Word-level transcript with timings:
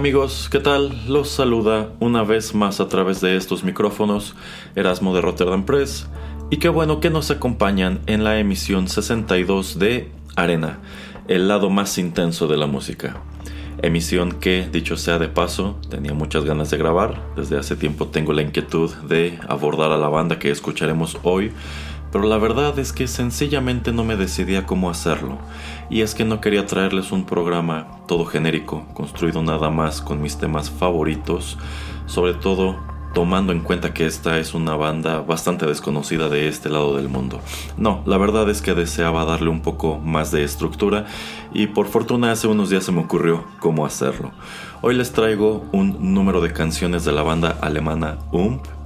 Amigos, 0.00 0.48
¿qué 0.50 0.60
tal? 0.60 0.98
Los 1.08 1.28
saluda 1.28 1.90
una 2.00 2.22
vez 2.22 2.54
más 2.54 2.80
a 2.80 2.88
través 2.88 3.20
de 3.20 3.36
estos 3.36 3.64
micrófonos 3.64 4.34
Erasmo 4.74 5.14
de 5.14 5.20
Rotterdam 5.20 5.66
Press 5.66 6.08
y 6.48 6.56
qué 6.56 6.70
bueno 6.70 7.00
que 7.00 7.10
nos 7.10 7.30
acompañan 7.30 8.00
en 8.06 8.24
la 8.24 8.38
emisión 8.38 8.88
62 8.88 9.78
de 9.78 10.10
Arena, 10.36 10.78
el 11.28 11.48
lado 11.48 11.68
más 11.68 11.98
intenso 11.98 12.48
de 12.48 12.56
la 12.56 12.66
música. 12.66 13.20
Emisión 13.82 14.32
que, 14.32 14.66
dicho 14.72 14.96
sea 14.96 15.18
de 15.18 15.28
paso, 15.28 15.78
tenía 15.90 16.14
muchas 16.14 16.46
ganas 16.46 16.70
de 16.70 16.78
grabar. 16.78 17.20
Desde 17.36 17.58
hace 17.58 17.76
tiempo 17.76 18.06
tengo 18.06 18.32
la 18.32 18.40
inquietud 18.40 18.90
de 19.06 19.38
abordar 19.48 19.92
a 19.92 19.98
la 19.98 20.08
banda 20.08 20.38
que 20.38 20.50
escucharemos 20.50 21.18
hoy, 21.24 21.52
pero 22.12 22.24
la 22.24 22.38
verdad 22.38 22.78
es 22.78 22.92
que 22.92 23.06
sencillamente 23.06 23.92
no 23.92 24.04
me 24.04 24.16
decidía 24.16 24.66
cómo 24.66 24.90
hacerlo. 24.90 25.38
Y 25.88 26.02
es 26.02 26.14
que 26.14 26.24
no 26.24 26.40
quería 26.40 26.66
traerles 26.66 27.12
un 27.12 27.24
programa 27.24 27.86
todo 28.06 28.24
genérico, 28.24 28.86
construido 28.94 29.42
nada 29.42 29.70
más 29.70 30.00
con 30.00 30.20
mis 30.20 30.36
temas 30.38 30.70
favoritos, 30.70 31.58
sobre 32.06 32.34
todo 32.34 32.76
tomando 33.14 33.52
en 33.52 33.60
cuenta 33.60 33.92
que 33.92 34.06
esta 34.06 34.38
es 34.38 34.54
una 34.54 34.76
banda 34.76 35.20
bastante 35.20 35.66
desconocida 35.66 36.28
de 36.28 36.48
este 36.48 36.68
lado 36.68 36.96
del 36.96 37.08
mundo. 37.08 37.40
No, 37.76 38.02
la 38.06 38.18
verdad 38.18 38.48
es 38.48 38.62
que 38.62 38.74
deseaba 38.74 39.24
darle 39.24 39.50
un 39.50 39.62
poco 39.62 39.98
más 39.98 40.30
de 40.30 40.44
estructura 40.44 41.06
y 41.52 41.68
por 41.68 41.86
fortuna 41.86 42.30
hace 42.30 42.46
unos 42.46 42.70
días 42.70 42.84
se 42.84 42.92
me 42.92 43.00
ocurrió 43.00 43.44
cómo 43.58 43.84
hacerlo. 43.84 44.30
Hoy 44.80 44.94
les 44.94 45.12
traigo 45.12 45.64
un 45.72 46.14
número 46.14 46.40
de 46.40 46.52
canciones 46.52 47.04
de 47.04 47.12
la 47.12 47.22
banda 47.22 47.56
alemana 47.60 48.18
UMP 48.30 48.79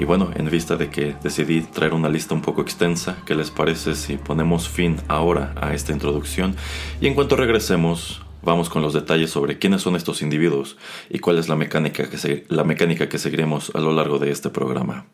y 0.00 0.04
bueno, 0.04 0.30
en 0.34 0.48
vista 0.48 0.76
de 0.76 0.88
que 0.88 1.14
decidí 1.22 1.60
traer 1.60 1.92
una 1.92 2.08
lista 2.08 2.34
un 2.34 2.40
poco 2.40 2.62
extensa, 2.62 3.18
¿qué 3.26 3.34
les 3.34 3.50
parece 3.50 3.94
si 3.94 4.16
ponemos 4.16 4.66
fin 4.66 4.96
ahora 5.08 5.54
a 5.60 5.74
esta 5.74 5.92
introducción? 5.92 6.56
Y 7.02 7.06
en 7.06 7.12
cuanto 7.12 7.36
regresemos, 7.36 8.22
vamos 8.40 8.70
con 8.70 8.80
los 8.80 8.94
detalles 8.94 9.28
sobre 9.28 9.58
quiénes 9.58 9.82
son 9.82 9.96
estos 9.96 10.22
individuos 10.22 10.78
y 11.10 11.18
cuál 11.18 11.36
es 11.36 11.50
la 11.50 11.56
mecánica 11.56 12.08
que, 12.08 12.46
la 12.48 12.64
mecánica 12.64 13.10
que 13.10 13.18
seguiremos 13.18 13.72
a 13.74 13.80
lo 13.80 13.92
largo 13.92 14.18
de 14.18 14.30
este 14.30 14.48
programa. 14.48 15.04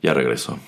Ya 0.00 0.14
regreso. 0.14 0.60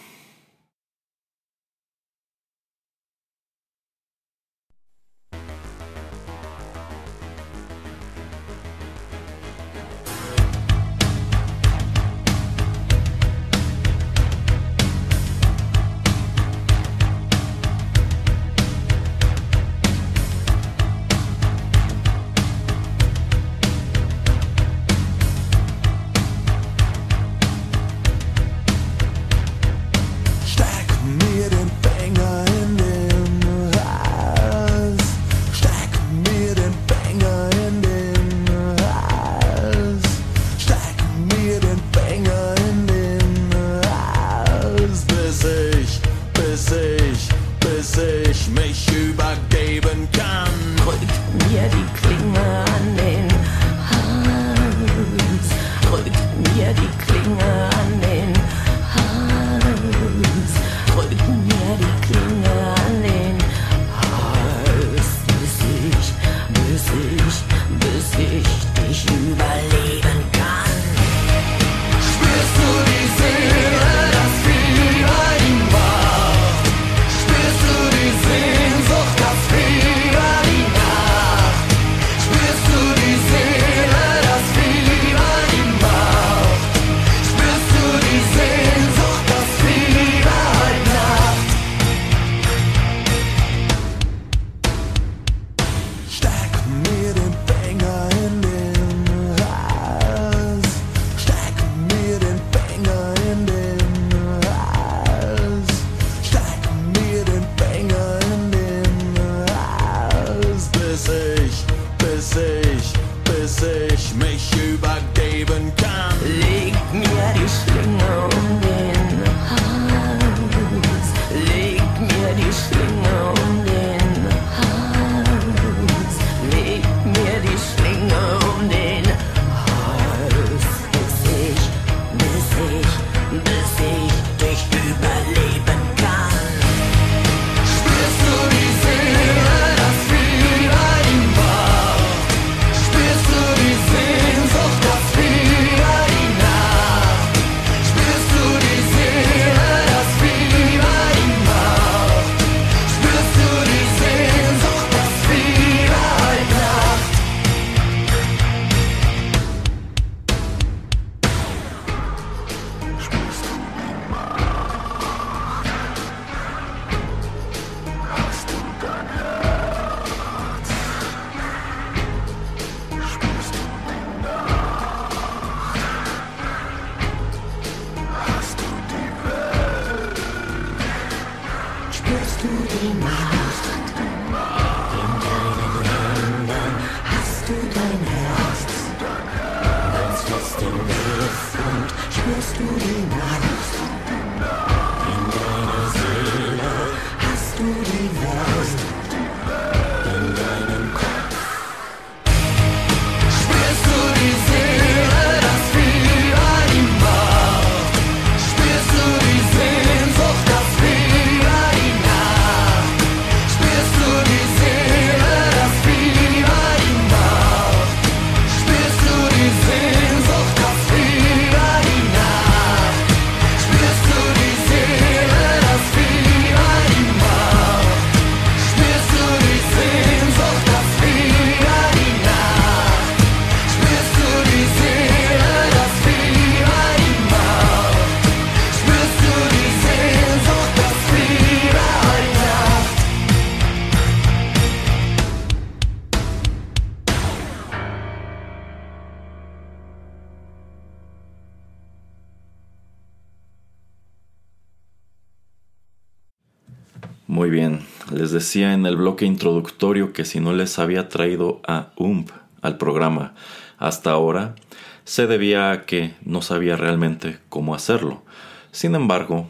Decía 258.50 258.72
en 258.72 258.84
el 258.84 258.96
bloque 258.96 259.26
introductorio 259.26 260.12
que 260.12 260.24
si 260.24 260.40
no 260.40 260.52
les 260.52 260.80
había 260.80 261.08
traído 261.08 261.60
a 261.68 261.92
UMP 261.96 262.30
al 262.62 262.78
programa 262.78 263.32
hasta 263.78 264.10
ahora, 264.10 264.56
se 265.04 265.28
debía 265.28 265.70
a 265.70 265.82
que 265.82 266.16
no 266.24 266.42
sabía 266.42 266.74
realmente 266.74 267.38
cómo 267.48 267.76
hacerlo. 267.76 268.24
Sin 268.72 268.96
embargo, 268.96 269.48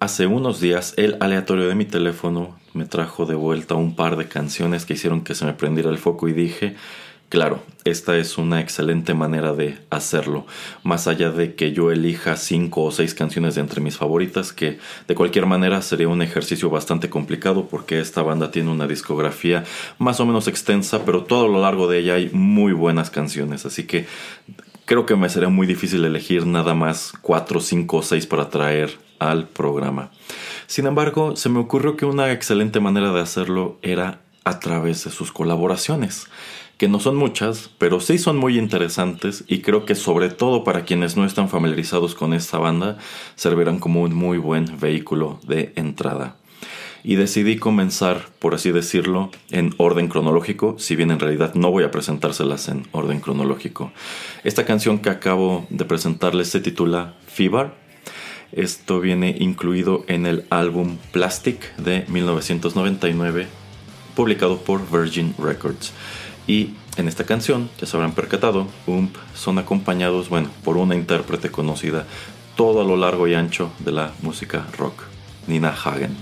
hace 0.00 0.26
unos 0.26 0.60
días 0.60 0.92
el 0.98 1.16
aleatorio 1.20 1.66
de 1.66 1.76
mi 1.76 1.86
teléfono 1.86 2.58
me 2.74 2.84
trajo 2.84 3.24
de 3.24 3.34
vuelta 3.34 3.74
un 3.74 3.96
par 3.96 4.18
de 4.18 4.28
canciones 4.28 4.84
que 4.84 4.92
hicieron 4.92 5.24
que 5.24 5.34
se 5.34 5.46
me 5.46 5.54
prendiera 5.54 5.88
el 5.88 5.96
foco 5.96 6.28
y 6.28 6.34
dije, 6.34 6.76
Claro, 7.28 7.60
esta 7.84 8.16
es 8.16 8.38
una 8.38 8.60
excelente 8.60 9.12
manera 9.12 9.52
de 9.52 9.78
hacerlo, 9.90 10.46
más 10.84 11.08
allá 11.08 11.32
de 11.32 11.56
que 11.56 11.72
yo 11.72 11.90
elija 11.90 12.36
cinco 12.36 12.84
o 12.84 12.92
seis 12.92 13.14
canciones 13.14 13.56
de 13.56 13.62
entre 13.62 13.80
mis 13.80 13.96
favoritas, 13.96 14.52
que 14.52 14.78
de 15.08 15.14
cualquier 15.16 15.46
manera 15.46 15.82
sería 15.82 16.06
un 16.06 16.22
ejercicio 16.22 16.70
bastante 16.70 17.10
complicado 17.10 17.66
porque 17.66 17.98
esta 17.98 18.22
banda 18.22 18.52
tiene 18.52 18.70
una 18.70 18.86
discografía 18.86 19.64
más 19.98 20.20
o 20.20 20.26
menos 20.26 20.46
extensa, 20.46 21.04
pero 21.04 21.24
todo 21.24 21.46
a 21.46 21.48
lo 21.48 21.60
largo 21.60 21.88
de 21.88 21.98
ella 21.98 22.14
hay 22.14 22.30
muy 22.32 22.72
buenas 22.72 23.10
canciones, 23.10 23.66
así 23.66 23.88
que 23.88 24.06
creo 24.84 25.04
que 25.04 25.16
me 25.16 25.28
sería 25.28 25.48
muy 25.48 25.66
difícil 25.66 26.04
elegir 26.04 26.46
nada 26.46 26.74
más 26.74 27.12
cuatro, 27.22 27.58
cinco 27.58 27.96
o 27.96 28.02
seis 28.02 28.24
para 28.24 28.50
traer 28.50 28.98
al 29.18 29.48
programa. 29.48 30.12
Sin 30.68 30.86
embargo, 30.86 31.34
se 31.34 31.48
me 31.48 31.58
ocurrió 31.58 31.96
que 31.96 32.06
una 32.06 32.30
excelente 32.30 32.78
manera 32.78 33.12
de 33.12 33.20
hacerlo 33.20 33.78
era 33.82 34.20
a 34.44 34.60
través 34.60 35.02
de 35.02 35.10
sus 35.10 35.32
colaboraciones 35.32 36.28
que 36.78 36.88
no 36.88 37.00
son 37.00 37.16
muchas, 37.16 37.70
pero 37.78 38.00
sí 38.00 38.18
son 38.18 38.36
muy 38.36 38.58
interesantes 38.58 39.44
y 39.48 39.60
creo 39.60 39.84
que 39.84 39.94
sobre 39.94 40.28
todo 40.28 40.62
para 40.62 40.84
quienes 40.84 41.16
no 41.16 41.24
están 41.24 41.48
familiarizados 41.48 42.14
con 42.14 42.34
esta 42.34 42.58
banda, 42.58 42.98
servirán 43.34 43.78
como 43.78 44.02
un 44.02 44.14
muy 44.14 44.38
buen 44.38 44.78
vehículo 44.78 45.40
de 45.46 45.72
entrada. 45.76 46.36
Y 47.02 47.14
decidí 47.14 47.56
comenzar, 47.56 48.26
por 48.40 48.54
así 48.54 48.72
decirlo, 48.72 49.30
en 49.50 49.74
orden 49.78 50.08
cronológico, 50.08 50.76
si 50.78 50.96
bien 50.96 51.12
en 51.12 51.20
realidad 51.20 51.54
no 51.54 51.70
voy 51.70 51.84
a 51.84 51.90
presentárselas 51.92 52.68
en 52.68 52.86
orden 52.90 53.20
cronológico. 53.20 53.92
Esta 54.42 54.64
canción 54.64 54.98
que 54.98 55.10
acabo 55.10 55.66
de 55.70 55.84
presentarles 55.84 56.48
se 56.48 56.60
titula 56.60 57.14
Fever. 57.26 57.70
Esto 58.50 59.00
viene 59.00 59.36
incluido 59.38 60.04
en 60.08 60.26
el 60.26 60.46
álbum 60.50 60.96
Plastic 61.12 61.76
de 61.76 62.04
1999, 62.08 63.46
publicado 64.16 64.58
por 64.58 64.80
Virgin 64.90 65.32
Records. 65.38 65.92
Y 66.46 66.70
en 66.96 67.08
esta 67.08 67.24
canción, 67.24 67.68
ya 67.80 67.86
se 67.86 67.96
habrán 67.96 68.12
percatado, 68.12 68.68
son 69.34 69.58
acompañados, 69.58 70.28
bueno, 70.28 70.48
por 70.64 70.76
una 70.76 70.94
intérprete 70.94 71.50
conocida 71.50 72.06
todo 72.54 72.80
a 72.80 72.84
lo 72.84 72.96
largo 72.96 73.28
y 73.28 73.34
ancho 73.34 73.70
de 73.80 73.92
la 73.92 74.12
música 74.22 74.66
rock, 74.78 75.02
Nina 75.46 75.70
Hagen. 75.70 76.16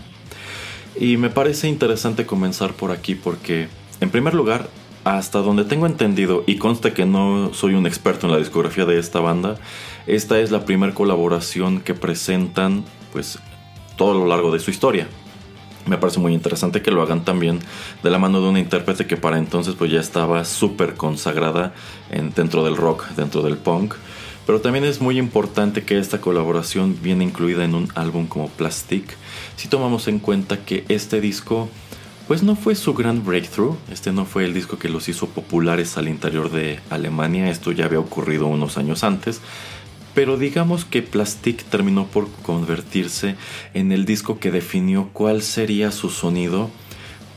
Y 0.99 1.17
me 1.17 1.31
parece 1.31 1.69
interesante 1.69 2.27
comenzar 2.27 2.75
por 2.75 2.91
aquí 2.91 3.15
porque, 3.15 3.69
en 4.01 4.11
primer 4.11 4.35
lugar, 4.35 4.69
hasta 5.05 5.41
donde 5.41 5.65
tengo 5.65 5.87
entendido 5.87 6.43
y 6.47 6.57
consta 6.57 6.95
que 6.95 7.05
no 7.05 7.53
soy 7.53 7.75
un 7.75 7.87
experto 7.87 8.27
en 8.27 8.33
la 8.33 8.39
discografía 8.39 8.85
de 8.85 8.99
esta 8.99 9.21
banda, 9.21 9.57
esta 10.07 10.41
es 10.41 10.51
la 10.51 10.65
primera 10.65 10.95
colaboración 10.95 11.81
que 11.81 11.95
presentan 11.95 12.85
pues 13.13 13.39
todo 13.97 14.13
a 14.13 14.15
lo 14.15 14.27
largo 14.27 14.51
de 14.51 14.61
su 14.61 14.71
historia 14.71 15.07
me 15.87 15.99
parece 15.99 16.21
muy 16.21 16.33
interesante 16.33 16.83
que 16.83 16.91
lo 16.91 17.03
hagan 17.03 17.25
también 17.25 17.61
de 18.03 18.11
la 18.11 18.19
mano 18.19 18.41
de 18.41 18.49
una 18.49 18.61
intérprete 18.61 19.07
que 19.07 19.17
para 19.17 19.39
entonces 19.39 19.75
pues 19.77 19.91
ya 19.91 20.01
estaba 20.01 20.45
súper 20.45 20.95
consagrada 20.95 21.75
en, 22.11 22.33
dentro 22.33 22.65
del 22.65 22.77
rock, 22.77 23.09
dentro 23.17 23.43
del 23.43 23.57
punk. 23.57 23.95
Pero 24.47 24.61
también 24.61 24.85
es 24.85 25.01
muy 25.01 25.19
importante 25.19 25.85
que 25.85 25.99
esta 25.99 26.21
colaboración 26.21 26.99
viene 27.03 27.25
incluida 27.25 27.65
en 27.65 27.75
un 27.75 27.89
álbum 27.95 28.27
como 28.27 28.49
Plastic. 28.49 29.17
Si 29.57 29.69
tomamos 29.69 30.07
en 30.07 30.19
cuenta 30.19 30.65
que 30.65 30.85
este 30.89 31.21
disco 31.21 31.71
pues 32.27 32.43
no 32.43 32.57
fue 32.57 32.75
su 32.75 32.95
gran 32.95 33.25
breakthrough, 33.25 33.77
este 33.91 34.11
no 34.11 34.25
fue 34.25 34.45
el 34.45 34.55
disco 34.55 34.79
que 34.79 34.89
los 34.89 35.09
hizo 35.11 35.27
populares 35.29 35.99
al 35.99 36.09
interior 36.09 36.51
de 36.51 36.81
Alemania, 36.89 37.51
esto 37.51 37.71
ya 37.71 37.85
había 37.85 38.01
ocurrido 38.01 38.47
unos 38.47 38.79
años 38.79 39.05
antes, 39.05 39.43
pero 40.15 40.37
digamos 40.37 40.85
que 40.85 41.03
Plastic 41.03 41.65
terminó 41.65 42.07
por 42.07 42.31
convertirse 42.43 43.37
en 43.75 43.93
el 43.93 44.05
disco 44.05 44.39
que 44.39 44.51
definió 44.51 45.11
cuál 45.13 45.43
sería 45.43 45.91
su 45.91 46.11
sonido 46.11 46.71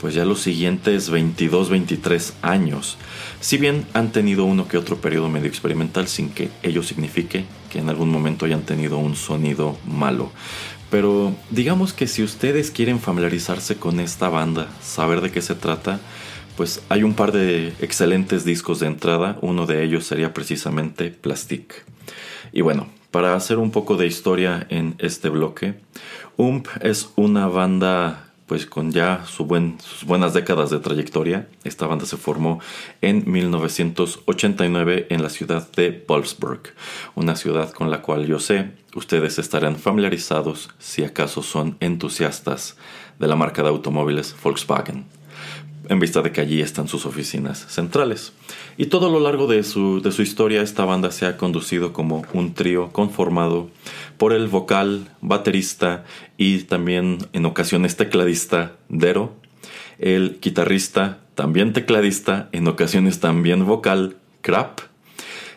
pues 0.00 0.14
ya 0.14 0.24
los 0.24 0.40
siguientes 0.40 1.10
22, 1.10 1.70
23 1.70 2.34
años. 2.42 2.96
Si 3.40 3.58
bien 3.58 3.84
han 3.94 4.12
tenido 4.12 4.44
uno 4.44 4.68
que 4.68 4.78
otro 4.78 5.00
periodo 5.00 5.28
medio 5.28 5.48
experimental 5.48 6.08
sin 6.08 6.30
que 6.30 6.50
ello 6.62 6.82
signifique 6.82 7.44
que 7.70 7.80
en 7.80 7.88
algún 7.88 8.10
momento 8.10 8.46
hayan 8.46 8.62
tenido 8.62 8.98
un 8.98 9.16
sonido 9.16 9.76
malo. 9.86 10.30
Pero 10.90 11.34
digamos 11.50 11.92
que 11.92 12.06
si 12.06 12.22
ustedes 12.22 12.70
quieren 12.70 12.98
familiarizarse 13.00 13.76
con 13.76 14.00
esta 14.00 14.28
banda, 14.28 14.68
saber 14.82 15.20
de 15.20 15.30
qué 15.30 15.42
se 15.42 15.54
trata, 15.54 16.00
pues 16.56 16.82
hay 16.88 17.02
un 17.02 17.14
par 17.14 17.32
de 17.32 17.74
excelentes 17.80 18.44
discos 18.44 18.80
de 18.80 18.86
entrada, 18.86 19.38
uno 19.42 19.66
de 19.66 19.84
ellos 19.84 20.06
sería 20.06 20.32
precisamente 20.32 21.10
Plastic. 21.10 21.84
Y 22.52 22.60
bueno, 22.62 22.88
para 23.10 23.34
hacer 23.34 23.58
un 23.58 23.70
poco 23.70 23.96
de 23.96 24.06
historia 24.06 24.66
en 24.70 24.94
este 24.98 25.28
bloque, 25.28 25.74
UMP 26.36 26.68
es 26.82 27.10
una 27.16 27.46
banda 27.46 28.24
pues 28.46 28.64
con 28.64 28.92
ya 28.92 29.24
sus 29.26 29.46
buenas 30.06 30.32
décadas 30.32 30.70
de 30.70 30.78
trayectoria. 30.78 31.48
Esta 31.64 31.86
banda 31.86 32.06
se 32.06 32.16
formó 32.16 32.60
en 33.02 33.30
1989 33.30 35.06
en 35.10 35.22
la 35.22 35.28
ciudad 35.28 35.70
de 35.72 36.04
Wolfsburg, 36.08 36.62
una 37.14 37.36
ciudad 37.36 37.70
con 37.72 37.90
la 37.90 38.00
cual 38.00 38.26
yo 38.26 38.40
sé 38.40 38.72
ustedes 38.94 39.38
estarán 39.38 39.76
familiarizados 39.76 40.70
si 40.78 41.04
acaso 41.04 41.42
son 41.42 41.76
entusiastas 41.80 42.78
de 43.18 43.26
la 43.26 43.36
marca 43.36 43.62
de 43.62 43.68
automóviles 43.68 44.34
Volkswagen 44.42 45.17
en 45.88 46.00
vista 46.00 46.22
de 46.22 46.32
que 46.32 46.40
allí 46.40 46.60
están 46.60 46.88
sus 46.88 47.06
oficinas 47.06 47.66
centrales. 47.68 48.32
Y 48.76 48.86
todo 48.86 49.10
lo 49.10 49.20
largo 49.20 49.46
de 49.46 49.62
su, 49.62 50.00
de 50.02 50.12
su 50.12 50.22
historia 50.22 50.62
esta 50.62 50.84
banda 50.84 51.10
se 51.10 51.26
ha 51.26 51.36
conducido 51.36 51.92
como 51.92 52.24
un 52.32 52.54
trío 52.54 52.90
conformado 52.90 53.70
por 54.16 54.32
el 54.32 54.48
vocal, 54.48 55.08
baterista 55.20 56.04
y 56.36 56.58
también 56.60 57.18
en 57.32 57.46
ocasiones 57.46 57.96
tecladista 57.96 58.76
Dero, 58.88 59.34
el 59.98 60.38
guitarrista, 60.40 61.20
también 61.34 61.72
tecladista, 61.72 62.48
en 62.52 62.68
ocasiones 62.68 63.20
también 63.20 63.64
vocal, 63.66 64.16
Crap, 64.40 64.80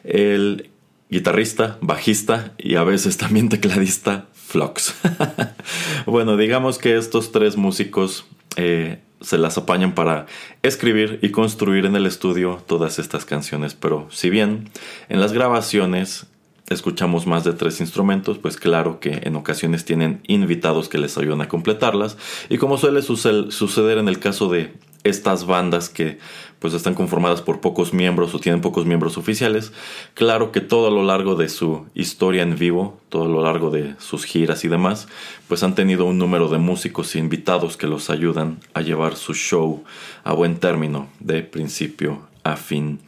el 0.03 0.69
guitarrista, 1.09 1.77
bajista 1.81 2.53
y 2.57 2.75
a 2.75 2.83
veces 2.83 3.17
también 3.17 3.49
tecladista, 3.49 4.27
Flux. 4.33 4.95
bueno, 6.05 6.37
digamos 6.37 6.77
que 6.77 6.97
estos 6.97 7.31
tres 7.31 7.57
músicos 7.57 8.25
eh, 8.55 8.99
se 9.21 9.37
las 9.37 9.57
apañan 9.57 9.93
para 9.93 10.25
escribir 10.63 11.19
y 11.21 11.29
construir 11.29 11.85
en 11.85 11.95
el 11.95 12.05
estudio 12.05 12.61
todas 12.67 12.99
estas 12.99 13.25
canciones. 13.25 13.73
Pero 13.73 14.07
si 14.09 14.29
bien 14.29 14.69
en 15.09 15.21
las 15.21 15.33
grabaciones 15.33 16.27
escuchamos 16.69 17.27
más 17.27 17.43
de 17.43 17.53
tres 17.53 17.79
instrumentos, 17.81 18.37
pues 18.37 18.57
claro 18.57 18.99
que 18.99 19.21
en 19.23 19.35
ocasiones 19.35 19.85
tienen 19.85 20.21
invitados 20.27 20.89
que 20.89 20.97
les 20.97 21.17
ayudan 21.17 21.41
a 21.41 21.47
completarlas. 21.47 22.17
Y 22.49 22.57
como 22.57 22.77
suele 22.77 23.01
suceder 23.01 23.97
en 23.97 24.07
el 24.07 24.19
caso 24.19 24.49
de 24.49 24.73
estas 25.03 25.45
bandas 25.45 25.89
que 25.89 26.19
pues 26.61 26.75
están 26.75 26.93
conformadas 26.93 27.41
por 27.41 27.59
pocos 27.59 27.91
miembros 27.91 28.35
o 28.35 28.39
tienen 28.39 28.61
pocos 28.61 28.85
miembros 28.85 29.17
oficiales. 29.17 29.73
Claro 30.13 30.51
que 30.51 30.61
todo 30.61 30.87
a 30.87 30.91
lo 30.91 31.03
largo 31.03 31.33
de 31.33 31.49
su 31.49 31.87
historia 31.95 32.43
en 32.43 32.55
vivo, 32.55 32.99
todo 33.09 33.23
a 33.23 33.27
lo 33.27 33.41
largo 33.41 33.71
de 33.71 33.95
sus 33.97 34.25
giras 34.25 34.63
y 34.63 34.67
demás, 34.67 35.07
pues 35.47 35.63
han 35.63 35.73
tenido 35.73 36.05
un 36.05 36.19
número 36.19 36.49
de 36.49 36.59
músicos 36.59 37.15
e 37.15 37.19
invitados 37.19 37.77
que 37.77 37.87
los 37.87 38.11
ayudan 38.11 38.59
a 38.75 38.81
llevar 38.81 39.15
su 39.15 39.33
show 39.33 39.83
a 40.23 40.33
buen 40.33 40.57
término, 40.57 41.09
de 41.19 41.41
principio 41.41 42.29
a 42.43 42.55
fin. 42.55 42.99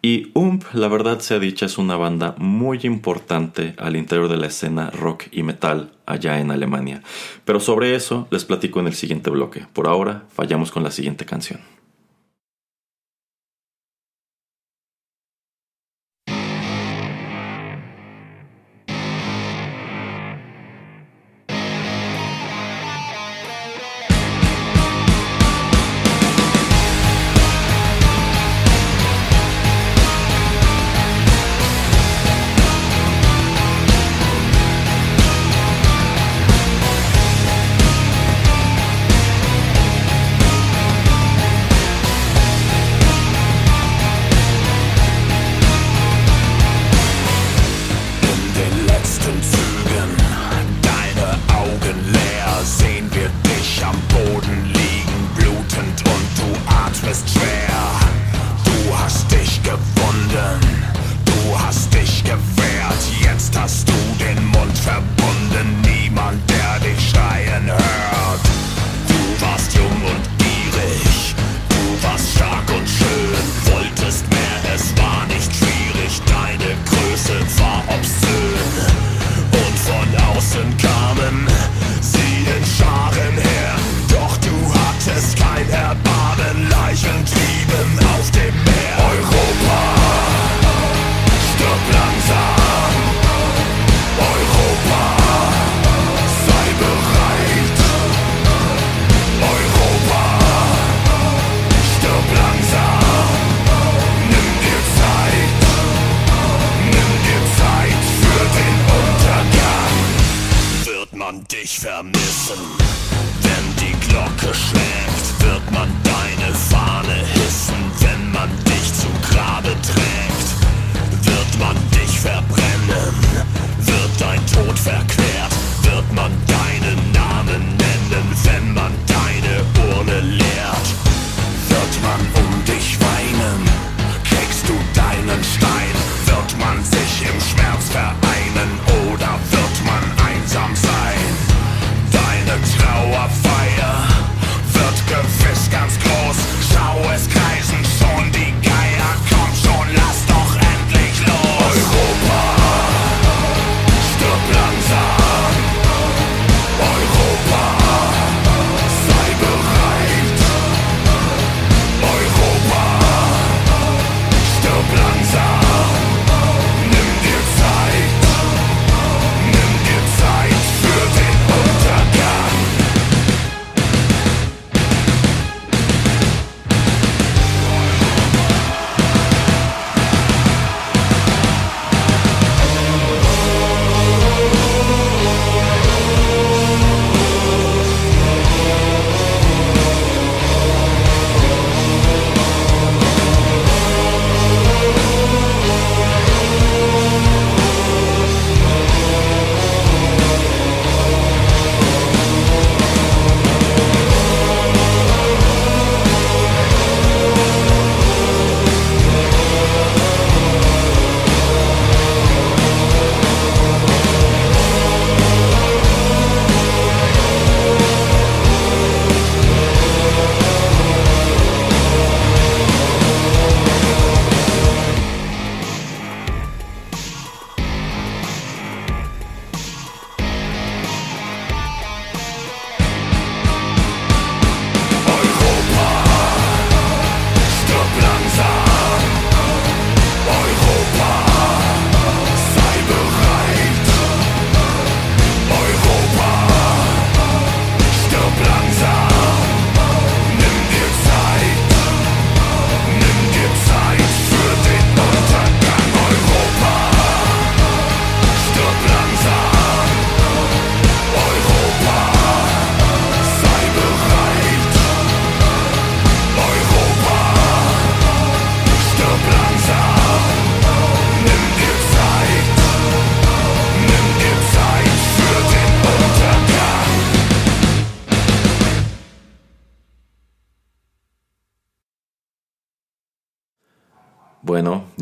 Y 0.00 0.30
UMP, 0.32 0.64
la 0.72 0.88
verdad 0.88 1.20
sea 1.20 1.38
dicha, 1.38 1.66
es 1.66 1.76
una 1.76 1.96
banda 1.96 2.34
muy 2.38 2.80
importante 2.84 3.74
al 3.76 3.96
interior 3.96 4.28
de 4.28 4.38
la 4.38 4.46
escena 4.46 4.88
rock 4.88 5.24
y 5.30 5.42
metal 5.42 5.92
allá 6.06 6.40
en 6.40 6.50
Alemania. 6.50 7.02
Pero 7.44 7.60
sobre 7.60 7.94
eso 7.94 8.28
les 8.30 8.46
platico 8.46 8.80
en 8.80 8.86
el 8.86 8.94
siguiente 8.94 9.28
bloque. 9.28 9.66
Por 9.74 9.88
ahora, 9.88 10.24
fallamos 10.30 10.70
con 10.70 10.82
la 10.82 10.90
siguiente 10.90 11.26
canción. 11.26 11.60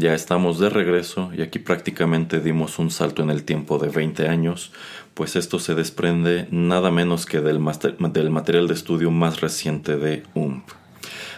Ya 0.03 0.15
estamos 0.15 0.59
de 0.59 0.69
regreso 0.69 1.31
y 1.33 1.43
aquí 1.43 1.61
prácticamente 1.61 2.41
dimos 2.41 2.81
un 2.81 2.91
salto 2.91 3.23
en 3.23 3.31
el 3.31 3.45
tiempo 3.45 3.79
de 3.79 3.89
20 3.89 4.27
años, 4.27 4.73
pues 5.15 5.37
esto 5.37 5.61
se 5.61 5.77
desprende 5.77 6.49
nada 6.51 6.91
menos 6.91 7.25
que 7.25 7.41
del, 7.41 7.61
material 7.61 8.67
de 8.67 8.75
estudio 8.75 9.13
más 9.13 9.41
reciente 9.41 9.97
de 9.97 10.25
UMP. 10.35 10.69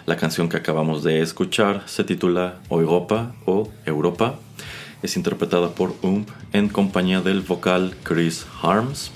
La 0.06 0.16
canción 0.16 0.48
que 0.48 0.56
acabamos 0.56 1.04
de 1.04 1.20
escuchar 1.20 1.82
se 1.84 2.04
titula 2.04 2.60
Europa 2.70 3.34
o 3.44 3.70
Europa. 3.84 4.36
Es 5.02 5.18
interpretada 5.18 5.74
por 5.74 5.94
UMP 6.00 6.30
en 6.54 6.70
compañía 6.70 7.20
del 7.20 7.42
vocal 7.42 7.94
Chris 8.02 8.46
Harms 8.62 9.12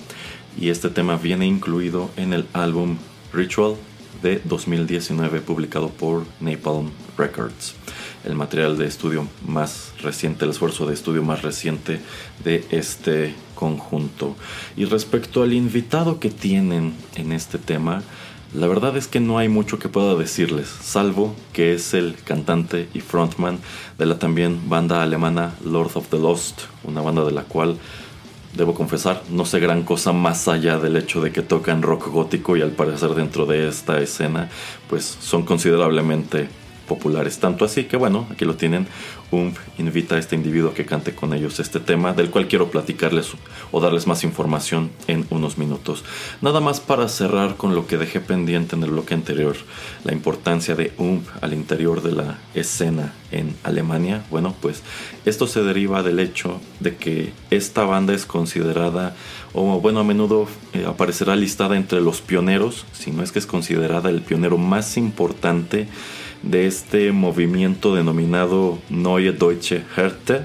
y 0.59 0.69
este 0.69 0.89
tema 0.89 1.17
viene 1.17 1.47
incluido 1.47 2.11
en 2.17 2.33
el 2.33 2.45
álbum 2.53 2.97
Ritual 3.33 3.77
de 4.21 4.41
2019 4.45 5.41
publicado 5.41 5.89
por 5.89 6.25
Napalm 6.39 6.91
Records 7.17 7.73
el 8.25 8.35
material 8.35 8.77
de 8.77 8.87
estudio 8.87 9.27
más 9.47 9.93
reciente, 10.01 10.45
el 10.45 10.51
esfuerzo 10.51 10.85
de 10.85 10.93
estudio 10.93 11.23
más 11.23 11.41
reciente 11.41 11.99
de 12.43 12.65
este 12.71 13.33
conjunto. 13.55 14.35
Y 14.75 14.85
respecto 14.85 15.43
al 15.43 15.53
invitado 15.53 16.19
que 16.19 16.29
tienen 16.29 16.93
en 17.15 17.31
este 17.31 17.57
tema, 17.57 18.03
la 18.53 18.67
verdad 18.67 18.97
es 18.97 19.07
que 19.07 19.19
no 19.19 19.37
hay 19.37 19.47
mucho 19.47 19.77
que 19.77 19.89
pueda 19.89 20.15
decirles, 20.15 20.67
salvo 20.81 21.35
que 21.53 21.73
es 21.73 21.93
el 21.93 22.15
cantante 22.23 22.89
y 22.93 22.99
frontman 22.99 23.59
de 23.97 24.07
la 24.07 24.17
también 24.17 24.69
banda 24.69 25.03
alemana 25.03 25.53
Lord 25.63 25.91
of 25.93 26.07
the 26.09 26.17
Lost, 26.17 26.61
una 26.83 27.01
banda 27.01 27.23
de 27.23 27.31
la 27.31 27.43
cual 27.43 27.77
debo 28.55 28.73
confesar, 28.73 29.21
no 29.29 29.45
sé 29.45 29.59
gran 29.59 29.83
cosa 29.83 30.13
más 30.13 30.47
allá 30.47 30.79
del 30.79 30.97
hecho 30.97 31.21
de 31.21 31.31
que 31.31 31.43
tocan 31.43 31.83
rock 31.83 32.07
gótico 32.07 32.57
y 32.57 32.63
al 32.63 32.71
parecer 32.71 33.13
dentro 33.13 33.45
de 33.45 33.69
esta 33.69 33.99
escena 33.99 34.49
pues 34.89 35.03
son 35.21 35.43
considerablemente 35.43 36.49
populares. 36.89 37.39
Tanto 37.39 37.63
así 37.63 37.85
que 37.85 37.95
bueno, 37.95 38.27
aquí 38.29 38.43
lo 38.43 38.55
tienen. 38.55 38.87
UMP 39.31 39.55
invita 39.77 40.15
a 40.15 40.19
este 40.19 40.35
individuo 40.35 40.73
que 40.73 40.85
cante 40.85 41.15
con 41.15 41.33
ellos 41.33 41.59
este 41.59 41.79
tema, 41.79 42.13
del 42.13 42.31
cual 42.31 42.47
quiero 42.47 42.71
platicarles 42.71 43.31
o 43.71 43.79
darles 43.79 44.07
más 44.07 44.23
información 44.23 44.89
en 45.07 45.25
unos 45.29 45.57
minutos. 45.57 46.03
Nada 46.41 46.59
más 46.59 46.79
para 46.79 47.07
cerrar 47.07 47.55
con 47.55 47.75
lo 47.75 47.87
que 47.87 47.97
dejé 47.97 48.19
pendiente 48.19 48.75
en 48.75 48.83
el 48.83 48.91
bloque 48.91 49.13
anterior, 49.13 49.55
la 50.03 50.13
importancia 50.13 50.75
de 50.75 50.91
UMP 50.97 51.25
al 51.41 51.53
interior 51.53 52.01
de 52.01 52.11
la 52.11 52.39
escena 52.55 53.13
en 53.31 53.55
Alemania. 53.63 54.25
Bueno, 54.31 54.55
pues 54.59 54.81
esto 55.25 55.45
se 55.45 55.63
deriva 55.63 56.01
del 56.01 56.19
hecho 56.19 56.59
de 56.79 56.95
que 56.95 57.31
esta 57.51 57.83
banda 57.83 58.13
es 58.13 58.25
considerada, 58.25 59.15
o 59.53 59.79
bueno, 59.79 59.99
a 59.99 60.03
menudo 60.03 60.47
eh, 60.73 60.85
aparecerá 60.87 61.35
listada 61.35 61.77
entre 61.77 62.01
los 62.01 62.21
pioneros, 62.21 62.85
si 62.93 63.11
no 63.11 63.23
es 63.23 63.31
que 63.31 63.39
es 63.39 63.45
considerada 63.45 64.09
el 64.09 64.21
pionero 64.21 64.57
más 64.57 64.97
importante 64.97 65.87
de 66.43 66.67
este 66.67 67.11
movimiento 67.11 67.95
denominado 67.95 68.79
Neue 68.89 69.31
Deutsche 69.31 69.83
Härte 69.95 70.41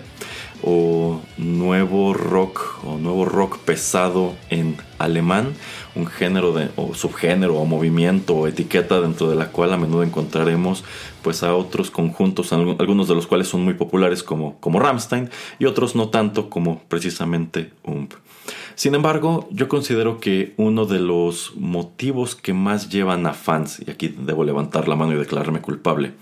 o 0.67 1.21
nuevo 1.37 2.15
rock 2.15 2.83
o 2.85 2.97
nuevo 2.97 3.27
rock 3.27 3.59
pesado 3.59 4.35
en 4.49 4.77
alemán, 4.99 5.53
un 5.95 6.07
género 6.07 6.53
de, 6.53 6.71
o 6.77 6.95
subgénero 6.95 7.57
o 7.57 7.67
movimiento 7.67 8.35
o 8.35 8.47
etiqueta 8.47 9.01
dentro 9.01 9.29
de 9.29 9.37
la 9.37 9.49
cual 9.49 9.75
a 9.75 9.77
menudo 9.77 10.03
encontraremos 10.03 10.83
pues 11.23 11.43
a 11.43 11.55
otros 11.55 11.91
conjuntos, 11.91 12.53
algunos 12.53 13.09
de 13.09 13.15
los 13.15 13.27
cuales 13.27 13.49
son 13.49 13.63
muy 13.63 13.75
populares 13.75 14.23
como, 14.23 14.59
como 14.61 14.81
Rammstein 14.81 15.29
y 15.59 15.67
otros 15.67 15.95
no 15.95 16.09
tanto 16.09 16.49
como 16.49 16.83
precisamente 16.89 17.73
UMP. 17.85 18.15
Sin 18.75 18.95
embargo, 18.95 19.49
yo 19.51 19.69
considero 19.69 20.19
que 20.19 20.55
uno 20.57 20.87
de 20.87 21.01
los 21.01 21.53
motivos 21.57 22.35
que 22.35 22.53
más 22.53 22.89
llevan 22.89 23.27
a 23.27 23.33
fans, 23.33 23.83
y 23.87 23.91
aquí 23.91 24.09
debo 24.09 24.45
levantar 24.45 24.89
la 24.89 24.97
mano 24.97 25.13
y 25.13 25.17
declararme 25.17 25.61
culpable, 25.61 26.13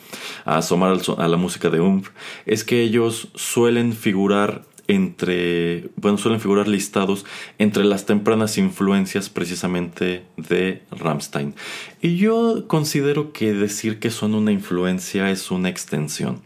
a 0.44 0.58
asomar 0.58 0.98
a 1.18 1.28
la 1.28 1.36
música 1.36 1.70
de 1.70 1.80
UMP, 1.80 2.06
es 2.46 2.64
que 2.64 2.82
ellos 2.82 3.28
suelen 3.34 3.92
figurar 3.92 4.64
entre, 4.88 5.90
bueno, 5.96 6.18
suelen 6.18 6.40
figurar 6.40 6.68
listados 6.68 7.24
entre 7.58 7.84
las 7.84 8.04
tempranas 8.04 8.58
influencias 8.58 9.28
precisamente 9.30 10.24
de 10.36 10.82
Rammstein. 10.90 11.54
Y 12.00 12.16
yo 12.16 12.66
considero 12.66 13.32
que 13.32 13.54
decir 13.54 13.98
que 13.98 14.10
son 14.10 14.34
una 14.34 14.52
influencia 14.52 15.30
es 15.30 15.50
una 15.50 15.68
extensión. 15.68 16.42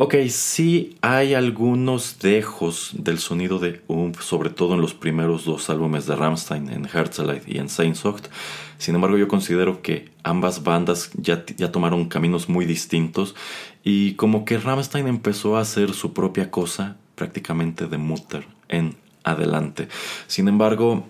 Ok, 0.00 0.14
sí 0.28 0.96
hay 1.00 1.34
algunos 1.34 2.20
dejos 2.20 2.92
del 2.94 3.18
sonido 3.18 3.58
de 3.58 3.82
Ump, 3.88 4.20
sobre 4.20 4.48
todo 4.48 4.74
en 4.74 4.80
los 4.80 4.94
primeros 4.94 5.44
dos 5.44 5.70
álbumes 5.70 6.06
de 6.06 6.14
Rammstein, 6.14 6.70
en 6.70 6.84
Herzeleid 6.86 7.42
y 7.48 7.58
en 7.58 7.68
Sehnsucht. 7.68 8.26
Sin 8.78 8.94
embargo, 8.94 9.18
yo 9.18 9.26
considero 9.26 9.82
que 9.82 10.08
ambas 10.22 10.62
bandas 10.62 11.10
ya, 11.14 11.44
ya 11.56 11.72
tomaron 11.72 12.08
caminos 12.08 12.48
muy 12.48 12.64
distintos 12.64 13.34
y 13.82 14.14
como 14.14 14.44
que 14.44 14.58
Rammstein 14.58 15.08
empezó 15.08 15.56
a 15.56 15.62
hacer 15.62 15.92
su 15.94 16.12
propia 16.14 16.48
cosa 16.52 16.96
prácticamente 17.16 17.88
de 17.88 17.98
Mutter 17.98 18.46
en 18.68 18.94
adelante. 19.24 19.88
Sin 20.28 20.46
embargo, 20.46 21.08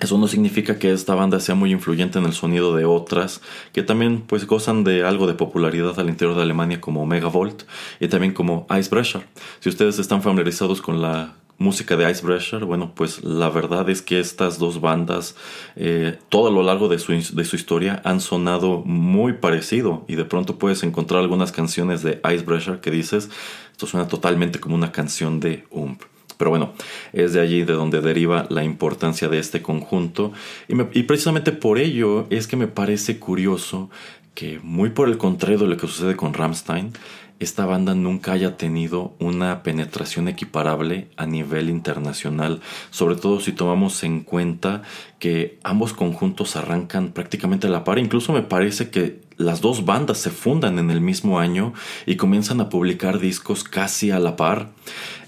eso 0.00 0.18
no 0.18 0.28
significa 0.28 0.78
que 0.78 0.92
esta 0.92 1.14
banda 1.14 1.40
sea 1.40 1.54
muy 1.54 1.72
influyente 1.72 2.18
en 2.18 2.26
el 2.26 2.34
sonido 2.34 2.76
de 2.76 2.84
otras 2.84 3.40
que 3.72 3.82
también 3.82 4.20
pues 4.20 4.46
gozan 4.46 4.84
de 4.84 5.04
algo 5.04 5.26
de 5.26 5.34
popularidad 5.34 5.98
al 5.98 6.10
interior 6.10 6.36
de 6.36 6.42
Alemania 6.42 6.80
como 6.80 7.06
Megavolt 7.06 7.62
y 7.98 8.08
también 8.08 8.34
como 8.34 8.66
Icebreaker. 8.68 9.26
Si 9.60 9.70
ustedes 9.70 9.98
están 9.98 10.22
familiarizados 10.22 10.82
con 10.82 11.00
la 11.00 11.36
música 11.56 11.96
de 11.96 12.10
Icebreaker, 12.10 12.66
bueno 12.66 12.92
pues 12.94 13.24
la 13.24 13.48
verdad 13.48 13.88
es 13.88 14.02
que 14.02 14.20
estas 14.20 14.58
dos 14.58 14.82
bandas 14.82 15.34
eh, 15.76 16.18
todo 16.28 16.48
a 16.48 16.52
lo 16.52 16.62
largo 16.62 16.88
de 16.88 16.98
su, 16.98 17.12
de 17.12 17.44
su 17.46 17.56
historia 17.56 18.02
han 18.04 18.20
sonado 18.20 18.82
muy 18.84 19.32
parecido 19.34 20.04
y 20.08 20.16
de 20.16 20.26
pronto 20.26 20.58
puedes 20.58 20.82
encontrar 20.82 21.22
algunas 21.22 21.52
canciones 21.52 22.02
de 22.02 22.20
Icebreaker 22.22 22.80
que 22.80 22.90
dices 22.90 23.30
esto 23.72 23.86
suena 23.86 24.08
totalmente 24.08 24.60
como 24.60 24.74
una 24.74 24.92
canción 24.92 25.40
de 25.40 25.64
UMP. 25.70 26.15
Pero 26.36 26.50
bueno, 26.50 26.72
es 27.12 27.32
de 27.32 27.40
allí 27.40 27.64
de 27.64 27.72
donde 27.72 28.00
deriva 28.00 28.46
la 28.50 28.64
importancia 28.64 29.28
de 29.28 29.38
este 29.38 29.62
conjunto. 29.62 30.32
Y, 30.68 31.02
precisamente 31.04 31.52
por 31.52 31.78
ello 31.78 32.26
es 32.30 32.46
que 32.46 32.56
me 32.56 32.68
parece 32.68 33.18
curioso 33.18 33.90
que, 34.34 34.60
muy 34.62 34.90
por 34.90 35.08
el 35.08 35.18
contrario 35.18 35.58
de 35.58 35.66
lo 35.66 35.76
que 35.76 35.86
sucede 35.86 36.14
con 36.16 36.34
Rammstein, 36.34 36.92
esta 37.38 37.66
banda 37.66 37.94
nunca 37.94 38.32
haya 38.32 38.56
tenido 38.56 39.14
una 39.18 39.62
penetración 39.62 40.28
equiparable 40.28 41.08
a 41.16 41.26
nivel 41.26 41.68
internacional, 41.68 42.60
sobre 42.90 43.16
todo 43.16 43.40
si 43.40 43.52
tomamos 43.52 44.04
en 44.04 44.20
cuenta 44.20 44.82
que 45.18 45.58
ambos 45.62 45.92
conjuntos 45.92 46.56
arrancan 46.56 47.12
prácticamente 47.12 47.66
a 47.66 47.70
la 47.70 47.84
par, 47.84 47.98
incluso 47.98 48.32
me 48.32 48.42
parece 48.42 48.88
que 48.88 49.20
las 49.36 49.60
dos 49.60 49.84
bandas 49.84 50.18
se 50.18 50.30
fundan 50.30 50.78
en 50.78 50.90
el 50.90 51.02
mismo 51.02 51.38
año 51.38 51.74
y 52.06 52.16
comienzan 52.16 52.60
a 52.60 52.70
publicar 52.70 53.18
discos 53.18 53.64
casi 53.64 54.10
a 54.10 54.18
la 54.18 54.36
par. 54.36 54.70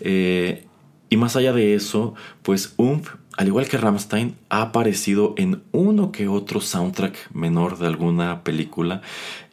Eh, 0.01 0.68
y 1.11 1.17
más 1.17 1.37
allá 1.37 1.53
de 1.53 1.75
eso, 1.75 2.15
pues 2.43 2.75
UMP, 2.77 3.07
al 3.37 3.47
igual 3.47 3.69
que 3.69 3.79
Rammstein, 3.79 4.37
ha 4.49 4.63
aparecido 4.63 5.35
en 5.37 5.63
uno 5.73 6.11
que 6.11 6.29
otro 6.29 6.61
soundtrack 6.61 7.31
menor 7.33 7.79
de 7.79 7.87
alguna 7.87 8.43
película. 8.43 9.01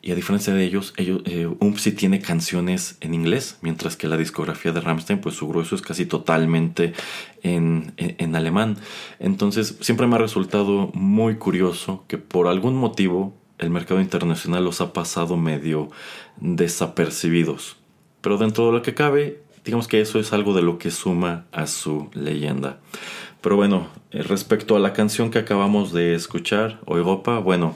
Y 0.01 0.11
a 0.11 0.15
diferencia 0.15 0.53
de 0.53 0.63
ellos, 0.65 0.93
ellos 0.97 1.21
eh, 1.25 1.47
sí 1.77 1.91
tiene 1.91 2.19
canciones 2.19 2.97
en 3.01 3.13
inglés, 3.13 3.57
mientras 3.61 3.95
que 3.95 4.07
la 4.07 4.17
discografía 4.17 4.71
de 4.71 4.81
Rammstein, 4.81 5.21
pues 5.21 5.35
su 5.35 5.47
grueso 5.47 5.75
es 5.75 5.81
casi 5.81 6.05
totalmente 6.05 6.93
en, 7.43 7.93
en 7.97 8.35
alemán. 8.35 8.77
Entonces, 9.19 9.77
siempre 9.81 10.07
me 10.07 10.15
ha 10.15 10.19
resultado 10.19 10.91
muy 10.93 11.35
curioso 11.35 12.05
que 12.07 12.17
por 12.17 12.47
algún 12.47 12.75
motivo 12.75 13.35
el 13.57 13.69
mercado 13.69 14.01
internacional 14.01 14.63
los 14.63 14.81
ha 14.81 14.93
pasado 14.93 15.37
medio 15.37 15.89
desapercibidos. 16.37 17.77
Pero 18.21 18.37
dentro 18.37 18.65
de 18.65 18.71
lo 18.73 18.81
que 18.81 18.95
cabe, 18.95 19.44
digamos 19.65 19.87
que 19.87 19.99
eso 19.99 20.19
es 20.19 20.31
algo 20.31 20.53
de 20.53 20.61
lo 20.61 20.77
que 20.77 20.91
suma 20.91 21.45
a 21.51 21.67
su 21.67 22.09
leyenda. 22.13 22.77
Pero 23.41 23.57
bueno, 23.57 23.87
eh, 24.11 24.23
respecto 24.23 24.75
a 24.75 24.79
la 24.79 24.93
canción 24.93 25.29
que 25.29 25.39
acabamos 25.39 25.91
de 25.91 26.15
escuchar, 26.15 26.79
Europa, 26.87 27.39
bueno, 27.39 27.75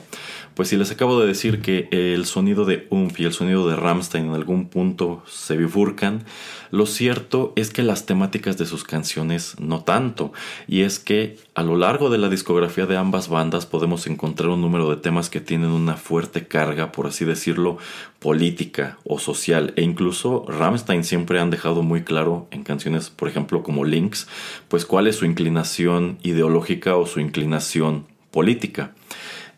pues 0.60 0.68
si 0.68 0.76
les 0.76 0.90
acabo 0.90 1.18
de 1.18 1.26
decir 1.26 1.62
que 1.62 1.88
el 1.90 2.26
sonido 2.26 2.66
de 2.66 2.86
Umf 2.90 3.18
y 3.18 3.24
el 3.24 3.32
sonido 3.32 3.66
de 3.66 3.76
Rammstein 3.76 4.26
en 4.26 4.34
algún 4.34 4.68
punto 4.68 5.22
se 5.26 5.56
bifurcan, 5.56 6.26
lo 6.70 6.84
cierto 6.84 7.54
es 7.56 7.70
que 7.70 7.82
las 7.82 8.04
temáticas 8.04 8.58
de 8.58 8.66
sus 8.66 8.84
canciones 8.84 9.58
no 9.58 9.84
tanto, 9.84 10.34
y 10.68 10.82
es 10.82 10.98
que 10.98 11.38
a 11.54 11.62
lo 11.62 11.78
largo 11.78 12.10
de 12.10 12.18
la 12.18 12.28
discografía 12.28 12.84
de 12.84 12.98
ambas 12.98 13.30
bandas 13.30 13.64
podemos 13.64 14.06
encontrar 14.06 14.50
un 14.50 14.60
número 14.60 14.90
de 14.90 14.98
temas 14.98 15.30
que 15.30 15.40
tienen 15.40 15.70
una 15.70 15.96
fuerte 15.96 16.46
carga, 16.46 16.92
por 16.92 17.06
así 17.06 17.24
decirlo, 17.24 17.78
política 18.18 18.98
o 19.04 19.18
social, 19.18 19.72
e 19.76 19.82
incluso 19.82 20.44
Rammstein 20.46 21.04
siempre 21.04 21.40
han 21.40 21.48
dejado 21.48 21.82
muy 21.82 22.02
claro 22.02 22.48
en 22.50 22.64
canciones, 22.64 23.08
por 23.08 23.28
ejemplo, 23.28 23.62
como 23.62 23.86
Links, 23.86 24.28
pues 24.68 24.84
cuál 24.84 25.06
es 25.06 25.16
su 25.16 25.24
inclinación 25.24 26.18
ideológica 26.22 26.98
o 26.98 27.06
su 27.06 27.18
inclinación 27.18 28.04
política 28.30 28.92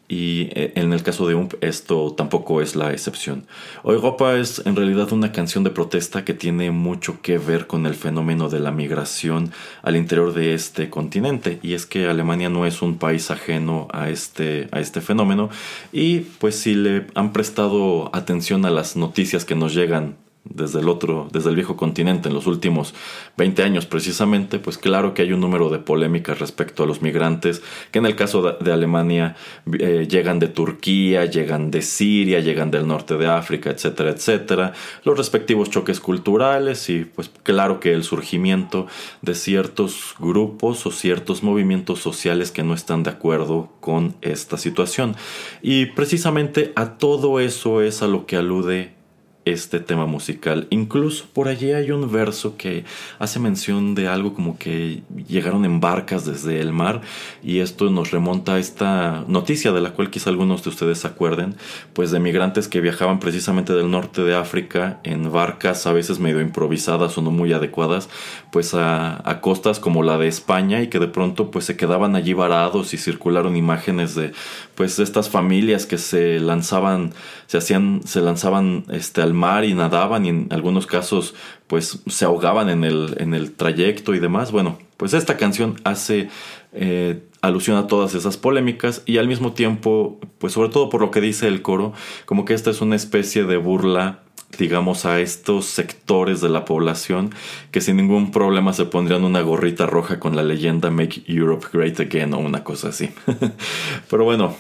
y 0.09 0.49
eh, 0.53 0.73
en 0.77 0.93
el 0.93 1.03
caso 1.03 1.27
de 1.27 1.35
UMP 1.35 1.55
esto 1.62 2.12
tampoco 2.12 2.61
es 2.61 2.77
la 2.77 2.93
excepción. 2.93 3.47
Europa 3.85 4.37
es 4.37 4.62
en 4.67 4.77
realidad 4.77 5.12
una 5.12 5.33
canción 5.33 5.65
de 5.65 5.71
protesta 5.71 6.25
que 6.25 6.35
tiene 6.35 6.71
mucho 6.71 7.21
que 7.23 7.38
ver 7.38 7.67
con 7.67 7.87
el 7.87 7.95
fenómeno 7.95 8.49
de 8.49 8.61
la 8.61 8.73
migración 8.73 9.53
al 9.83 9.97
interior 9.97 10.35
de 10.35 10.55
este 10.55 10.91
continente 10.91 11.59
y 11.62 11.75
es 11.75 11.87
que 11.87 12.09
Alemania 12.09 12.49
no 12.49 12.67
es 12.67 12.83
un 12.83 12.99
país 12.99 13.31
ajeno 13.31 13.88
a 13.93 14.11
este, 14.11 14.69
a 14.73 14.81
este 14.81 15.01
fenómeno 15.01 15.51
y 15.93 16.21
pues 16.21 16.57
si 16.57 16.75
le 16.75 17.07
han 17.15 17.33
prestado 17.33 18.15
atención 18.15 18.67
a 18.67 18.71
las 18.71 18.97
noticias 18.97 19.45
que 19.45 19.55
nos 19.55 19.75
llegan 19.75 20.17
desde 20.45 20.81
el 20.81 20.89
otro, 20.89 21.29
desde 21.33 21.51
el 21.51 21.57
viejo 21.57 21.77
continente 21.77 22.29
en 22.29 22.35
los 22.35 22.47
últimos 22.47 22.95
20 23.37 23.63
años 23.63 23.87
precisamente, 23.87 24.59
pues 24.59 24.77
claro 24.77 25.15
que 25.15 25.23
hay 25.23 25.33
un 25.33 25.41
número 25.41 25.71
de 25.71 25.79
polémicas 25.79 26.41
respecto 26.41 26.83
a 26.83 26.87
los 26.87 27.01
migrantes, 27.01 27.63
que 27.91 28.01
en 28.01 28.07
el 28.07 28.17
caso 28.17 28.57
de, 28.61 28.73
Alemania 28.73 29.37
eh, 29.79 30.07
llegan 30.11 30.39
de 30.39 30.49
Turquía, 30.49 31.27
llegan 31.27 31.71
de 31.71 31.83
Siria, 31.83 32.41
llegan 32.41 32.71
del 32.71 32.87
norte 32.87 33.17
de 33.17 33.29
África, 33.29 33.71
etcétera, 33.71 34.11
etcétera, 34.11 34.73
los 35.05 35.17
respectivos 35.17 35.71
choques 35.71 36.01
culturales 36.01 36.89
y 36.91 37.05
pues 37.05 37.31
claro 37.43 37.79
que 37.79 37.93
el 37.93 38.03
surgimiento 38.03 38.87
de 39.21 39.35
ciertos 39.35 40.15
grupos 40.19 40.87
o 40.87 40.91
ciertos 40.91 41.43
movimientos 41.43 42.01
sociales 42.01 42.51
que 42.51 42.65
no 42.65 42.75
están 42.75 43.03
de 43.03 43.11
acuerdo 43.11 43.71
con 43.81 44.17
esta 44.23 44.57
situación. 44.57 45.15
Y 45.63 45.87
precisamente 45.87 46.73
a 46.75 46.99
todo 46.99 47.39
eso 47.41 47.81
es 47.81 48.03
a 48.03 48.09
lo 48.09 48.27
que 48.27 48.37
alude 48.37 49.02
este 49.45 49.81
tema 49.81 50.07
musical. 50.07 50.67
Incluso 50.71 51.25
por 51.33 51.49
allí 51.49 51.73
hay 51.73 51.91
un 51.91 52.11
verso 52.11 52.57
que 52.57 52.85
hace 53.19 53.41
mención 53.41 53.95
de 53.95 54.09
algo 54.09 54.35
como 54.35 54.59
que 54.59 55.03
llegaron 55.29 55.65
en 55.65 55.81
barcas 55.81 56.25
desde 56.25 56.61
el 56.61 56.73
mar 56.73 57.01
y 57.43 57.59
esto 57.59 57.91
nos 57.91 58.11
remonta 58.11 58.55
a 58.55 58.59
esta 58.59 59.25
noticia 59.27 59.73
de 59.73 59.81
la 59.81 59.93
cual 59.93 60.11
quizá 60.11 60.31
algunos 60.31 60.63
de 60.63 60.71
ustedes 60.71 60.99
se 60.99 61.09
acuerden, 61.09 61.57
pues 61.93 62.11
de 62.11 62.21
migrantes 62.21 62.69
que 62.69 62.81
viajaban 62.81 63.19
precisamente 63.19 63.73
del 63.73 63.91
norte 63.91 64.23
de 64.23 64.35
África 64.35 65.01
en 65.03 65.31
barcas 65.33 65.87
a 65.87 65.93
veces 65.93 66.19
medio 66.19 66.41
improvisadas 66.41 67.19
o 67.19 67.23
no 67.23 67.31
muy 67.31 67.53
adecuadas, 67.53 68.09
pues 68.51 68.75
a, 68.75 69.41
costas 69.41 69.81
como 69.81 70.03
la 70.03 70.19
de 70.19 70.29
España 70.29 70.83
y 70.83 70.89
que 70.89 70.99
de 70.99 71.09
pronto 71.09 71.51
pues 71.51 71.65
se 71.65 71.77
quedaban 71.77 72.15
allí 72.15 72.33
varados 72.33 72.95
y 72.95 72.99
circularon 72.99 73.57
imágenes 73.57 74.15
de 74.15 74.33
pues 74.75 74.99
estas 74.99 75.29
familias 75.29 75.87
que 75.87 75.99
se 75.99 76.39
lanzaban, 76.39 77.13
se 77.47 77.59
hacían, 77.59 78.03
se 78.05 78.21
lanzaban 78.21 78.85
este, 78.91 79.23
al 79.23 79.32
mar 79.33 79.64
y 79.64 79.75
nadaban 79.75 80.27
y 80.27 80.31
en 80.31 80.49
algunos 80.51 80.87
casos 80.87 81.35
pues 81.66 82.01
se 82.07 82.25
ahogaban 82.25 82.68
en 82.68 82.85
el, 82.85 83.16
en 83.18 83.35
el 83.35 83.53
trayecto 83.53 84.14
y 84.14 84.18
demás. 84.18 84.53
Bueno, 84.53 84.79
pues 84.97 85.14
esta 85.14 85.37
canción 85.37 85.81
hace 85.85 86.29
eh, 86.73 87.23
alusión 87.40 87.77
a 87.77 87.87
todas 87.87 88.14
esas 88.14 88.37
polémicas 88.37 89.03
y 89.07 89.18
al 89.18 89.29
mismo 89.29 89.53
tiempo, 89.53 90.18
pues 90.38 90.53
sobre 90.53 90.68
todo 90.68 90.88
por 90.88 91.01
lo 91.01 91.11
que 91.11 91.21
dice 91.21 91.49
el 91.49 91.62
coro, 91.62 91.92
como 92.25 92.45
que 92.45 92.55
esta 92.55 92.71
es 92.71 92.81
una 92.81 92.97
especie 92.97 93.45
de 93.45 93.57
burla 93.57 94.21
digamos, 94.59 95.07
a 95.07 95.21
estos 95.21 95.66
sectores 95.66 96.40
de 96.40 96.49
la 96.49 96.64
población 96.64 97.31
que 97.71 97.81
sin 97.81 97.97
ningún 97.97 98.31
problema 98.31 98.73
se 98.73 98.85
pondrían 98.85 99.25
una 99.25 99.40
gorrita 99.40 99.87
roja 99.87 100.21
con 100.21 100.37
la 100.37 100.42
leyenda 100.42 100.90
Make 100.90 101.23
Europe 101.27 101.66
Great 101.73 101.99
Again 102.01 102.35
o 102.35 102.38
una 102.38 102.62
cosa 102.62 102.88
así. 102.88 103.11
Pero 104.11 104.25
bueno, 104.25 104.55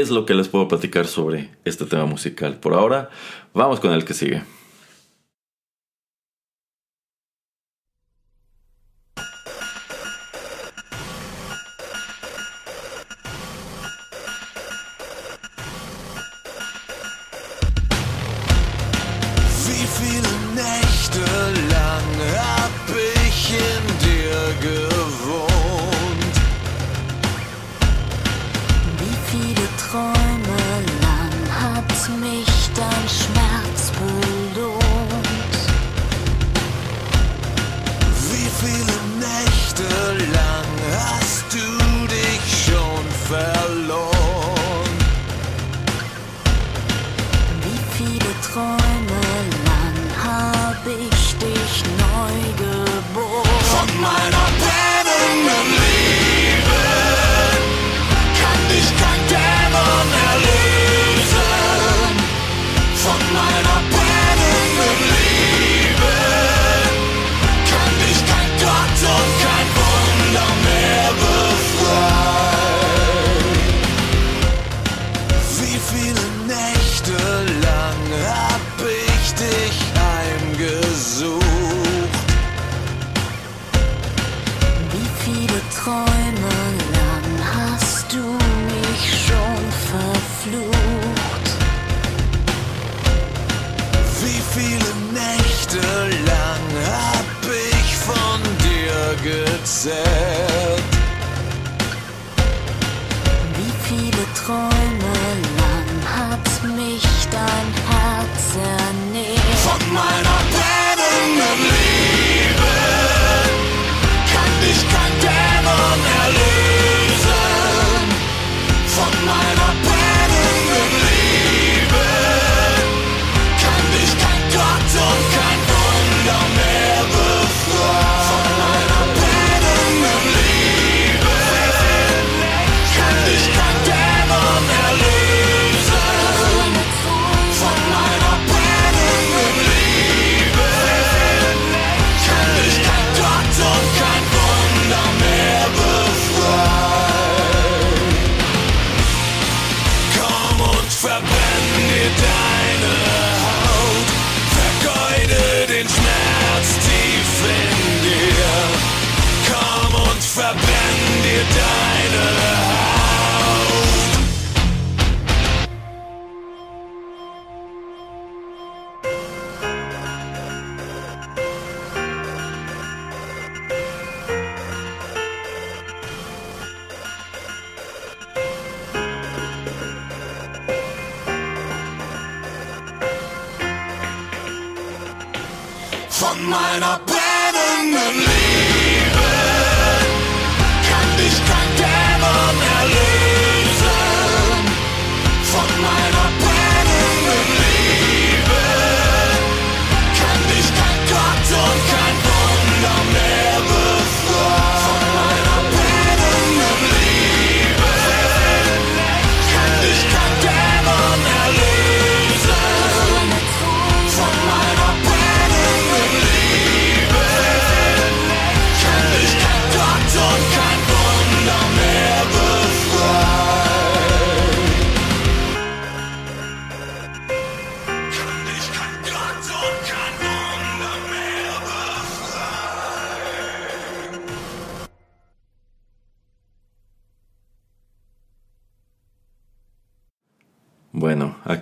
es 0.00 0.10
lo 0.10 0.26
que 0.26 0.34
les 0.34 0.48
puedo 0.48 0.68
platicar 0.68 1.06
sobre 1.06 1.50
este 1.64 1.84
tema 1.84 2.06
musical. 2.06 2.56
Por 2.56 2.74
ahora, 2.74 3.10
vamos 3.52 3.80
con 3.80 3.92
el 3.92 4.04
que 4.04 4.14
sigue. 4.14 4.42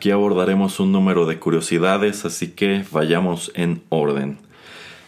Aquí 0.03 0.11
abordaremos 0.11 0.81
un 0.81 0.91
número 0.91 1.27
de 1.27 1.39
curiosidades, 1.39 2.25
así 2.25 2.49
que 2.49 2.85
vayamos 2.91 3.53
en 3.55 3.85
orden. 3.89 4.37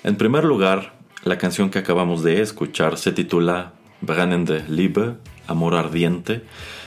En 0.04 0.14
primer 0.14 0.44
lugar, 0.44 0.92
la 1.24 1.36
canción 1.36 1.68
que 1.68 1.80
acabamos 1.80 2.22
de 2.22 2.40
escuchar 2.40 2.96
se 2.96 3.10
titula 3.10 3.72
Brennende 4.02 4.62
Liebe, 4.68 5.16
Amor 5.48 5.74
Ardiente. 5.74 6.44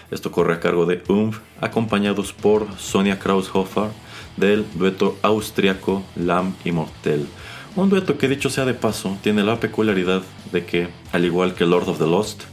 Esto 0.09 0.31
corre 0.31 0.53
a 0.53 0.61
cargo 0.61 0.85
de 0.85 1.03
Umf, 1.09 1.39
acompañados 1.59 2.31
por 2.31 2.65
Sonia 2.77 3.19
Kraushofer 3.19 3.89
del 4.37 4.65
dueto 4.75 5.17
austriaco 5.21 6.01
Lam 6.15 6.55
Immortel. 6.63 7.27
Un 7.75 7.89
dueto 7.89 8.17
que 8.17 8.29
dicho 8.29 8.49
sea 8.49 8.63
de 8.63 8.73
paso 8.73 9.17
tiene 9.21 9.43
la 9.43 9.59
peculiaridad 9.59 10.21
de 10.53 10.65
que, 10.65 10.87
al 11.11 11.25
igual 11.25 11.55
que 11.55 11.65
Lord 11.65 11.89
of 11.89 11.97
the 11.97 12.07
Lost, 12.07 12.43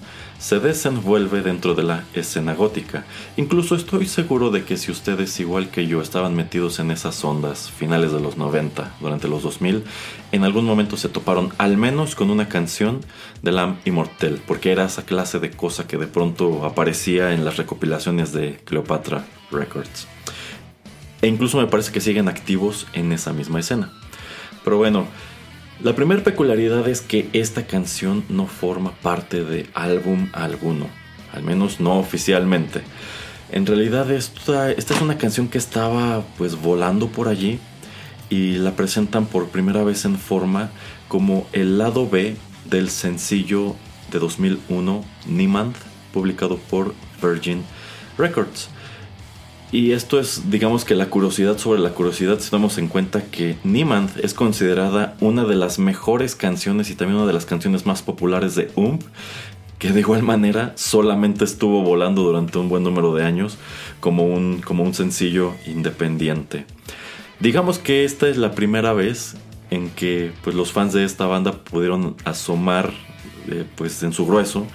se 0.45 0.61
desenvuelve 0.61 1.41
dentro 1.41 1.75
de 1.75 1.85
la 1.85 2.05
escena 2.13 2.53
gótica. 2.53 3.07
Incluso 3.39 3.77
estoy 3.77 4.07
seguro 4.07 4.51
de 4.51 4.63
que 4.65 4.77
si 4.77 4.93
ustedes, 4.93 5.41
igual 5.41 5.71
que 5.71 5.87
yo, 5.87 6.03
estaban 6.03 6.37
metidos 6.37 6.81
en 6.81 6.91
esas 6.91 7.25
ondas 7.25 7.71
finales 7.71 8.13
de 8.13 8.21
los 8.21 8.37
90, 8.37 8.97
durante 9.01 9.27
los 9.27 9.43
2000, 9.43 9.85
en 10.33 10.45
algún 10.45 10.67
momento 10.67 10.99
se 10.99 11.09
toparon 11.09 11.55
al 11.57 11.79
menos 11.79 12.15
con 12.15 12.29
una 12.29 12.47
canción 12.47 13.01
de 13.41 13.53
Lam 13.53 13.79
Immortel, 13.87 14.39
porque 14.47 14.71
era 14.71 14.85
esa 14.85 15.07
clase 15.07 15.39
de 15.39 15.51
cosa 15.51 15.87
que 15.87 15.97
de 15.97 16.09
pronto 16.09 16.67
aparecía 16.67 17.33
en 17.33 17.47
las 17.47 17.57
recopilaciones 17.57 18.35
de 18.35 18.61
Cleopatra 18.67 19.25
Records. 19.51 20.07
E 21.23 21.27
incluso 21.27 21.57
me 21.57 21.69
parece 21.69 21.91
que 21.91 22.03
siguen 22.03 22.29
activos 22.29 22.87
en 22.93 23.13
esa 23.13 23.33
misma 23.33 23.61
escena. 23.61 23.93
Pero 24.63 24.77
bueno, 24.77 25.07
la 25.83 25.95
primera 25.95 26.23
peculiaridad 26.23 26.89
es 26.89 27.01
que 27.01 27.29
esta 27.33 27.67
canción 27.67 28.25
no 28.29 28.47
forma 28.47 28.93
parte 28.93 29.43
de 29.45 29.69
álbum 29.75 30.29
alguno, 30.33 30.87
al 31.33 31.43
menos 31.43 31.81
no 31.81 31.99
oficialmente. 31.99 32.83
En 33.51 33.67
realidad 33.67 34.11
esta, 34.11 34.71
es 34.71 34.89
una 35.01 35.19
canción 35.19 35.49
que 35.49 35.59
estaba 35.59 36.23
pues 36.39 36.61
volando 36.61 37.09
por 37.09 37.29
allí 37.29 37.59
y 38.31 38.53
la 38.53 38.77
presentan 38.77 39.27
por 39.27 39.49
primera 39.49 39.83
vez 39.83 40.05
en 40.05 40.17
forma 40.17 40.71
como 41.09 41.47
el 41.53 41.77
lado 41.77 42.09
B 42.09 42.37
del 42.65 42.89
sencillo 42.89 43.75
de 44.13 44.21
2001 44.21 45.05
Niemand, 45.27 45.75
publicado 46.13 46.57
por 46.57 46.95
Virgin 47.21 47.65
Records. 48.17 48.71
Y 49.75 49.91
esto 49.91 50.21
es, 50.21 50.53
digamos 50.53 50.85
que 50.85 50.95
la 50.95 51.07
curiosidad 51.07 51.59
sobre 51.59 51.81
la 51.81 51.91
curiosidad, 51.91 52.39
si 52.39 52.49
damos 52.49 52.79
en 52.79 52.87
cuenta 52.87 53.25
que 53.25 53.57
Niemand 53.65 54.09
es 54.23 54.33
considerada 54.33 55.17
una 55.19 55.43
de 55.43 55.57
las 55.57 55.81
mejores 55.81 56.37
canciones 56.37 56.91
y 56.91 56.95
también 56.95 57.17
una 57.17 57.27
de 57.27 57.33
las 57.33 57.45
canciones 57.45 57.85
más 57.85 58.01
populares 58.01 58.55
de 58.55 58.71
Ump, 58.77 59.03
que 59.81 59.91
de 59.91 59.99
igual 59.99 60.23
manera 60.23 60.75
solamente 60.77 61.45
estuvo 61.45 61.83
volando 61.83 62.23
durante 62.23 62.57
un 62.57 62.69
buen 62.69 62.85
número 62.85 63.17
de 63.17 63.25
años 63.25 63.59
como 63.99 64.25
un, 64.25 64.61
como 64.61 64.85
un 64.85 64.95
sencillo 64.95 65.55
independiente. 65.67 66.67
Digamos 67.41 67.81
que 67.81 68.05
esta 68.05 68.29
es 68.29 68.37
la 68.37 68.53
primera 68.53 68.93
vez 68.93 69.35
en 69.71 69.91
que 69.91 70.31
pues, 70.45 70.55
los 70.55 70.71
fans 70.71 70.93
de 70.93 71.03
esta 71.03 71.27
banda 71.27 71.51
pudieron 71.51 72.15
asomar 72.25 72.93
eh, 73.49 73.65
pues, 73.75 74.05
en 74.05 74.13
su 74.13 74.25
grueso 74.25 74.69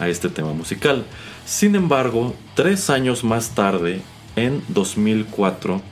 a 0.00 0.08
este 0.08 0.28
tema 0.28 0.52
musical. 0.54 1.04
Sin 1.46 1.76
embargo, 1.76 2.34
tres 2.56 2.90
años 2.90 3.22
más 3.22 3.54
tarde, 3.54 4.02
en 4.36 4.62
2004 4.68 5.82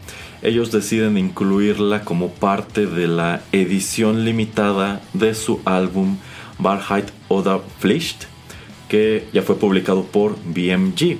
ellos 0.42 0.70
deciden 0.70 1.18
incluirla 1.18 2.04
como 2.04 2.30
parte 2.30 2.86
de 2.86 3.08
la 3.08 3.42
edición 3.52 4.24
limitada 4.24 5.00
de 5.12 5.34
su 5.34 5.60
álbum 5.64 6.18
Barheit 6.58 7.06
oder 7.28 7.60
Pflicht, 7.80 8.24
que 8.88 9.26
ya 9.32 9.42
fue 9.42 9.56
publicado 9.56 10.04
por 10.04 10.36
BMG. 10.44 11.18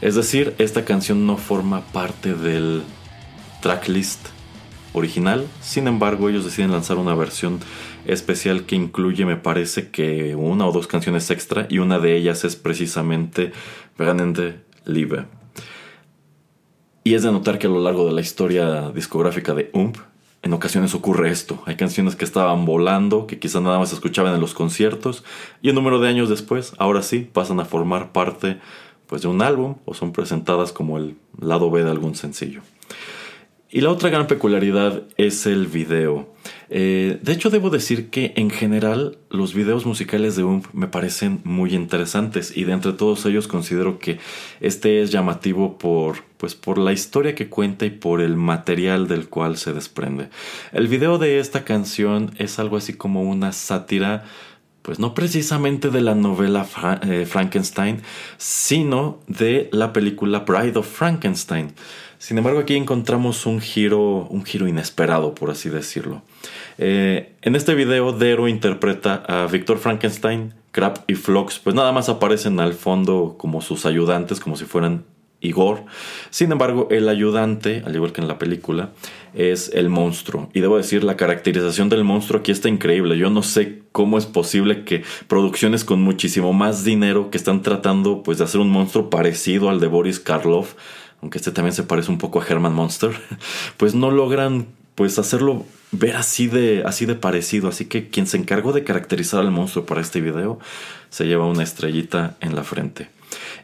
Es 0.00 0.14
decir, 0.14 0.54
esta 0.58 0.84
canción 0.84 1.26
no 1.26 1.36
forma 1.36 1.82
parte 1.92 2.34
del 2.34 2.82
tracklist 3.60 4.28
original, 4.94 5.46
sin 5.60 5.86
embargo 5.86 6.30
ellos 6.30 6.44
deciden 6.44 6.72
lanzar 6.72 6.96
una 6.96 7.14
versión 7.14 7.60
especial 8.06 8.64
que 8.64 8.74
incluye 8.74 9.26
me 9.26 9.36
parece 9.36 9.90
que 9.90 10.34
una 10.34 10.66
o 10.66 10.72
dos 10.72 10.86
canciones 10.86 11.30
extra 11.30 11.66
y 11.68 11.78
una 11.78 11.98
de 11.98 12.16
ellas 12.16 12.44
es 12.44 12.56
precisamente 12.56 13.52
Brennende 13.98 14.62
Liebe. 14.86 15.39
Y 17.10 17.14
es 17.14 17.24
de 17.24 17.32
notar 17.32 17.58
que 17.58 17.66
a 17.66 17.70
lo 17.70 17.82
largo 17.82 18.06
de 18.06 18.12
la 18.12 18.20
historia 18.20 18.92
discográfica 18.92 19.52
de 19.52 19.68
Ump, 19.72 19.96
en 20.42 20.52
ocasiones 20.52 20.94
ocurre 20.94 21.28
esto. 21.32 21.60
Hay 21.66 21.74
canciones 21.74 22.14
que 22.14 22.24
estaban 22.24 22.64
volando, 22.64 23.26
que 23.26 23.40
quizás 23.40 23.60
nada 23.62 23.80
más 23.80 23.88
se 23.88 23.96
escuchaban 23.96 24.32
en 24.32 24.40
los 24.40 24.54
conciertos, 24.54 25.24
y 25.60 25.70
un 25.70 25.74
número 25.74 25.98
de 25.98 26.08
años 26.08 26.28
después, 26.28 26.72
ahora 26.78 27.02
sí, 27.02 27.28
pasan 27.32 27.58
a 27.58 27.64
formar 27.64 28.12
parte 28.12 28.60
pues, 29.08 29.22
de 29.22 29.26
un 29.26 29.42
álbum 29.42 29.74
o 29.86 29.94
son 29.94 30.12
presentadas 30.12 30.70
como 30.70 30.98
el 30.98 31.16
lado 31.40 31.68
B 31.72 31.82
de 31.82 31.90
algún 31.90 32.14
sencillo. 32.14 32.62
Y 33.72 33.82
la 33.82 33.90
otra 33.90 34.10
gran 34.10 34.26
peculiaridad 34.26 35.04
es 35.16 35.46
el 35.46 35.68
video. 35.68 36.28
Eh, 36.70 37.20
de 37.22 37.32
hecho, 37.32 37.50
debo 37.50 37.70
decir 37.70 38.10
que 38.10 38.32
en 38.34 38.50
general 38.50 39.18
los 39.28 39.54
videos 39.54 39.86
musicales 39.86 40.34
de 40.34 40.42
UMP 40.42 40.66
me 40.72 40.88
parecen 40.88 41.40
muy 41.44 41.74
interesantes 41.74 42.56
y 42.56 42.64
de 42.64 42.72
entre 42.72 42.92
todos 42.94 43.24
ellos 43.26 43.46
considero 43.46 44.00
que 44.00 44.18
este 44.60 45.02
es 45.02 45.12
llamativo 45.12 45.78
por, 45.78 46.24
pues, 46.36 46.56
por 46.56 46.78
la 46.78 46.92
historia 46.92 47.36
que 47.36 47.48
cuenta 47.48 47.86
y 47.86 47.90
por 47.90 48.20
el 48.20 48.34
material 48.34 49.06
del 49.06 49.28
cual 49.28 49.56
se 49.56 49.72
desprende. 49.72 50.30
El 50.72 50.88
video 50.88 51.18
de 51.18 51.38
esta 51.38 51.64
canción 51.64 52.32
es 52.38 52.58
algo 52.58 52.76
así 52.76 52.94
como 52.94 53.22
una 53.22 53.52
sátira 53.52 54.24
pues 54.82 54.98
no 54.98 55.14
precisamente 55.14 55.90
de 55.90 56.00
la 56.00 56.14
novela 56.14 56.66
eh, 57.02 57.26
Frankenstein, 57.26 58.00
sino 58.38 59.20
de 59.26 59.68
la 59.72 59.92
película 59.92 60.40
Bride 60.40 60.78
of 60.78 60.88
Frankenstein. 60.88 61.74
Sin 62.20 62.36
embargo, 62.36 62.60
aquí 62.60 62.76
encontramos 62.76 63.46
un 63.46 63.62
giro, 63.62 64.26
un 64.28 64.44
giro 64.44 64.68
inesperado, 64.68 65.34
por 65.34 65.48
así 65.50 65.70
decirlo. 65.70 66.20
Eh, 66.76 67.32
en 67.40 67.56
este 67.56 67.74
video, 67.74 68.12
Dero 68.12 68.46
interpreta 68.46 69.24
a 69.26 69.46
Victor 69.46 69.78
Frankenstein, 69.78 70.52
Crab 70.70 71.02
y 71.06 71.14
Flox, 71.14 71.58
pues 71.58 71.74
nada 71.74 71.92
más 71.92 72.10
aparecen 72.10 72.60
al 72.60 72.74
fondo 72.74 73.36
como 73.38 73.62
sus 73.62 73.86
ayudantes, 73.86 74.38
como 74.38 74.56
si 74.56 74.66
fueran 74.66 75.06
Igor. 75.40 75.84
Sin 76.28 76.52
embargo, 76.52 76.88
el 76.90 77.08
ayudante, 77.08 77.82
al 77.86 77.94
igual 77.94 78.12
que 78.12 78.20
en 78.20 78.28
la 78.28 78.38
película, 78.38 78.90
es 79.32 79.70
el 79.72 79.88
monstruo. 79.88 80.50
Y 80.52 80.60
debo 80.60 80.76
decir, 80.76 81.02
la 81.02 81.16
caracterización 81.16 81.88
del 81.88 82.04
monstruo 82.04 82.40
aquí 82.40 82.52
está 82.52 82.68
increíble. 82.68 83.16
Yo 83.16 83.30
no 83.30 83.42
sé 83.42 83.80
cómo 83.92 84.18
es 84.18 84.26
posible 84.26 84.84
que 84.84 85.04
producciones 85.26 85.84
con 85.84 86.02
muchísimo 86.02 86.52
más 86.52 86.84
dinero 86.84 87.30
que 87.30 87.38
están 87.38 87.62
tratando 87.62 88.22
pues 88.22 88.36
de 88.36 88.44
hacer 88.44 88.60
un 88.60 88.68
monstruo 88.68 89.08
parecido 89.08 89.70
al 89.70 89.80
de 89.80 89.86
Boris 89.86 90.20
Karloff 90.20 90.74
aunque 91.22 91.38
este 91.38 91.52
también 91.52 91.74
se 91.74 91.82
parece 91.82 92.10
un 92.10 92.18
poco 92.18 92.40
a 92.40 92.46
Herman 92.46 92.74
Monster, 92.74 93.12
pues 93.76 93.94
no 93.94 94.10
logran 94.10 94.66
pues 94.94 95.18
hacerlo 95.18 95.64
ver 95.92 96.16
así 96.16 96.46
de, 96.46 96.82
así 96.84 97.06
de 97.06 97.14
parecido. 97.14 97.68
Así 97.68 97.86
que 97.86 98.08
quien 98.08 98.26
se 98.26 98.36
encargó 98.36 98.72
de 98.72 98.84
caracterizar 98.84 99.40
al 99.40 99.50
monstruo 99.50 99.86
para 99.86 100.00
este 100.00 100.20
video 100.20 100.58
se 101.08 101.26
lleva 101.26 101.46
una 101.46 101.62
estrellita 101.62 102.36
en 102.40 102.54
la 102.54 102.64
frente. 102.64 103.08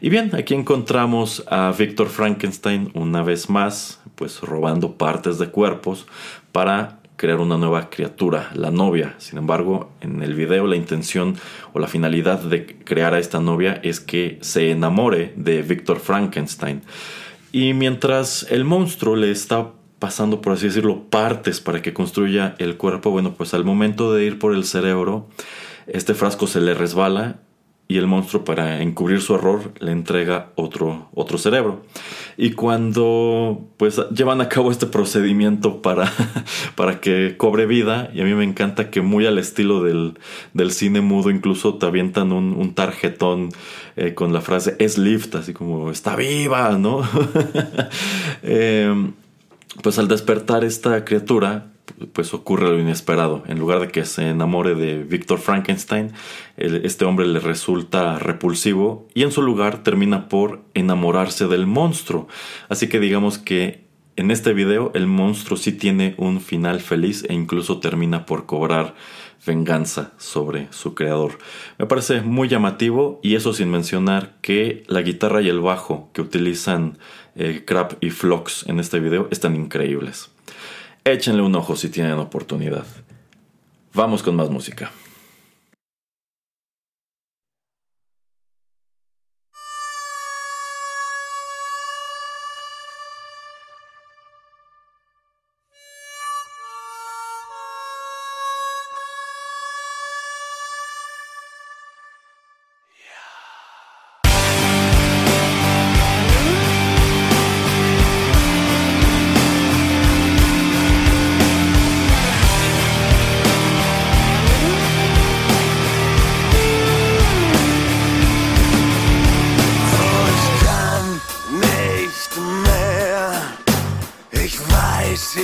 Y 0.01 0.09
bien, 0.09 0.33
aquí 0.35 0.53
encontramos 0.53 1.43
a 1.49 1.73
Victor 1.77 2.07
Frankenstein 2.07 2.91
una 2.93 3.23
vez 3.23 3.49
más, 3.49 3.99
pues 4.15 4.41
robando 4.41 4.93
partes 4.93 5.37
de 5.37 5.49
cuerpos 5.49 6.07
para 6.51 6.99
crear 7.17 7.39
una 7.39 7.57
nueva 7.57 7.89
criatura, 7.89 8.49
la 8.53 8.71
novia. 8.71 9.15
Sin 9.17 9.39
embargo, 9.39 9.91
en 10.01 10.21
el 10.21 10.35
video 10.35 10.67
la 10.67 10.75
intención 10.75 11.35
o 11.73 11.79
la 11.79 11.87
finalidad 11.87 12.39
de 12.39 12.77
crear 12.83 13.13
a 13.13 13.19
esta 13.19 13.39
novia 13.39 13.79
es 13.83 13.99
que 13.99 14.37
se 14.41 14.71
enamore 14.71 15.33
de 15.35 15.63
Victor 15.63 15.99
Frankenstein. 15.99 16.81
Y 17.57 17.73
mientras 17.73 18.45
el 18.51 18.65
monstruo 18.65 19.15
le 19.15 19.31
está 19.31 19.71
pasando, 19.97 20.41
por 20.41 20.53
así 20.53 20.67
decirlo, 20.67 21.05
partes 21.09 21.59
para 21.59 21.81
que 21.81 21.91
construya 21.91 22.53
el 22.59 22.77
cuerpo, 22.77 23.09
bueno, 23.09 23.33
pues 23.33 23.55
al 23.55 23.65
momento 23.65 24.13
de 24.13 24.25
ir 24.25 24.37
por 24.37 24.53
el 24.53 24.63
cerebro, 24.63 25.27
este 25.87 26.13
frasco 26.13 26.45
se 26.45 26.61
le 26.61 26.75
resbala 26.75 27.39
y 27.89 27.97
el 27.97 28.05
monstruo 28.05 28.43
para 28.43 28.81
encubrir 28.81 29.21
su 29.21 29.33
error 29.35 29.71
le 29.79 29.91
entrega 29.91 30.51
otro, 30.55 31.09
otro 31.13 31.37
cerebro. 31.37 31.83
Y 32.35 32.51
cuando 32.51 33.65
pues 33.77 34.01
llevan 34.13 34.41
a 34.41 34.49
cabo 34.49 34.71
este 34.71 34.87
procedimiento 34.87 35.81
para, 35.81 36.11
para 36.75 36.99
que 36.99 37.35
cobre 37.37 37.65
vida, 37.65 38.11
y 38.13 38.19
a 38.19 38.25
mí 38.25 38.33
me 38.33 38.43
encanta 38.43 38.89
que 38.89 39.01
muy 39.01 39.25
al 39.25 39.37
estilo 39.37 39.83
del, 39.83 40.17
cine 40.71 40.99
mudo 40.99 41.31
incluso 41.31 41.75
te 41.75 41.85
avientan 41.85 42.33
un, 42.33 42.73
tarjetón 42.73 43.49
eh, 43.99 44.13
con 44.13 44.31
la 44.31 44.41
frase 44.41 44.75
es 44.77 44.99
lift, 44.99 45.33
así 45.33 45.53
como 45.53 45.89
está 45.89 46.15
viva, 46.15 46.77
¿no? 46.77 47.01
Em, 48.43 49.13
pues 49.81 49.97
al 49.97 50.07
despertar 50.07 50.63
esta 50.63 51.03
criatura, 51.03 51.71
pues 52.13 52.33
ocurre 52.35 52.69
lo 52.69 52.79
inesperado. 52.79 53.43
En 53.47 53.57
lugar 53.57 53.79
de 53.79 53.87
que 53.87 54.05
se 54.05 54.29
enamore 54.29 54.75
de 54.75 55.03
Víctor 55.03 55.39
Frankenstein, 55.39 56.11
este 56.57 57.05
hombre 57.05 57.25
le 57.25 57.39
resulta 57.39 58.19
repulsivo 58.19 59.07
y 59.15 59.23
en 59.23 59.31
su 59.31 59.41
lugar 59.41 59.81
termina 59.81 60.29
por 60.29 60.61
enamorarse 60.75 61.47
del 61.47 61.65
monstruo. 61.65 62.27
Así 62.69 62.89
que 62.89 62.99
digamos 62.99 63.39
que 63.39 63.87
en 64.15 64.29
este 64.29 64.53
video 64.53 64.91
el 64.93 65.07
monstruo 65.07 65.57
sí 65.57 65.71
tiene 65.71 66.13
un 66.17 66.39
final 66.39 66.81
feliz 66.81 67.25
e 67.29 67.33
incluso 67.33 67.79
termina 67.79 68.25
por 68.27 68.45
cobrar 68.45 68.95
venganza 69.47 70.11
sobre 70.17 70.67
su 70.71 70.93
creador. 70.93 71.39
Me 71.79 71.87
parece 71.87 72.21
muy 72.21 72.47
llamativo 72.47 73.19
y 73.23 73.35
eso 73.35 73.53
sin 73.53 73.71
mencionar 73.71 74.35
que 74.41 74.83
la 74.87 75.01
guitarra 75.01 75.41
y 75.41 75.49
el 75.49 75.59
bajo 75.59 76.11
que 76.13 76.21
utilizan 76.21 76.99
eh, 77.35 77.63
Crap 77.65 77.93
y 78.01 78.11
Flox 78.11 78.67
en 78.67 78.79
este 78.79 78.99
video 78.99 79.27
están 79.31 79.55
increíbles. 79.55 80.29
Échenle 81.03 81.41
un 81.41 81.55
ojo 81.55 81.75
si 81.75 81.89
tienen 81.89 82.19
oportunidad. 82.19 82.85
Vamos 83.93 84.21
con 84.21 84.35
más 84.35 84.51
música. 84.51 84.91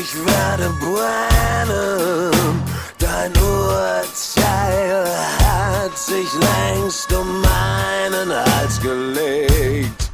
Ich 0.05 0.13
werde 0.15 0.69
brennen, 0.81 2.61
dein 2.99 3.31
Urteil 3.41 5.05
hat 5.39 5.97
sich 5.97 6.27
längst 6.33 7.13
um 7.13 7.39
meinen 7.39 8.29
Hals 8.29 8.81
gelegt. 8.81 10.11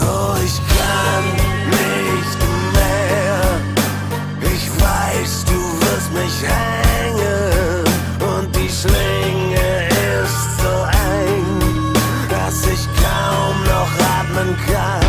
Oh, 0.00 0.34
ich 0.42 0.56
kann 0.74 1.24
nicht 1.68 2.38
mehr. 2.72 3.60
Ich 4.40 4.70
weiß, 4.80 5.44
du 5.44 5.60
wirst 5.82 6.10
mich 6.14 6.36
hängen 6.48 7.84
und 8.38 8.56
die 8.56 8.70
Schlinge 8.70 9.88
ist 10.24 10.62
so 10.62 10.74
eng, 11.26 11.92
dass 12.30 12.64
ich 12.64 12.88
kaum 13.04 13.54
noch 13.64 13.92
atmen 14.18 14.56
kann. 14.66 14.99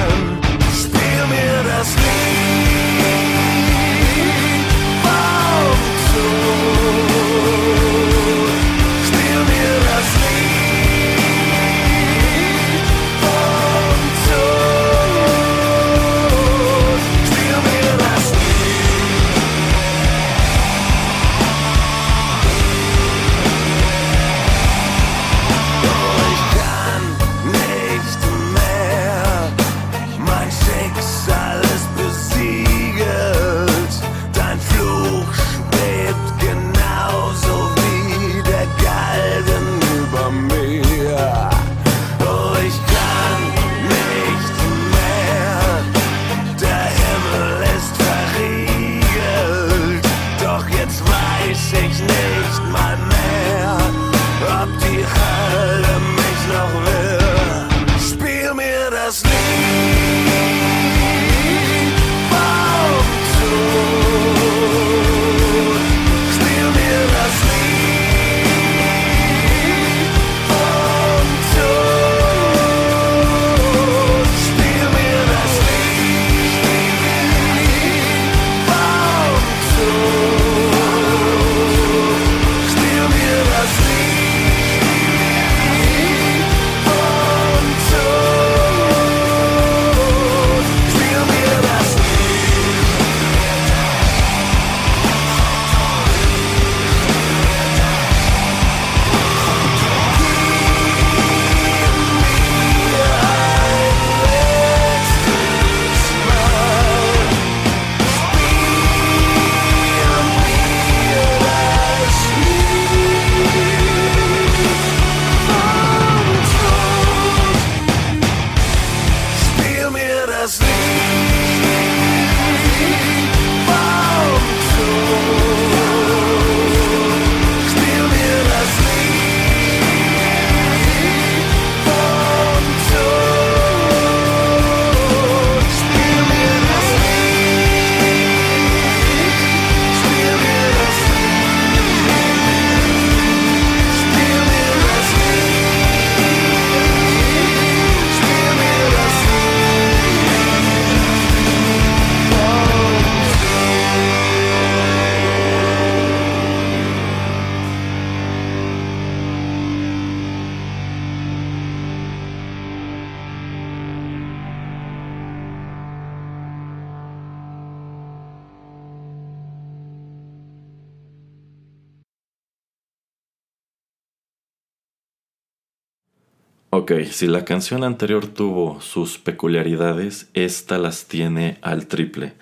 Si 177.21 177.27
la 177.27 177.45
canción 177.45 177.83
anterior 177.83 178.25
tuvo 178.25 178.81
sus 178.81 179.19
peculiaridades, 179.19 180.31
esta 180.33 180.79
las 180.79 181.05
tiene 181.05 181.59
al 181.61 181.85
triple. 181.85 182.33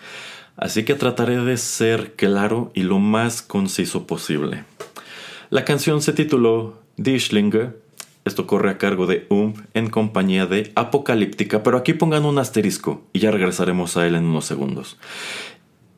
Así 0.55 0.85
que 0.85 0.95
trataré 0.95 1.35
de 1.43 1.57
ser 1.57 2.13
claro 2.13 2.71
y 2.73 2.83
lo 2.83 2.97
más 2.97 3.41
conciso 3.41 4.07
posible. 4.07 4.63
La 5.49 5.65
canción 5.65 6.01
se 6.01 6.13
tituló 6.13 6.79
Dishlinger. 6.95 7.77
Esto 8.23 8.47
corre 8.47 8.69
a 8.69 8.77
cargo 8.77 9.05
de 9.05 9.27
Ump 9.27 9.57
en 9.73 9.89
compañía 9.89 10.45
de 10.45 10.71
Apocalíptica, 10.75 11.61
pero 11.61 11.77
aquí 11.77 11.91
pongan 11.91 12.23
un 12.23 12.39
asterisco 12.39 13.03
y 13.11 13.19
ya 13.19 13.31
regresaremos 13.31 13.97
a 13.97 14.07
él 14.07 14.15
en 14.15 14.23
unos 14.23 14.45
segundos. 14.45 14.97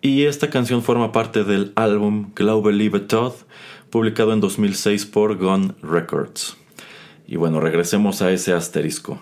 Y 0.01 0.23
esta 0.23 0.49
canción 0.49 0.81
forma 0.81 1.11
parte 1.11 1.43
del 1.43 1.71
álbum 1.75 2.31
Glaube 2.33 2.73
Liebe 2.73 3.01
Todd, 3.01 3.33
publicado 3.91 4.33
en 4.33 4.39
2006 4.39 5.05
por 5.05 5.37
Gone 5.37 5.75
Records. 5.83 6.57
Y 7.31 7.37
bueno, 7.37 7.61
regresemos 7.61 8.21
a 8.21 8.29
ese 8.29 8.51
asterisco. 8.51 9.17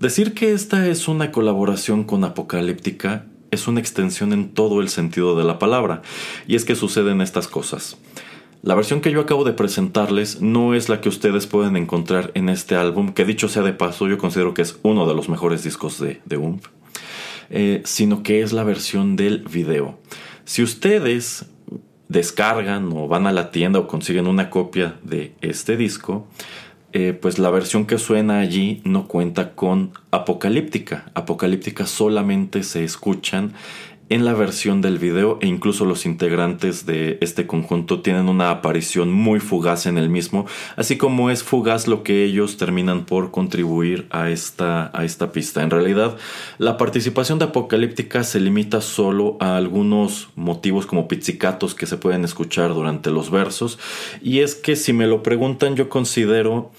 Decir 0.00 0.32
que 0.32 0.52
esta 0.52 0.88
es 0.88 1.06
una 1.06 1.32
colaboración 1.32 2.04
con 2.04 2.24
Apocalíptica 2.24 3.26
es 3.50 3.68
una 3.68 3.78
extensión 3.78 4.32
en 4.32 4.54
todo 4.54 4.80
el 4.80 4.88
sentido 4.88 5.36
de 5.36 5.44
la 5.44 5.58
palabra. 5.58 6.00
Y 6.46 6.56
es 6.56 6.64
que 6.64 6.74
suceden 6.74 7.20
estas 7.20 7.46
cosas. 7.46 7.98
La 8.62 8.74
versión 8.74 9.02
que 9.02 9.10
yo 9.10 9.20
acabo 9.20 9.44
de 9.44 9.52
presentarles 9.52 10.40
no 10.40 10.72
es 10.72 10.88
la 10.88 11.02
que 11.02 11.10
ustedes 11.10 11.46
pueden 11.46 11.76
encontrar 11.76 12.30
en 12.32 12.48
este 12.48 12.74
álbum, 12.74 13.12
que 13.12 13.26
dicho 13.26 13.50
sea 13.50 13.62
de 13.62 13.74
paso, 13.74 14.08
yo 14.08 14.16
considero 14.16 14.54
que 14.54 14.62
es 14.62 14.78
uno 14.82 15.06
de 15.06 15.14
los 15.14 15.28
mejores 15.28 15.62
discos 15.62 16.00
de, 16.00 16.22
de 16.24 16.38
UMP, 16.38 16.64
eh, 17.50 17.82
sino 17.84 18.22
que 18.22 18.40
es 18.40 18.54
la 18.54 18.64
versión 18.64 19.14
del 19.14 19.40
video. 19.40 19.98
Si 20.46 20.62
ustedes 20.62 21.44
descargan 22.08 22.90
o 22.94 23.08
van 23.08 23.26
a 23.26 23.32
la 23.32 23.50
tienda 23.50 23.78
o 23.80 23.88
consiguen 23.88 24.26
una 24.26 24.48
copia 24.48 24.96
de 25.02 25.34
este 25.42 25.76
disco, 25.76 26.28
eh, 26.98 27.12
pues 27.12 27.38
la 27.38 27.50
versión 27.50 27.84
que 27.84 27.98
suena 27.98 28.38
allí 28.38 28.80
no 28.84 29.06
cuenta 29.06 29.54
con 29.54 29.92
Apocalíptica. 30.12 31.10
Apocalíptica 31.12 31.84
solamente 31.84 32.62
se 32.62 32.84
escuchan 32.84 33.52
en 34.08 34.24
la 34.24 34.34
versión 34.34 34.82
del 34.82 34.98
video 34.98 35.38
e 35.42 35.46
incluso 35.46 35.84
los 35.84 36.06
integrantes 36.06 36.86
de 36.86 37.18
este 37.20 37.46
conjunto 37.46 38.00
tienen 38.00 38.28
una 38.28 38.50
aparición 38.50 39.12
muy 39.12 39.40
fugaz 39.40 39.86
en 39.86 39.98
el 39.98 40.08
mismo, 40.08 40.46
así 40.76 40.96
como 40.96 41.30
es 41.30 41.42
fugaz 41.42 41.88
lo 41.88 42.02
que 42.02 42.24
ellos 42.24 42.56
terminan 42.56 43.04
por 43.04 43.30
contribuir 43.30 44.06
a 44.10 44.30
esta, 44.30 44.90
a 44.94 45.04
esta 45.04 45.32
pista. 45.32 45.62
En 45.62 45.70
realidad, 45.70 46.16
la 46.58 46.76
participación 46.76 47.38
de 47.38 47.46
Apocalíptica 47.46 48.22
se 48.22 48.38
limita 48.38 48.80
solo 48.80 49.36
a 49.40 49.56
algunos 49.56 50.28
motivos 50.36 50.86
como 50.86 51.08
pizzicatos 51.08 51.74
que 51.74 51.86
se 51.86 51.96
pueden 51.96 52.24
escuchar 52.24 52.74
durante 52.74 53.10
los 53.10 53.30
versos, 53.30 53.78
y 54.22 54.40
es 54.40 54.54
que 54.54 54.76
si 54.76 54.92
me 54.92 55.06
lo 55.06 55.22
preguntan 55.22 55.74
yo 55.74 55.88
considero 55.88 56.70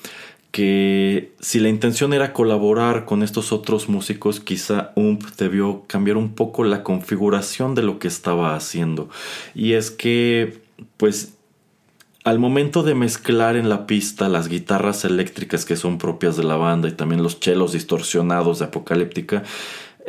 que 0.52 1.34
si 1.40 1.60
la 1.60 1.70
intención 1.70 2.14
era 2.14 2.34
colaborar 2.34 3.06
con 3.06 3.24
estos 3.24 3.52
otros 3.52 3.90
músicos, 3.90 4.40
quizá 4.40 4.92
UMP 4.96 5.24
debió 5.38 5.84
cambiar 5.88 6.18
un 6.18 6.34
poco 6.34 6.64
la 6.64 6.84
configuración 6.84 7.76
de 7.76 7.84
lo 7.84 8.00
que 8.00 8.08
estaba 8.08 8.56
haciendo. 8.56 9.10
Y 9.54 9.74
es 9.74 9.92
que, 9.92 10.62
pues, 10.98 11.34
al 12.24 12.40
momento 12.40 12.84
de 12.84 12.96
mezclar 12.96 13.56
en 13.56 13.70
la 13.70 13.88
pista 13.88 14.30
las 14.30 14.48
guitarras 14.48 15.06
eléctricas 15.06 15.64
que 15.64 15.76
son 15.76 15.98
propias 15.98 16.36
de 16.36 16.44
la 16.44 16.58
banda 16.58 16.90
y 16.90 16.92
también 16.92 17.24
los 17.24 17.40
chelos 17.40 17.72
distorsionados 17.72 18.60
de 18.60 18.66
Apocalíptica, 18.66 19.44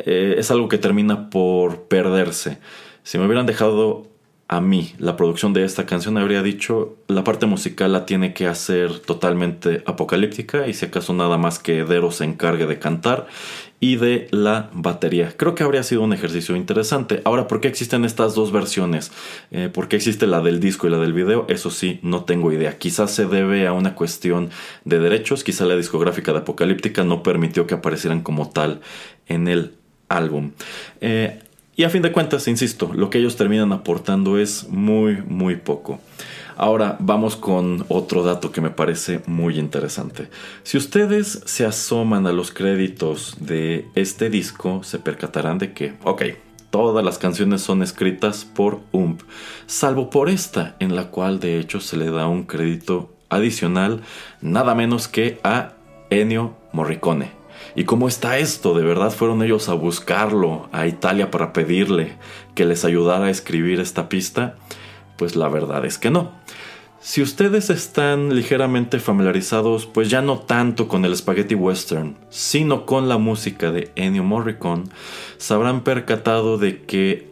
eh, 0.05 0.35
es 0.37 0.51
algo 0.51 0.67
que 0.67 0.77
termina 0.77 1.29
por 1.29 1.83
perderse. 1.83 2.59
Si 3.03 3.17
me 3.17 3.25
hubieran 3.25 3.45
dejado 3.45 4.07
a 4.49 4.61
mí 4.61 4.95
la 4.97 5.15
producción 5.15 5.53
de 5.53 5.63
esta 5.63 5.85
canción 5.85 6.17
habría 6.17 6.41
dicho 6.41 6.97
la 7.07 7.23
parte 7.23 7.45
musical 7.45 7.93
la 7.93 8.07
tiene 8.07 8.33
que 8.33 8.47
hacer 8.47 8.97
totalmente 8.97 9.83
apocalíptica 9.85 10.67
y 10.67 10.73
si 10.73 10.87
acaso 10.87 11.13
nada 11.13 11.37
más 11.37 11.59
que 11.59 11.83
Dero 11.83 12.09
se 12.09 12.23
encargue 12.23 12.65
de 12.65 12.79
cantar 12.79 13.27
y 13.79 13.97
de 13.97 14.27
la 14.31 14.71
batería. 14.73 15.31
Creo 15.37 15.53
que 15.53 15.63
habría 15.63 15.83
sido 15.83 16.01
un 16.01 16.13
ejercicio 16.13 16.55
interesante. 16.55 17.21
Ahora, 17.25 17.47
¿por 17.47 17.61
qué 17.61 17.67
existen 17.67 18.03
estas 18.03 18.33
dos 18.33 18.51
versiones? 18.51 19.11
Eh, 19.51 19.69
¿Por 19.71 19.87
qué 19.87 19.97
existe 19.97 20.25
la 20.25 20.41
del 20.41 20.59
disco 20.59 20.87
y 20.87 20.89
la 20.89 20.97
del 20.97 21.13
video? 21.13 21.45
Eso 21.47 21.69
sí, 21.69 21.99
no 22.01 22.23
tengo 22.23 22.51
idea. 22.51 22.79
Quizás 22.79 23.11
se 23.11 23.27
debe 23.27 23.67
a 23.67 23.73
una 23.73 23.93
cuestión 23.93 24.49
de 24.83 24.99
derechos, 24.99 25.43
quizá 25.43 25.65
la 25.65 25.75
discográfica 25.75 26.33
de 26.33 26.39
Apocalíptica 26.39 27.03
no 27.03 27.21
permitió 27.21 27.67
que 27.67 27.75
aparecieran 27.75 28.21
como 28.21 28.49
tal 28.49 28.81
en 29.27 29.47
el 29.47 29.75
álbum. 30.09 30.51
Eh, 31.01 31.39
y 31.79 31.85
a 31.85 31.89
fin 31.89 32.01
de 32.01 32.11
cuentas, 32.11 32.49
insisto, 32.49 32.91
lo 32.93 33.09
que 33.09 33.19
ellos 33.19 33.37
terminan 33.37 33.71
aportando 33.71 34.37
es 34.37 34.67
muy, 34.67 35.23
muy 35.25 35.55
poco. 35.55 36.01
Ahora 36.57 36.97
vamos 36.99 37.37
con 37.37 37.85
otro 37.87 38.21
dato 38.21 38.51
que 38.51 38.59
me 38.59 38.69
parece 38.69 39.21
muy 39.27 39.57
interesante. 39.57 40.27
Si 40.63 40.77
ustedes 40.77 41.41
se 41.45 41.65
asoman 41.65 42.27
a 42.27 42.33
los 42.33 42.51
créditos 42.51 43.37
de 43.39 43.85
este 43.95 44.29
disco, 44.29 44.83
se 44.83 44.99
percatarán 44.99 45.57
de 45.57 45.71
que, 45.71 45.93
ok, 46.03 46.23
todas 46.69 47.01
las 47.05 47.17
canciones 47.17 47.61
son 47.61 47.81
escritas 47.81 48.43
por 48.43 48.81
UMP, 48.91 49.21
salvo 49.65 50.09
por 50.09 50.27
esta, 50.27 50.75
en 50.79 50.97
la 50.97 51.11
cual 51.11 51.39
de 51.39 51.59
hecho 51.59 51.79
se 51.79 51.95
le 51.95 52.11
da 52.11 52.27
un 52.27 52.43
crédito 52.43 53.15
adicional, 53.29 54.01
nada 54.41 54.75
menos 54.75 55.07
que 55.07 55.39
a 55.45 55.75
Ennio 56.09 56.57
Morricone. 56.73 57.38
¿Y 57.75 57.83
cómo 57.83 58.07
está 58.07 58.37
esto? 58.37 58.73
¿De 58.73 58.83
verdad 58.83 59.11
fueron 59.11 59.43
ellos 59.43 59.69
a 59.69 59.73
buscarlo 59.73 60.69
a 60.71 60.87
Italia 60.87 61.31
para 61.31 61.53
pedirle 61.53 62.17
que 62.55 62.65
les 62.65 62.85
ayudara 62.85 63.25
a 63.25 63.29
escribir 63.29 63.79
esta 63.79 64.09
pista? 64.09 64.55
Pues 65.17 65.35
la 65.35 65.49
verdad 65.49 65.85
es 65.85 65.97
que 65.97 66.09
no. 66.09 66.31
Si 67.01 67.21
ustedes 67.21 67.69
están 67.69 68.35
ligeramente 68.35 68.99
familiarizados, 68.99 69.85
pues 69.85 70.09
ya 70.09 70.21
no 70.21 70.39
tanto 70.39 70.89
con 70.89 71.05
el 71.05 71.15
spaghetti 71.15 71.55
western, 71.55 72.17
sino 72.29 72.85
con 72.85 73.07
la 73.07 73.17
música 73.17 73.71
de 73.71 73.91
Ennio 73.95 74.25
Morricone, 74.25 74.83
se 75.37 75.53
habrán 75.53 75.85
percatado 75.85 76.57
de 76.57 76.81
que 76.81 77.29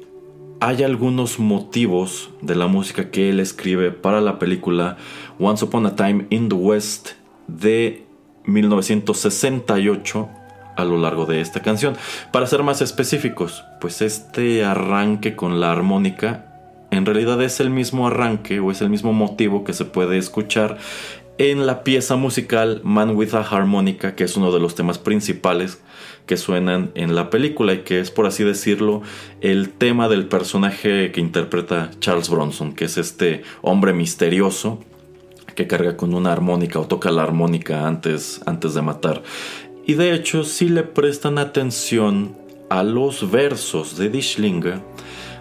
hay 0.61 0.83
algunos 0.83 1.37
motivos 1.37 2.29
de 2.41 2.55
la 2.55 2.67
música 2.67 3.11
que 3.11 3.29
él 3.29 3.41
escribe 3.41 3.91
para 3.91 4.21
la 4.21 4.39
película 4.39 4.95
Once 5.37 5.65
Upon 5.65 5.85
a 5.85 5.95
Time 5.95 6.27
in 6.29 6.47
the 6.47 6.55
West 6.55 7.09
de 7.47 8.06
1968 8.47 10.29
a 10.75 10.83
lo 10.83 10.97
largo 10.97 11.25
de 11.25 11.41
esta 11.41 11.61
canción. 11.61 11.95
Para 12.31 12.47
ser 12.47 12.63
más 12.63 12.81
específicos, 12.81 13.65
pues 13.79 14.01
este 14.01 14.63
arranque 14.63 15.35
con 15.35 15.59
la 15.59 15.71
armónica 15.71 16.45
en 16.91 17.05
realidad 17.05 17.41
es 17.41 17.59
el 17.59 17.69
mismo 17.69 18.07
arranque 18.07 18.59
o 18.59 18.71
es 18.71 18.81
el 18.81 18.89
mismo 18.89 19.11
motivo 19.11 19.63
que 19.63 19.73
se 19.73 19.85
puede 19.85 20.17
escuchar 20.17 20.77
en 21.37 21.67
la 21.67 21.83
pieza 21.83 22.15
musical 22.15 22.81
Man 22.83 23.15
with 23.15 23.33
a 23.35 23.41
Harmonica, 23.41 24.15
que 24.15 24.23
es 24.23 24.37
uno 24.37 24.51
de 24.51 24.59
los 24.59 24.73
temas 24.73 24.97
principales 24.97 25.81
que 26.25 26.37
suenan 26.37 26.91
en 26.95 27.15
la 27.15 27.29
película 27.29 27.73
y 27.73 27.79
que 27.79 27.99
es, 27.99 28.09
por 28.09 28.25
así 28.25 28.43
decirlo, 28.43 29.01
el 29.41 29.69
tema 29.69 30.09
del 30.09 30.27
personaje 30.27 31.11
que 31.11 31.21
interpreta 31.21 31.91
Charles 31.99 32.29
Bronson, 32.29 32.73
que 32.73 32.85
es 32.85 32.97
este 32.97 33.43
hombre 33.61 33.93
misterioso 33.93 34.79
que 35.57 35.65
carga 35.65 35.97
con 35.97 36.13
una 36.13 36.31
armónica 36.31 36.79
o 36.79 36.85
toca 36.85 37.09
la 37.09 37.23
armónica 37.23 37.87
antes, 37.87 38.41
antes 38.45 38.75
de 38.75 38.83
matar. 38.83 39.23
Y 39.87 39.95
de 39.95 40.13
hecho, 40.13 40.43
si 40.43 40.69
le 40.69 40.83
prestan 40.83 41.39
atención 41.39 42.37
a 42.69 42.83
los 42.83 43.31
versos 43.31 43.97
de 43.97 44.09
Dishlinga, 44.09 44.83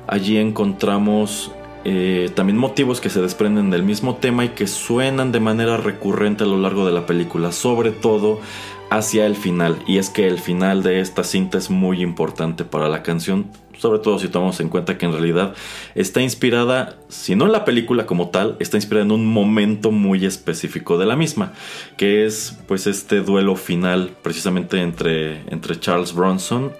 allí 0.06 0.38
encontramos 0.38 1.52
eh, 1.84 2.30
también 2.34 2.56
motivos 2.56 3.02
que 3.02 3.10
se 3.10 3.20
desprenden 3.20 3.68
del 3.68 3.82
mismo 3.82 4.16
tema 4.16 4.46
y 4.46 4.48
que 4.50 4.66
suenan 4.66 5.32
de 5.32 5.40
manera 5.40 5.76
recurrente 5.76 6.44
a 6.44 6.46
lo 6.46 6.58
largo 6.58 6.86
de 6.86 6.92
la 6.92 7.04
película, 7.04 7.52
sobre 7.52 7.90
todo 7.90 8.40
hacia 8.88 9.26
el 9.26 9.36
final. 9.36 9.76
Y 9.86 9.98
es 9.98 10.08
que 10.08 10.26
el 10.26 10.38
final 10.38 10.82
de 10.82 11.00
esta 11.00 11.24
cinta 11.24 11.58
es 11.58 11.68
muy 11.68 12.00
importante 12.00 12.64
para 12.64 12.88
la 12.88 13.02
canción, 13.02 13.50
sobre 13.78 13.98
todo 13.98 14.18
si 14.18 14.28
tomamos 14.28 14.60
en 14.60 14.68
cuenta 14.68 14.98
que 14.98 15.06
en 15.06 15.12
realidad 15.12 15.54
está 15.94 16.20
inspirada, 16.20 16.98
si 17.08 17.34
no 17.36 17.46
en 17.46 17.52
la 17.52 17.64
película 17.64 18.06
como 18.06 18.30
tal, 18.30 18.56
está 18.58 18.76
inspirada 18.76 19.04
en 19.04 19.12
un 19.12 19.26
momento 19.26 19.90
muy 19.90 20.24
específico 20.24 20.98
de 20.98 21.06
la 21.06 21.16
misma, 21.16 21.52
que 21.96 22.26
es 22.26 22.58
pues 22.66 22.86
este 22.86 23.20
duelo 23.20 23.56
final 23.56 24.16
precisamente 24.22 24.80
entre, 24.80 25.40
entre 25.52 25.78
Charles 25.78 26.14
Bronson 26.14 26.72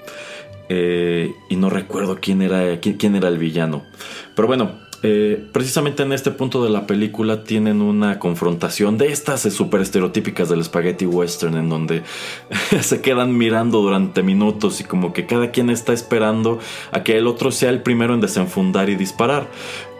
eh, 0.68 1.32
y 1.48 1.56
no 1.56 1.70
recuerdo 1.70 2.18
quién 2.20 2.42
era, 2.42 2.80
quién 2.80 3.14
era 3.14 3.28
el 3.28 3.38
villano. 3.38 3.84
Pero 4.34 4.48
bueno, 4.48 4.85
eh, 5.08 5.40
precisamente 5.52 6.02
en 6.02 6.12
este 6.12 6.32
punto 6.32 6.64
de 6.64 6.68
la 6.68 6.88
película 6.88 7.44
tienen 7.44 7.80
una 7.80 8.18
confrontación 8.18 8.98
de 8.98 9.12
estas 9.12 9.42
super 9.42 9.80
estereotípicas 9.80 10.48
del 10.48 10.64
spaghetti 10.64 11.06
western 11.06 11.56
en 11.56 11.68
donde 11.68 12.02
se 12.80 13.00
quedan 13.00 13.38
mirando 13.38 13.82
durante 13.82 14.24
minutos 14.24 14.80
y 14.80 14.84
como 14.84 15.12
que 15.12 15.24
cada 15.26 15.52
quien 15.52 15.70
está 15.70 15.92
esperando 15.92 16.58
a 16.90 17.04
que 17.04 17.18
el 17.18 17.28
otro 17.28 17.52
sea 17.52 17.70
el 17.70 17.82
primero 17.82 18.14
en 18.14 18.20
desenfundar 18.20 18.90
y 18.90 18.96
disparar. 18.96 19.46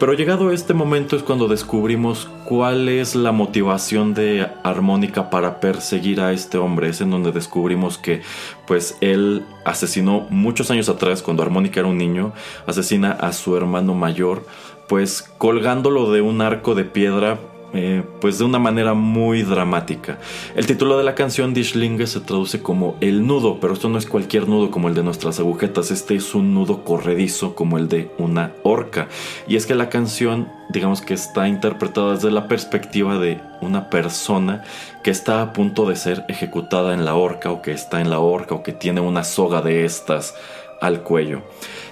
Pero 0.01 0.13
llegado 0.13 0.51
este 0.51 0.75
momento 0.75 1.15
es 1.15 1.23
cuando 1.23 1.47
descubrimos 1.47 2.29
cuál 2.45 2.89
es 2.89 3.15
la 3.15 3.31
motivación 3.31 4.13
de 4.13 4.47
Armónica 4.65 5.31
para 5.31 5.61
perseguir 5.61 6.21
a 6.21 6.33
este 6.33 6.59
hombre. 6.59 6.89
Es 6.89 7.01
en 7.01 7.11
donde 7.11 7.31
descubrimos 7.31 7.97
que 7.97 8.23
pues 8.67 8.99
él 9.01 9.45
asesinó 9.65 10.27
muchos 10.31 10.71
años 10.71 10.89
atrás 10.89 11.23
cuando 11.23 11.43
Armónica 11.43 11.81
era 11.81 11.89
un 11.89 11.97
niño, 11.97 12.33
asesina 12.67 13.13
a 13.13 13.33
su 13.33 13.57
hermano 13.57 13.95
mayor 13.95 14.45
pues 14.89 15.23
colgándolo 15.39 16.11
de 16.13 16.21
un 16.21 16.41
arco 16.41 16.75
de 16.75 16.85
piedra 16.85 17.39
eh, 17.79 18.03
pues 18.21 18.39
de 18.39 18.45
una 18.45 18.59
manera 18.59 18.95
muy 18.95 19.43
dramática. 19.43 20.19
El 20.55 20.67
título 20.67 20.97
de 20.97 21.05
la 21.05 21.15
canción 21.15 21.53
Dishlinge 21.53 22.07
se 22.07 22.21
traduce 22.21 22.63
como 22.63 22.97
el 23.03 23.27
nudo, 23.27 23.59
pero 23.61 23.75
esto 23.75 23.91
no 23.91 23.99
es 23.99 24.07
cualquier 24.07 24.49
nudo 24.49 24.71
como 24.71 24.89
el 24.89 24.95
de 24.95 25.03
nuestras 25.03 25.41
agujetas, 25.41 25.91
este 25.91 26.15
es 26.15 26.35
un 26.35 26.55
nudo 26.55 26.85
corredizo 26.85 27.55
como 27.55 27.77
el 27.77 27.89
de 27.89 28.11
una 28.17 28.53
horca. 28.63 29.09
Y 29.47 29.57
es 29.57 29.67
que 29.67 29.75
la 29.75 29.91
canción, 29.91 30.49
digamos 30.71 31.03
que 31.03 31.13
está 31.13 31.49
interpretada 31.49 32.15
desde 32.15 32.31
la 32.31 32.49
perspectiva 32.49 33.19
de 33.19 33.43
una 33.61 33.91
persona 33.91 34.63
que 35.03 35.11
está 35.11 35.43
a 35.43 35.53
punto 35.53 35.87
de 35.87 35.97
ser 35.97 36.25
ejecutada 36.29 36.95
en 36.95 37.05
la 37.05 37.15
horca 37.15 37.51
o 37.51 37.61
que 37.61 37.73
está 37.73 38.01
en 38.01 38.09
la 38.09 38.21
horca 38.21 38.55
o 38.55 38.63
que 38.63 38.73
tiene 38.73 39.03
una 39.03 39.23
soga 39.23 39.61
de 39.61 39.85
estas 39.85 40.35
al 40.81 41.03
cuello. 41.03 41.43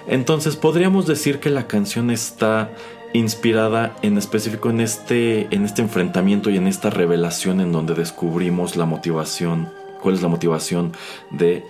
Entonces 0.07 0.55
podríamos 0.55 1.07
decir 1.07 1.39
que 1.39 1.49
la 1.49 1.67
canción 1.67 2.11
está 2.11 2.69
inspirada 3.13 3.95
en 4.01 4.17
específico 4.17 4.69
en 4.69 4.81
este, 4.81 5.47
en 5.55 5.65
este 5.65 5.81
enfrentamiento 5.81 6.49
y 6.49 6.57
en 6.57 6.67
esta 6.67 6.89
revelación 6.89 7.61
en 7.61 7.71
donde 7.71 7.93
descubrimos 7.95 8.75
la 8.75 8.85
motivación, 8.85 9.69
cuál 10.01 10.15
es 10.15 10.21
la 10.21 10.27
motivación 10.27 10.91
de 11.31 11.63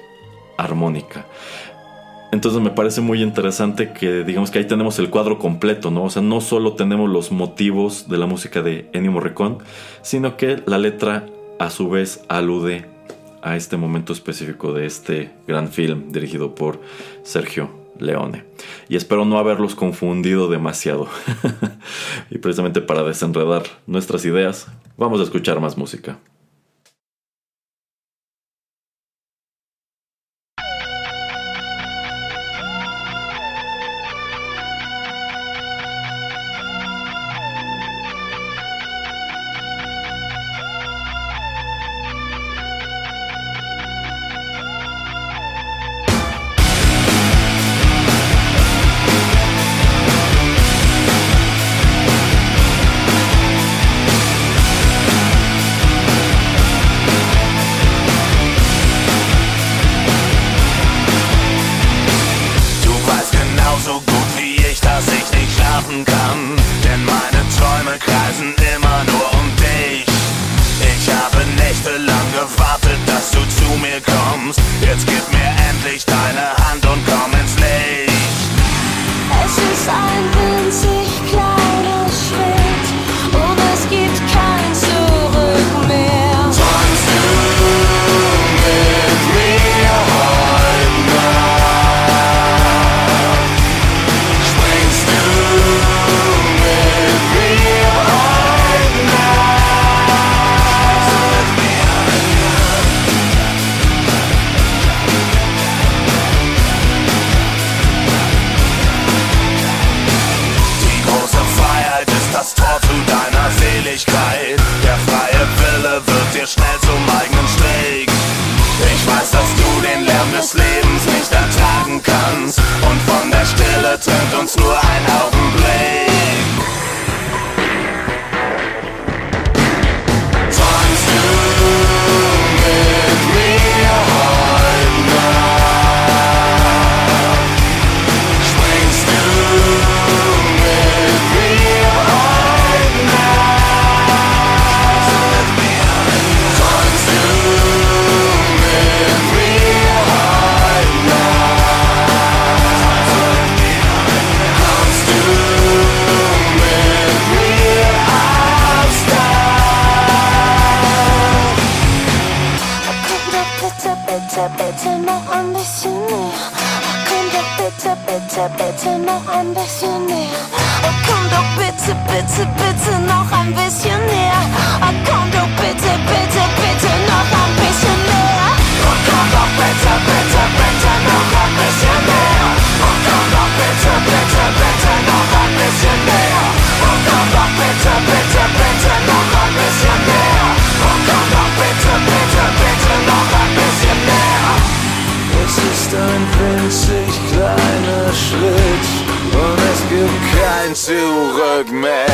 Armónica. 0.58 1.26
Entonces 2.32 2.62
me 2.62 2.72
parece 2.72 3.00
muy 3.00 3.22
interesante 3.22 3.94
que 3.94 4.24
digamos 4.24 4.52
que 4.52 4.60
ahí 4.60 4.66
tenemos 4.66 5.00
el 5.00 5.10
cuadro 5.10 5.38
completo, 5.38 5.92
¿no? 5.92 6.06
O 6.06 6.10
sea, 6.10 6.22
no 6.22 6.42
solo 6.42 6.74
tenemos 6.74 7.10
los 7.10 7.32
motivos 7.32 8.10
de 8.10 8.18
la 8.18 8.26
música 8.26 8.62
de 8.62 8.90
Ennio 8.92 9.12
Morricone, 9.12 9.60
sino 10.02 10.36
que 10.36 10.62
la 10.66 10.78
letra 10.78 11.28
a 11.60 11.70
su 11.70 11.90
vez 11.90 12.26
alude 12.28 12.86
a 13.42 13.56
este 13.56 13.78
momento 13.78 14.12
específico 14.12 14.74
de 14.74 14.88
este 14.88 15.32
gran 15.48 15.70
film 15.70 16.12
dirigido 16.12 16.56
por 16.56 16.82
Sergio 17.24 17.85
Leone. 18.00 18.46
Y 18.89 18.96
espero 18.96 19.26
no 19.26 19.38
haberlos 19.38 19.76
confundido 19.76 20.50
demasiado. 20.50 21.08
y 22.30 22.38
precisamente 22.38 22.82
para 22.82 23.04
desenredar 23.04 23.64
nuestras 23.88 24.26
ideas, 24.26 24.68
vamos 24.98 25.20
a 25.20 25.24
escuchar 25.24 25.60
más 25.60 25.78
música. 25.78 26.20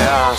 Ya 0.01 0.33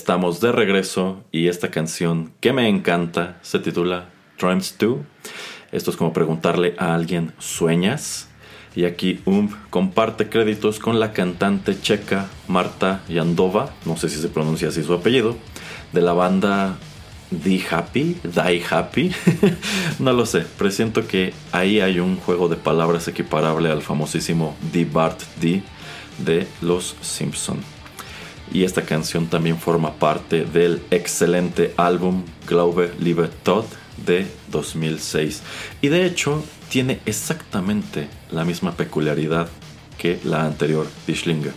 estamos 0.00 0.40
de 0.40 0.50
regreso 0.50 1.22
y 1.30 1.48
esta 1.48 1.70
canción 1.70 2.32
que 2.40 2.54
me 2.54 2.70
encanta 2.70 3.36
se 3.42 3.58
titula 3.58 4.08
Trumps 4.38 4.74
2. 4.78 4.96
Esto 5.72 5.90
es 5.90 5.96
como 5.98 6.14
preguntarle 6.14 6.74
a 6.78 6.94
alguien, 6.94 7.34
¿sueñas? 7.38 8.26
Y 8.74 8.86
aquí 8.86 9.20
UMP 9.26 9.52
comparte 9.68 10.30
créditos 10.30 10.78
con 10.78 11.00
la 11.00 11.12
cantante 11.12 11.78
checa 11.78 12.30
Marta 12.48 13.02
Yandova, 13.10 13.74
no 13.84 13.98
sé 13.98 14.08
si 14.08 14.16
se 14.16 14.30
pronuncia 14.30 14.68
así 14.68 14.82
su 14.82 14.94
apellido, 14.94 15.36
de 15.92 16.00
la 16.00 16.14
banda 16.14 16.78
Die 17.30 17.62
Happy, 17.70 18.16
Die 18.24 18.64
Happy, 18.70 19.12
no 19.98 20.14
lo 20.14 20.24
sé, 20.24 20.46
presiento 20.56 21.06
que 21.06 21.34
ahí 21.52 21.80
hay 21.80 22.00
un 22.00 22.16
juego 22.16 22.48
de 22.48 22.56
palabras 22.56 23.06
equiparable 23.06 23.70
al 23.70 23.82
famosísimo 23.82 24.56
Die 24.72 24.86
Bart 24.86 25.20
Die 25.42 25.62
de 26.24 26.46
Los 26.62 26.96
Simpson 27.02 27.79
y 28.52 28.64
esta 28.64 28.82
canción 28.82 29.26
también 29.26 29.58
forma 29.58 29.94
parte 29.94 30.44
del 30.44 30.82
excelente 30.90 31.74
álbum 31.76 32.24
Glaube 32.46 32.92
Liebe 32.98 33.28
Tod 33.42 33.64
de 34.06 34.26
2006. 34.50 35.42
Y 35.80 35.88
de 35.88 36.06
hecho 36.06 36.42
tiene 36.68 37.00
exactamente 37.06 38.08
la 38.30 38.44
misma 38.44 38.72
peculiaridad 38.72 39.48
que 39.98 40.18
la 40.24 40.44
anterior, 40.44 40.86
Dishlinga. 41.06 41.52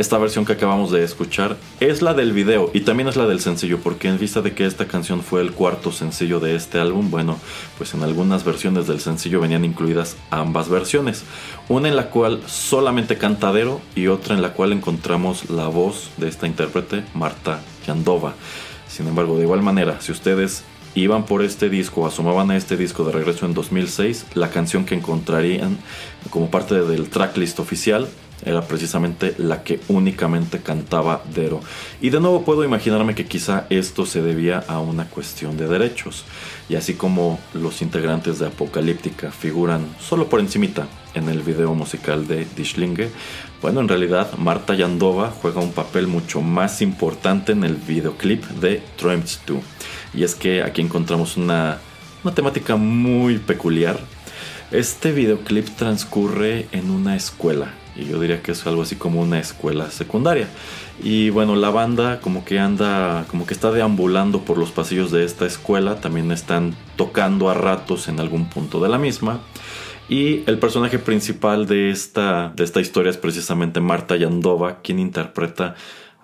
Esta 0.00 0.16
versión 0.16 0.46
que 0.46 0.54
acabamos 0.54 0.90
de 0.90 1.04
escuchar 1.04 1.58
es 1.78 2.00
la 2.00 2.14
del 2.14 2.32
video 2.32 2.70
y 2.72 2.80
también 2.80 3.10
es 3.10 3.16
la 3.16 3.26
del 3.26 3.38
sencillo, 3.38 3.80
porque 3.80 4.08
en 4.08 4.18
vista 4.18 4.40
de 4.40 4.54
que 4.54 4.64
esta 4.64 4.86
canción 4.86 5.22
fue 5.22 5.42
el 5.42 5.52
cuarto 5.52 5.92
sencillo 5.92 6.40
de 6.40 6.56
este 6.56 6.78
álbum, 6.78 7.10
bueno, 7.10 7.38
pues 7.76 7.92
en 7.92 8.02
algunas 8.02 8.42
versiones 8.42 8.86
del 8.86 9.00
sencillo 9.00 9.42
venían 9.42 9.62
incluidas 9.62 10.16
ambas 10.30 10.70
versiones. 10.70 11.24
Una 11.68 11.88
en 11.88 11.96
la 11.96 12.08
cual 12.08 12.40
solamente 12.46 13.18
cantadero 13.18 13.82
y 13.94 14.06
otra 14.06 14.34
en 14.34 14.40
la 14.40 14.54
cual 14.54 14.72
encontramos 14.72 15.50
la 15.50 15.68
voz 15.68 16.08
de 16.16 16.28
esta 16.28 16.46
intérprete, 16.46 17.04
Marta 17.12 17.60
Yandova. 17.86 18.32
Sin 18.88 19.06
embargo, 19.06 19.36
de 19.36 19.42
igual 19.42 19.60
manera, 19.60 20.00
si 20.00 20.12
ustedes 20.12 20.64
iban 20.94 21.26
por 21.26 21.42
este 21.42 21.68
disco 21.68 22.00
o 22.00 22.06
asomaban 22.06 22.50
a 22.50 22.56
este 22.56 22.78
disco 22.78 23.04
de 23.04 23.12
regreso 23.12 23.44
en 23.44 23.52
2006, 23.52 24.28
la 24.32 24.48
canción 24.48 24.86
que 24.86 24.94
encontrarían 24.94 25.76
como 26.30 26.50
parte 26.50 26.80
del 26.80 27.10
tracklist 27.10 27.60
oficial 27.60 28.08
era 28.44 28.62
precisamente 28.62 29.34
la 29.38 29.62
que 29.62 29.80
únicamente 29.88 30.60
cantaba 30.60 31.22
Dero. 31.34 31.60
Y 32.00 32.10
de 32.10 32.20
nuevo 32.20 32.44
puedo 32.44 32.64
imaginarme 32.64 33.14
que 33.14 33.26
quizá 33.26 33.66
esto 33.70 34.06
se 34.06 34.22
debía 34.22 34.64
a 34.66 34.80
una 34.80 35.06
cuestión 35.06 35.56
de 35.56 35.68
derechos. 35.68 36.24
Y 36.68 36.76
así 36.76 36.94
como 36.94 37.38
los 37.54 37.82
integrantes 37.82 38.38
de 38.38 38.46
Apocalíptica 38.46 39.30
figuran 39.30 39.86
solo 40.00 40.28
por 40.28 40.40
encimita 40.40 40.86
en 41.14 41.28
el 41.28 41.42
video 41.42 41.74
musical 41.74 42.26
de 42.26 42.46
Dishlinge, 42.56 43.10
bueno, 43.60 43.80
en 43.80 43.88
realidad 43.88 44.38
Marta 44.38 44.74
Yandova 44.74 45.32
juega 45.42 45.60
un 45.60 45.72
papel 45.72 46.06
mucho 46.06 46.40
más 46.40 46.80
importante 46.80 47.52
en 47.52 47.64
el 47.64 47.74
videoclip 47.74 48.44
de 48.44 48.82
Tramps 48.96 49.40
2. 49.46 49.58
Y 50.14 50.24
es 50.24 50.34
que 50.34 50.62
aquí 50.62 50.80
encontramos 50.80 51.36
una, 51.36 51.78
una 52.24 52.34
temática 52.34 52.76
muy 52.76 53.38
peculiar. 53.38 53.98
Este 54.70 55.12
videoclip 55.12 55.66
transcurre 55.76 56.68
en 56.72 56.90
una 56.90 57.16
escuela, 57.16 57.74
y 58.00 58.06
yo 58.06 58.18
diría 58.18 58.42
que 58.42 58.52
es 58.52 58.66
algo 58.66 58.82
así 58.82 58.96
como 58.96 59.20
una 59.20 59.38
escuela 59.38 59.90
secundaria. 59.90 60.48
Y 61.02 61.30
bueno, 61.30 61.54
la 61.56 61.70
banda 61.70 62.20
como 62.20 62.44
que 62.44 62.58
anda, 62.58 63.26
como 63.28 63.46
que 63.46 63.54
está 63.54 63.70
deambulando 63.70 64.42
por 64.42 64.58
los 64.58 64.70
pasillos 64.70 65.10
de 65.10 65.24
esta 65.24 65.46
escuela, 65.46 66.00
también 66.00 66.30
están 66.32 66.74
tocando 66.96 67.50
a 67.50 67.54
ratos 67.54 68.08
en 68.08 68.20
algún 68.20 68.48
punto 68.48 68.80
de 68.80 68.88
la 68.88 68.98
misma. 68.98 69.40
Y 70.08 70.42
el 70.46 70.58
personaje 70.58 70.98
principal 70.98 71.66
de 71.66 71.90
esta, 71.90 72.52
de 72.56 72.64
esta 72.64 72.80
historia 72.80 73.10
es 73.10 73.16
precisamente 73.16 73.80
Marta 73.80 74.16
Yandova, 74.16 74.80
quien 74.82 74.98
interpreta 74.98 75.76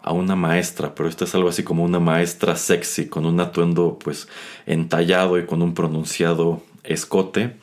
a 0.02 0.12
una 0.12 0.36
maestra, 0.36 0.94
pero 0.94 1.08
esta 1.08 1.24
es 1.24 1.34
algo 1.34 1.48
así 1.48 1.62
como 1.62 1.84
una 1.84 2.00
maestra 2.00 2.56
sexy, 2.56 3.08
con 3.08 3.26
un 3.26 3.40
atuendo 3.40 3.98
pues 4.02 4.28
entallado 4.64 5.38
y 5.38 5.46
con 5.46 5.62
un 5.62 5.74
pronunciado 5.74 6.62
escote. 6.84 7.56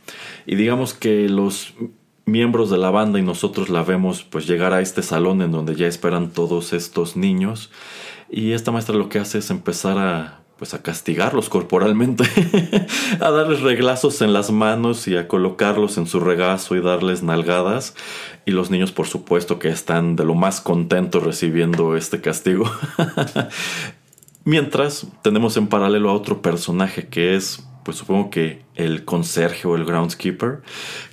Y 0.45 0.55
digamos 0.55 0.93
que 0.93 1.29
los 1.29 1.73
miembros 2.25 2.69
de 2.69 2.77
la 2.77 2.89
banda 2.89 3.19
y 3.19 3.21
nosotros 3.21 3.69
la 3.69 3.83
vemos 3.83 4.23
pues 4.23 4.47
llegar 4.47 4.73
a 4.73 4.81
este 4.81 5.03
salón 5.03 5.41
en 5.41 5.51
donde 5.51 5.75
ya 5.75 5.87
esperan 5.87 6.29
todos 6.29 6.73
estos 6.73 7.17
niños 7.17 7.69
y 8.29 8.53
esta 8.53 8.71
maestra 8.71 8.95
lo 8.95 9.09
que 9.09 9.19
hace 9.19 9.39
es 9.39 9.49
empezar 9.49 9.97
a 9.97 10.43
pues 10.57 10.73
a 10.73 10.81
castigarlos 10.81 11.49
corporalmente, 11.49 12.23
a 13.19 13.31
darles 13.31 13.61
reglazos 13.61 14.21
en 14.21 14.33
las 14.33 14.51
manos 14.51 15.07
y 15.07 15.17
a 15.17 15.27
colocarlos 15.27 15.97
en 15.97 16.07
su 16.07 16.19
regazo 16.19 16.75
y 16.75 16.81
darles 16.81 17.21
nalgadas. 17.21 17.95
Y 18.45 18.51
los 18.51 18.69
niños, 18.69 18.91
por 18.91 19.07
supuesto, 19.07 19.59
que 19.59 19.69
están 19.69 20.15
de 20.15 20.23
lo 20.23 20.35
más 20.35 20.61
contentos 20.61 21.23
recibiendo 21.23 21.97
este 21.97 22.21
castigo. 22.21 22.71
Mientras 24.45 25.07
tenemos 25.21 25.57
en 25.57 25.67
paralelo 25.67 26.11
a 26.11 26.13
otro 26.13 26.41
personaje 26.41 27.07
que 27.07 27.35
es 27.35 27.67
pues 27.83 27.97
supongo 27.97 28.29
que 28.29 28.63
el 28.75 29.05
conserje 29.05 29.67
o 29.67 29.75
el 29.75 29.85
groundskeeper, 29.85 30.61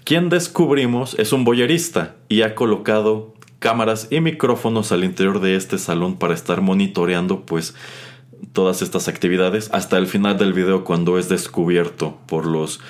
quien 0.04 0.28
descubrimos 0.28 1.18
es 1.18 1.32
un 1.32 1.44
boyerista 1.44 2.16
y 2.28 2.42
ha 2.42 2.54
colocado 2.54 3.34
cámaras 3.58 4.08
y 4.10 4.20
micrófonos 4.20 4.90
al 4.92 5.04
interior 5.04 5.40
de 5.40 5.56
este 5.56 5.78
salón 5.78 6.16
para 6.16 6.34
estar 6.34 6.60
monitoreando 6.60 7.44
pues 7.44 7.74
todas 8.52 8.82
estas 8.82 9.08
actividades 9.08 9.70
hasta 9.72 9.98
el 9.98 10.06
final 10.06 10.38
del 10.38 10.52
video 10.52 10.84
cuando 10.84 11.18
es 11.18 11.28
descubierto 11.28 12.18
por 12.26 12.46
los 12.46 12.80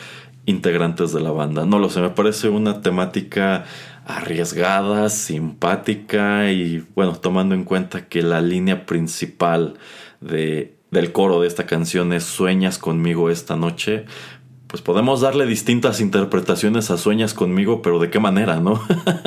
integrantes 0.47 1.13
de 1.13 1.21
la 1.21 1.33
banda. 1.33 1.67
No 1.67 1.79
lo 1.79 1.91
sé, 1.91 2.01
me 2.01 2.11
parece 2.11 2.49
una 2.49 2.81
temática 2.81 3.65
arriesgada, 4.07 5.09
simpática 5.09 6.51
y 6.51 6.85
bueno, 6.95 7.17
tomando 7.17 7.55
en 7.55 7.65
cuenta 7.65 8.09
que 8.09 8.23
la 8.23 8.41
línea 8.41 8.87
principal 8.87 9.75
de 10.21 10.80
del 10.91 11.13
coro 11.13 11.41
de 11.41 11.49
esta 11.49 11.67
canción 11.67 12.13
es 12.13 12.25
Sueñas 12.25 12.79
conmigo 12.79 13.31
esta 13.31 13.57
noche, 13.57 14.05
pues 14.67 14.83
podemos 14.83 15.21
darle 15.21 15.47
distintas 15.47 16.01
interpretaciones 16.01 16.91
a 16.91 16.97
Sueñas 16.97 17.35
conmigo, 17.35 17.83
pero 17.83 17.99
de 17.99 18.11
qué 18.11 18.21
manera, 18.21 18.61
¿no? 18.61 18.81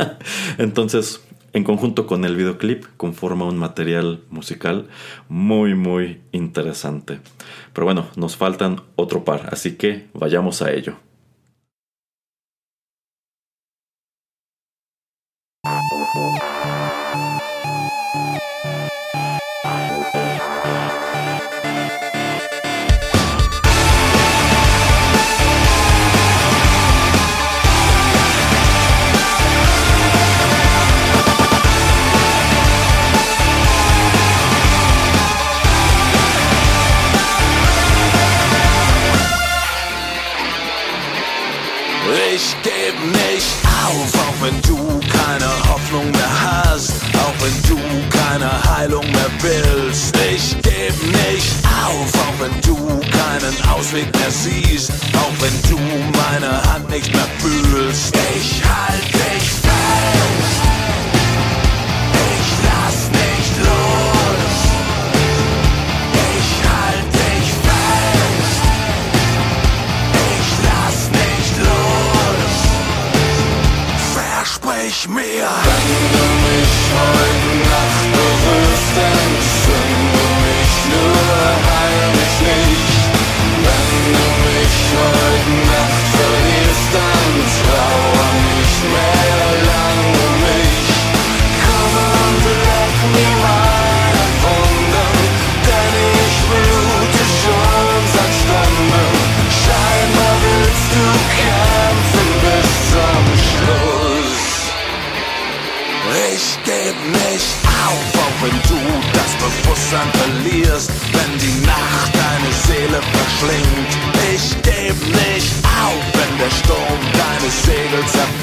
Entonces, 0.58 1.22
en 1.52 1.64
conjunto 1.64 2.08
con 2.08 2.26
el 2.26 2.36
videoclip, 2.36 2.86
conforma 2.98 3.46
un 3.46 3.58
material 3.58 4.22
musical 4.30 4.88
muy, 5.28 5.76
muy 5.76 6.22
interesante. 6.32 7.20
Pero 7.74 7.86
bueno, 7.86 8.08
nos 8.16 8.38
faltan 8.38 8.82
otro 8.96 9.24
par, 9.26 9.50
así 9.52 9.76
que 9.76 10.08
vayamos 10.14 10.62
a 10.62 10.72
ello. 10.72 10.96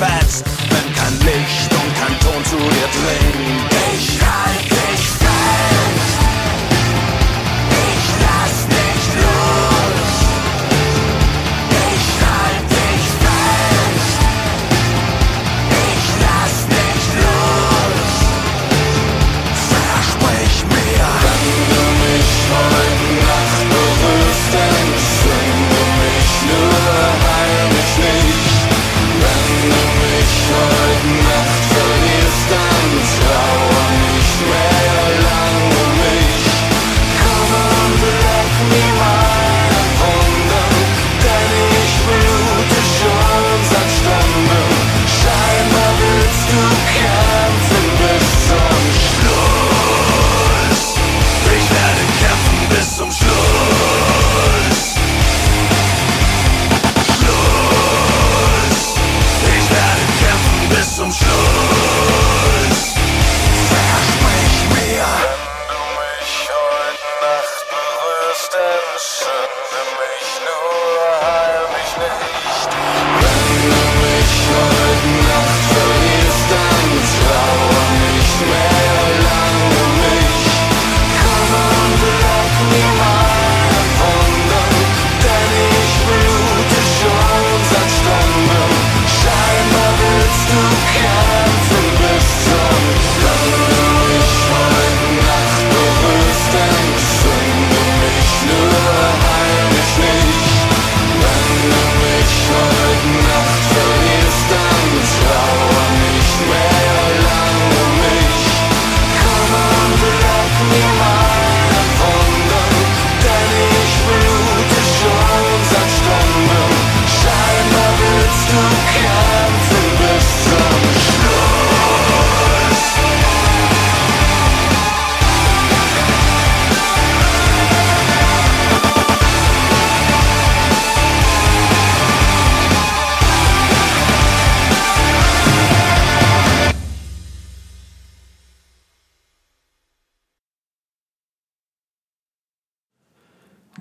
fans. 0.00 0.59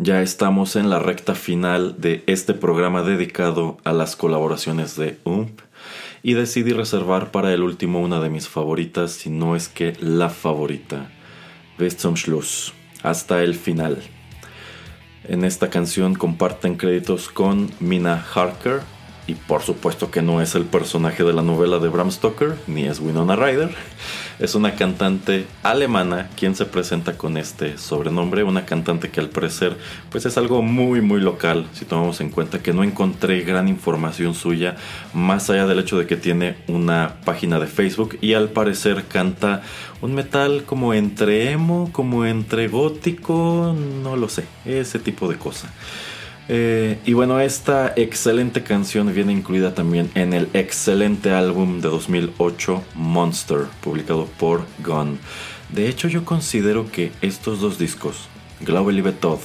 Ya 0.10 0.24
estamos 0.24 0.76
en 0.76 0.90
la 0.90 0.98
recta 0.98 1.36
final 1.36 2.02
de 2.02 2.24
este 2.26 2.56
programa 2.56 3.04
dedicado 3.04 3.78
a 3.84 3.94
las 3.94 4.16
colaboraciones 4.16 4.96
de 4.96 5.20
UMP 5.24 5.60
y 6.24 6.34
decidí 6.34 6.74
reservar 6.74 7.30
para 7.30 7.54
el 7.54 7.62
último 7.62 8.00
una 8.00 8.20
de 8.20 8.32
mis 8.32 8.48
favoritas, 8.48 9.12
si 9.12 9.30
no 9.30 9.56
es 9.56 9.70
que 9.70 9.96
la 10.00 10.30
favorita, 10.30 11.12
Bis 11.78 11.96
zum 11.96 12.16
Schluss, 12.16 12.74
hasta 13.04 13.44
el 13.44 13.54
final. 13.54 14.00
En 15.26 15.46
esta 15.46 15.70
canción 15.70 16.16
comparten 16.16 16.76
créditos 16.76 17.30
con 17.30 17.70
Mina 17.80 18.26
Harker, 18.34 18.82
y 19.28 19.36
por 19.36 19.62
supuesto 19.62 20.10
que 20.10 20.24
no 20.24 20.42
es 20.42 20.56
el 20.56 20.66
personaje 20.66 21.24
de 21.24 21.34
la 21.34 21.44
novela 21.44 21.78
de 21.78 21.88
Bram 21.88 22.10
Stoker, 22.10 22.58
ni 22.66 22.86
es 22.86 23.00
Winona 23.00 23.36
Ryder. 23.36 23.76
Es 24.40 24.56
una 24.56 24.76
cantante 24.76 25.46
alemana 25.64 26.30
quien 26.38 26.56
se 26.56 26.66
presenta 26.66 27.18
con 27.18 27.36
este 27.36 27.78
sobrenombre, 27.78 28.44
una 28.44 28.66
cantante 28.66 29.10
que 29.10 29.20
al 29.20 29.30
parecer 29.30 29.78
pues 30.10 30.26
es 30.26 30.38
algo 30.38 30.62
muy 30.62 31.02
muy 31.02 31.20
local, 31.20 31.68
si 31.74 31.84
tomamos 31.84 32.22
en 32.22 32.30
cuenta 32.30 32.64
que 32.64 32.72
no 32.72 32.86
encontré 32.86 33.42
gran 33.42 33.68
información 33.68 34.34
suya, 34.34 34.78
más 35.14 35.50
allá 35.50 35.68
del 35.68 35.80
hecho 35.80 35.98
de 35.98 36.08
que 36.08 36.16
tiene 36.16 36.56
una 36.68 37.16
página 37.26 37.60
de 37.60 37.68
Facebook 37.68 38.18
y 38.22 38.34
al 38.34 38.48
parecer 38.50 39.06
canta 39.10 39.62
un 40.02 40.16
metal 40.16 40.64
como 40.66 40.94
entre 40.94 41.52
emo, 41.52 41.90
como 41.92 42.26
entre 42.26 42.70
gótico, 42.70 43.76
no 44.04 44.16
lo 44.16 44.30
sé, 44.30 44.46
ese 44.64 45.00
tipo 45.00 45.28
de 45.28 45.36
cosa. 45.36 45.70
Eh, 46.52 46.98
y 47.06 47.14
bueno, 47.14 47.40
esta 47.40 47.94
excelente 47.96 48.64
canción 48.64 49.14
viene 49.14 49.32
incluida 49.32 49.76
también 49.76 50.10
en 50.16 50.34
el 50.34 50.50
excelente 50.54 51.32
álbum 51.32 51.80
de 51.80 51.90
2008 51.90 52.84
Monster, 52.96 53.66
publicado 53.82 54.26
por 54.40 54.66
Gone. 54.84 55.20
De 55.72 55.88
hecho, 55.88 56.08
yo 56.08 56.26
considero 56.26 56.92
que 56.92 57.12
estos 57.22 57.62
dos 57.62 57.78
discos, 57.78 58.28
Glaube 58.62 58.94
Liebe 58.94 59.12
Todd 59.12 59.38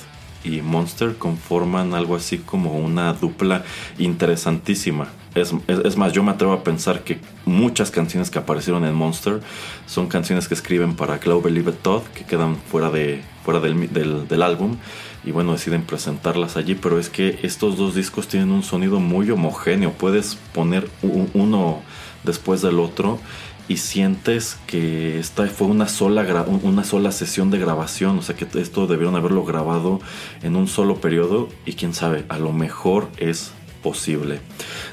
y 0.44 0.62
Monster, 0.62 1.16
conforman 1.16 1.92
algo 1.92 2.16
así 2.16 2.38
como 2.38 2.78
una 2.78 3.12
dupla 3.12 3.64
interesantísima. 3.98 5.09
Es, 5.34 5.52
más, 5.98 6.12
yo 6.14 6.22
me 6.22 6.30
atrevo 6.30 6.55
a 6.55 6.64
pensar 6.64 7.05
que 7.05 7.18
muchas 7.44 7.90
canciones 7.90 8.30
que 8.30 8.38
aparecieron 8.38 8.86
en 8.86 8.94
Monster 8.94 9.40
son 9.86 10.07
canciones 10.07 10.48
que 10.48 10.55
escriben 10.55 10.96
para 10.96 11.18
Glaube 11.18 11.50
Liebe 11.50 11.72
Todd, 11.72 12.02
que 12.14 12.24
quedan 12.24 12.57
fuera, 12.57 12.88
de, 12.88 13.20
fuera 13.44 13.61
del 13.61 14.42
álbum 14.42 14.78
y 15.25 15.31
bueno, 15.31 15.53
deciden 15.53 15.83
presentarlas 15.83 16.57
allí, 16.57 16.75
pero 16.75 16.99
es 16.99 17.09
que 17.09 17.39
estos 17.43 17.77
dos 17.77 17.95
discos 17.95 18.29
tienen 18.29 18.51
un 18.51 18.62
sonido 18.62 19.01
muy 19.01 19.31
homogéneo, 19.31 19.93
puedes 19.93 20.37
poner 20.53 20.89
uno 21.33 21.83
después 22.25 22.62
del 22.62 22.79
otro 22.79 23.18
y 23.66 23.79
sientes 23.79 24.59
que 24.66 25.18
esta 25.18 25.47
fue 25.47 25.68
una 25.68 25.89
sola, 25.89 26.45
una 26.62 26.85
sola 26.85 27.12
sesión 27.12 27.51
de 27.51 27.59
grabación, 27.59 28.18
o 28.18 28.22
sea 28.22 28.37
que 28.37 28.47
esto 28.61 28.87
debieron 28.87 29.16
haberlo 29.16 29.45
grabado 29.45 30.01
en 30.43 30.57
un 30.57 30.68
solo 30.68 30.97
periodo 30.97 31.49
y 31.64 31.72
quién 31.72 31.95
sabe, 31.95 32.25
a 32.29 32.39
lo 32.39 32.53
mejor 32.53 33.09
es 33.16 33.53
posible. 33.83 34.41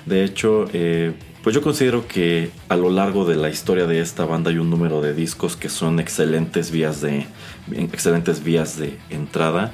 De 0.05 0.23
hecho, 0.23 0.67
eh, 0.73 1.13
pues 1.43 1.55
yo 1.55 1.61
considero 1.61 2.07
que 2.07 2.51
a 2.69 2.75
lo 2.75 2.91
largo 2.91 3.25
de 3.25 3.35
la 3.35 3.49
historia 3.49 3.87
de 3.87 3.99
esta 3.99 4.25
banda 4.25 4.51
hay 4.51 4.57
un 4.57 4.69
número 4.69 5.01
de 5.01 5.13
discos 5.13 5.55
que 5.55 5.69
son 5.69 5.99
excelentes 5.99 6.69
vías 6.69 7.01
de, 7.01 7.25
excelentes 7.71 8.43
vías 8.43 8.77
de 8.77 8.99
entrada. 9.09 9.71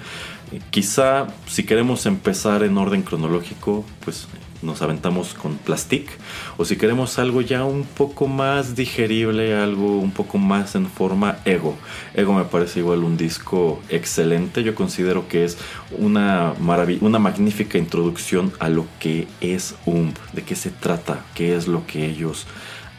Quizá 0.69 1.27
si 1.47 1.63
queremos 1.63 2.05
empezar 2.05 2.63
en 2.63 2.77
orden 2.77 3.01
cronológico, 3.01 3.85
pues 4.03 4.27
nos 4.61 4.81
aventamos 4.81 5.33
con 5.33 5.57
Plastic. 5.57 6.09
O 6.57 6.65
si 6.65 6.77
queremos 6.77 7.19
algo 7.19 7.41
ya 7.41 7.63
un 7.63 7.83
poco 7.83 8.27
más 8.27 8.75
digerible, 8.75 9.55
algo 9.55 9.99
un 9.99 10.11
poco 10.11 10.37
más 10.37 10.75
en 10.75 10.87
forma 10.87 11.39
Ego. 11.45 11.75
Ego 12.13 12.33
me 12.33 12.45
parece 12.45 12.79
igual 12.79 13.03
un 13.03 13.17
disco 13.17 13.81
excelente. 13.89 14.63
Yo 14.63 14.75
considero 14.75 15.27
que 15.27 15.43
es 15.43 15.57
una, 15.97 16.53
una 17.01 17.19
magnífica 17.19 17.77
introducción 17.77 18.53
a 18.59 18.69
lo 18.69 18.85
que 18.99 19.27
es 19.41 19.75
UMP, 19.85 20.17
de 20.33 20.43
qué 20.43 20.55
se 20.55 20.69
trata, 20.69 21.25
qué 21.35 21.55
es 21.55 21.67
lo 21.67 21.85
que 21.85 22.05
ellos 22.05 22.47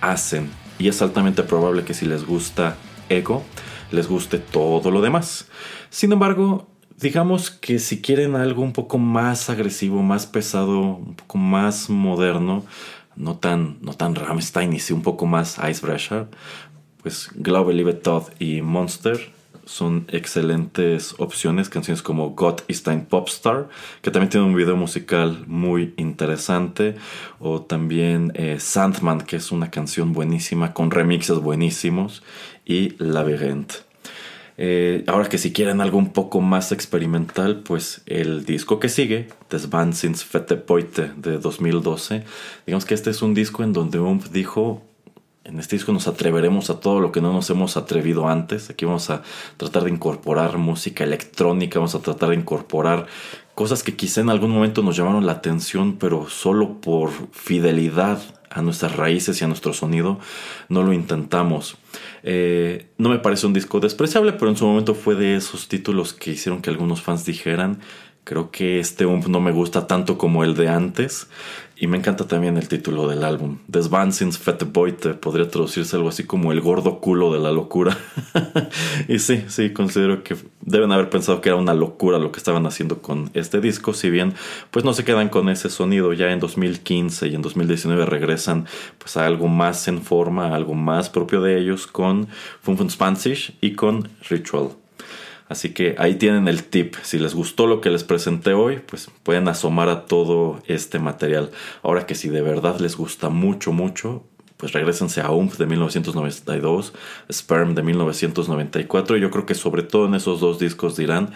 hacen. 0.01 0.51
Y 0.79 0.89
es 0.89 1.03
altamente 1.03 1.43
probable 1.43 1.85
que 1.85 1.95
si 1.95 2.07
les 2.07 2.25
gusta 2.25 2.77
Ego, 3.09 3.43
les 3.91 4.07
guste 4.07 4.39
todo 4.39 4.91
lo 4.91 5.01
demás. 5.01 5.47
Sin 5.91 6.13
embargo, 6.13 6.68
digamos 7.01 7.51
que 7.51 7.79
si 7.79 8.01
quieren 8.01 8.35
algo 8.35 8.63
un 8.63 8.73
poco 8.73 8.99
más 8.99 9.51
agresivo, 9.51 10.03
más 10.03 10.27
pesado, 10.27 10.81
un 10.81 11.15
poco 11.15 11.39
más 11.39 11.91
moderno, 11.91 12.65
no 13.17 13.37
tan, 13.37 13.79
no 13.81 13.95
tan 13.95 14.15
Rammstein 14.15 14.73
y 14.73 14.79
sí 14.79 14.93
un 14.93 15.03
poco 15.03 15.27
más 15.27 15.59
Icebreaker, 15.59 16.29
pues 17.03 17.31
Glaube 17.35 17.75
Liebe 17.75 17.95
Todd 17.95 18.25
y 18.39 18.63
Monster 18.63 19.39
son 19.69 20.07
excelentes 20.09 21.15
opciones. 21.19 21.69
Canciones 21.69 22.03
como 22.03 22.31
God 22.31 22.61
is 22.69 22.83
Time 22.83 23.07
Popstar, 23.09 23.69
que 24.01 24.11
también 24.11 24.31
tiene 24.31 24.47
un 24.47 24.55
video 24.55 24.77
musical 24.77 25.45
muy 25.47 25.93
interesante. 25.99 26.97
O 27.39 27.61
también 27.61 28.33
eh, 28.35 28.57
Sandman, 28.59 29.21
que 29.21 29.37
es 29.37 29.53
una 29.53 29.71
canción 29.71 30.15
buenísima 30.15 30.73
con 30.73 30.91
remixes 30.91 31.39
buenísimos. 31.39 32.23
Y 32.65 32.95
Labyrinth. 32.99 33.88
Eh, 34.61 35.05
ahora 35.07 35.29
que 35.29 35.39
si 35.39 35.53
quieren 35.53 35.81
algo 35.81 35.99
un 35.99 36.13
poco 36.13 36.41
más 36.41 36.73
experimental, 36.73 37.61
pues 37.61 38.03
el 38.07 38.45
disco 38.45 38.81
que 38.81 38.89
sigue, 38.89 39.29
Des 39.49 39.71
Vansins 39.71 40.25
Fette 40.25 40.57
Poite 40.57 41.13
de 41.17 41.39
2012, 41.39 42.25
digamos 42.67 42.85
que 42.85 42.95
este 42.95 43.11
es 43.11 43.23
un 43.23 43.35
disco 43.35 43.63
en 43.63 43.73
donde 43.73 44.01
Ump 44.01 44.25
dijo, 44.33 44.83
en 45.45 45.61
este 45.61 45.77
disco 45.77 45.93
nos 45.93 46.09
atreveremos 46.09 46.71
a 46.71 46.81
todo 46.81 46.99
lo 46.99 47.13
que 47.13 47.21
no 47.21 47.33
nos 47.33 47.49
hemos 47.51 47.77
atrevido 47.77 48.29
antes, 48.29 48.69
aquí 48.69 48.85
vamos 48.85 49.11
a 49.11 49.23
tratar 49.57 49.85
de 49.85 49.91
incorporar 49.91 50.59
música 50.59 51.05
electrónica, 51.05 51.79
vamos 51.79 51.95
a 51.95 52.01
tratar 52.01 52.31
de 52.31 52.35
incorporar 52.35 53.07
cosas 53.55 53.85
que 53.85 53.95
quizá 53.95 54.23
en 54.23 54.29
algún 54.29 54.51
momento 54.51 54.83
nos 54.83 54.97
llamaron 54.97 55.25
la 55.25 55.33
atención, 55.33 55.99
pero 55.99 56.29
solo 56.29 56.81
por 56.81 57.11
fidelidad 57.31 58.21
a 58.51 58.63
nuestras 58.63 58.97
raíces 58.97 59.41
y 59.41 59.45
a 59.45 59.49
nuestro 59.49 59.73
sonido, 59.73 60.19
no 60.69 60.83
lo 60.83 60.93
intentamos. 60.93 61.77
Eh, 62.23 62.87
no 62.99 63.09
me 63.09 63.19
parece 63.19 63.47
un 63.47 63.53
disco 63.53 63.81
despreciable, 63.81 64.33
pero 64.33 64.51
en 64.51 64.57
su 64.57 64.67
momento 64.67 64.95
fue 64.95 65.15
de 65.15 65.37
esos 65.37 65.69
títulos 65.69 66.13
que 66.13 66.33
hicieron 66.33 66.63
que 66.63 66.71
algunos 66.71 67.03
fans 67.03 67.25
dijeran, 67.25 67.81
creo 68.25 68.51
que 68.51 68.79
este 68.81 69.05
no 69.05 69.41
me 69.41 69.53
gusta 69.53 69.87
tanto 69.87 70.19
como 70.19 70.45
el 70.45 70.55
de 70.55 70.69
antes. 70.69 71.29
Y 71.81 71.87
me 71.87 71.97
encanta 71.97 72.27
también 72.27 72.57
el 72.57 72.67
título 72.67 73.07
del 73.07 73.23
álbum. 73.23 73.59
Des 73.69 73.89
Vansins 73.89 74.37
Fette 74.37 74.65
Boite 74.65 75.15
podría 75.15 75.49
traducirse 75.49 75.95
algo 75.95 76.09
así 76.09 76.25
como 76.25 76.51
el 76.51 76.61
gordo 76.61 76.99
culo 76.99 77.33
de 77.33 77.39
la 77.39 77.53
locura. 77.53 77.97
y 79.09 79.21
sí, 79.21 79.45
sí, 79.47 79.73
considero 79.73 80.25
que 80.25 80.37
deben 80.61 80.91
haber 80.91 81.09
pensado 81.09 81.41
que 81.41 81.51
era 81.51 81.57
una 81.57 81.75
locura 81.75 82.19
lo 82.19 82.33
que 82.33 82.39
estaban 82.39 82.67
haciendo 82.67 83.01
con 83.01 83.31
este 83.35 83.61
disco. 83.61 83.93
Si 83.93 84.11
bien, 84.11 84.35
pues 84.73 84.85
no 84.85 84.93
se 84.93 85.05
quedan 85.05 85.29
con 85.29 85.49
ese 85.49 85.71
sonido. 85.71 86.13
Ya 86.15 86.33
en 86.33 86.41
2015 86.41 87.29
y 87.29 87.37
en 87.37 87.43
2019 87.43 88.07
regresan 88.07 88.67
pues 88.99 89.17
a 89.17 89.25
algo 89.25 89.47
más 89.47 89.87
en 89.87 90.03
forma, 90.03 90.57
algo 90.57 90.75
más 90.75 91.09
propio 91.09 91.43
de 91.43 91.61
ellos 91.61 91.87
con 91.87 92.27
Fun 92.61 92.77
Fun 92.77 92.91
Spanish 92.91 93.57
y 93.61 93.75
con 93.75 94.09
Ritual. 94.29 94.71
Así 95.49 95.71
que 95.71 95.95
ahí 95.99 96.17
tienen 96.17 96.47
el 96.47 96.65
tip. 96.65 96.97
Si 97.03 97.19
les 97.19 97.35
gustó 97.35 97.67
lo 97.67 97.81
que 97.81 97.91
les 97.91 98.05
presenté 98.05 98.53
hoy, 98.53 98.81
pues 98.85 99.11
pueden 99.23 99.49
asomar 99.49 99.89
a 99.89 100.05
todo 100.05 100.63
este 100.67 100.99
material. 100.99 101.51
Ahora 101.83 102.07
que 102.07 102.15
si 102.15 102.29
de 102.29 102.43
verdad 102.43 102.79
les 102.81 102.97
gusta 102.97 103.31
mucho, 103.31 103.73
mucho, 103.73 104.25
pues 104.59 104.73
regresense 104.73 105.21
a 105.21 105.31
UMP 105.31 105.55
de 105.55 105.67
1992, 105.67 106.93
Sperm 107.33 107.75
de 107.75 107.83
1994. 107.83 109.17
Yo 109.17 109.31
creo 109.31 109.47
que 109.47 109.55
sobre 109.55 109.83
todo 109.83 110.07
en 110.07 110.15
esos 110.15 110.41
dos 110.41 110.59
discos 110.59 110.97
dirán, 110.97 111.31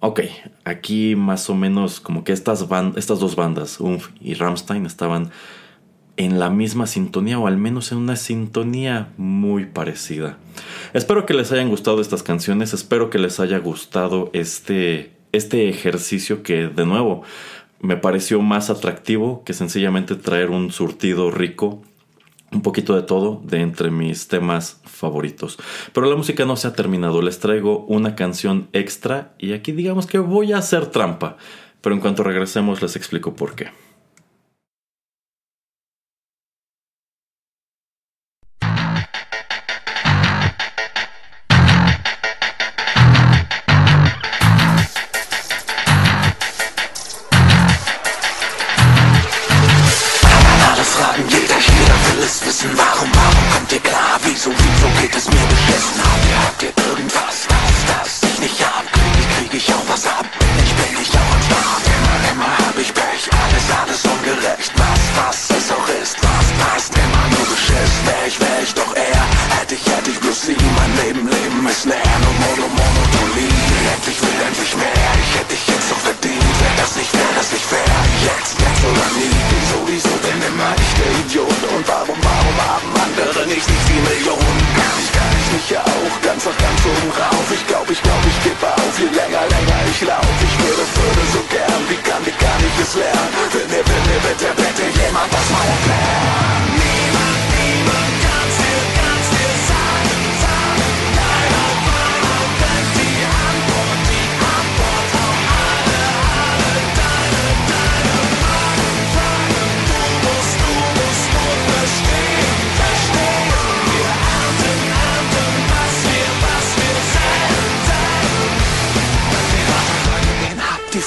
ok, 0.00 0.20
aquí 0.64 1.16
más 1.16 1.50
o 1.50 1.54
menos 1.54 1.98
como 1.98 2.24
que 2.24 2.32
estas, 2.32 2.64
estas 2.96 3.18
dos 3.18 3.36
bandas, 3.36 3.80
UMF 3.80 4.10
y 4.20 4.34
Ramstein, 4.34 4.86
estaban 4.86 5.30
en 6.18 6.38
la 6.38 6.50
misma 6.50 6.86
sintonía 6.86 7.38
o 7.38 7.46
al 7.46 7.56
menos 7.56 7.92
en 7.92 7.98
una 7.98 8.16
sintonía 8.16 9.12
muy 9.16 9.64
parecida. 9.64 10.36
Espero 10.92 11.24
que 11.24 11.32
les 11.32 11.52
hayan 11.52 11.70
gustado 11.70 12.00
estas 12.00 12.22
canciones, 12.22 12.74
espero 12.74 13.08
que 13.08 13.18
les 13.18 13.40
haya 13.40 13.58
gustado 13.58 14.28
este, 14.34 15.12
este 15.32 15.68
ejercicio 15.68 16.42
que 16.42 16.66
de 16.66 16.84
nuevo 16.84 17.22
me 17.80 17.96
pareció 17.96 18.42
más 18.42 18.68
atractivo 18.68 19.44
que 19.44 19.52
sencillamente 19.52 20.16
traer 20.16 20.50
un 20.50 20.72
surtido 20.72 21.30
rico 21.30 21.82
un 22.50 22.62
poquito 22.62 22.96
de 22.96 23.02
todo 23.02 23.40
de 23.44 23.60
entre 23.60 23.90
mis 23.90 24.26
temas 24.26 24.80
favoritos. 24.84 25.58
Pero 25.92 26.08
la 26.08 26.16
música 26.16 26.44
no 26.44 26.56
se 26.56 26.66
ha 26.66 26.72
terminado, 26.72 27.22
les 27.22 27.38
traigo 27.38 27.84
una 27.86 28.16
canción 28.16 28.68
extra 28.72 29.34
y 29.38 29.52
aquí 29.52 29.70
digamos 29.70 30.06
que 30.06 30.18
voy 30.18 30.52
a 30.52 30.58
hacer 30.58 30.86
trampa, 30.86 31.36
pero 31.80 31.94
en 31.94 32.00
cuanto 32.00 32.24
regresemos 32.24 32.82
les 32.82 32.96
explico 32.96 33.36
por 33.36 33.54
qué. 33.54 33.68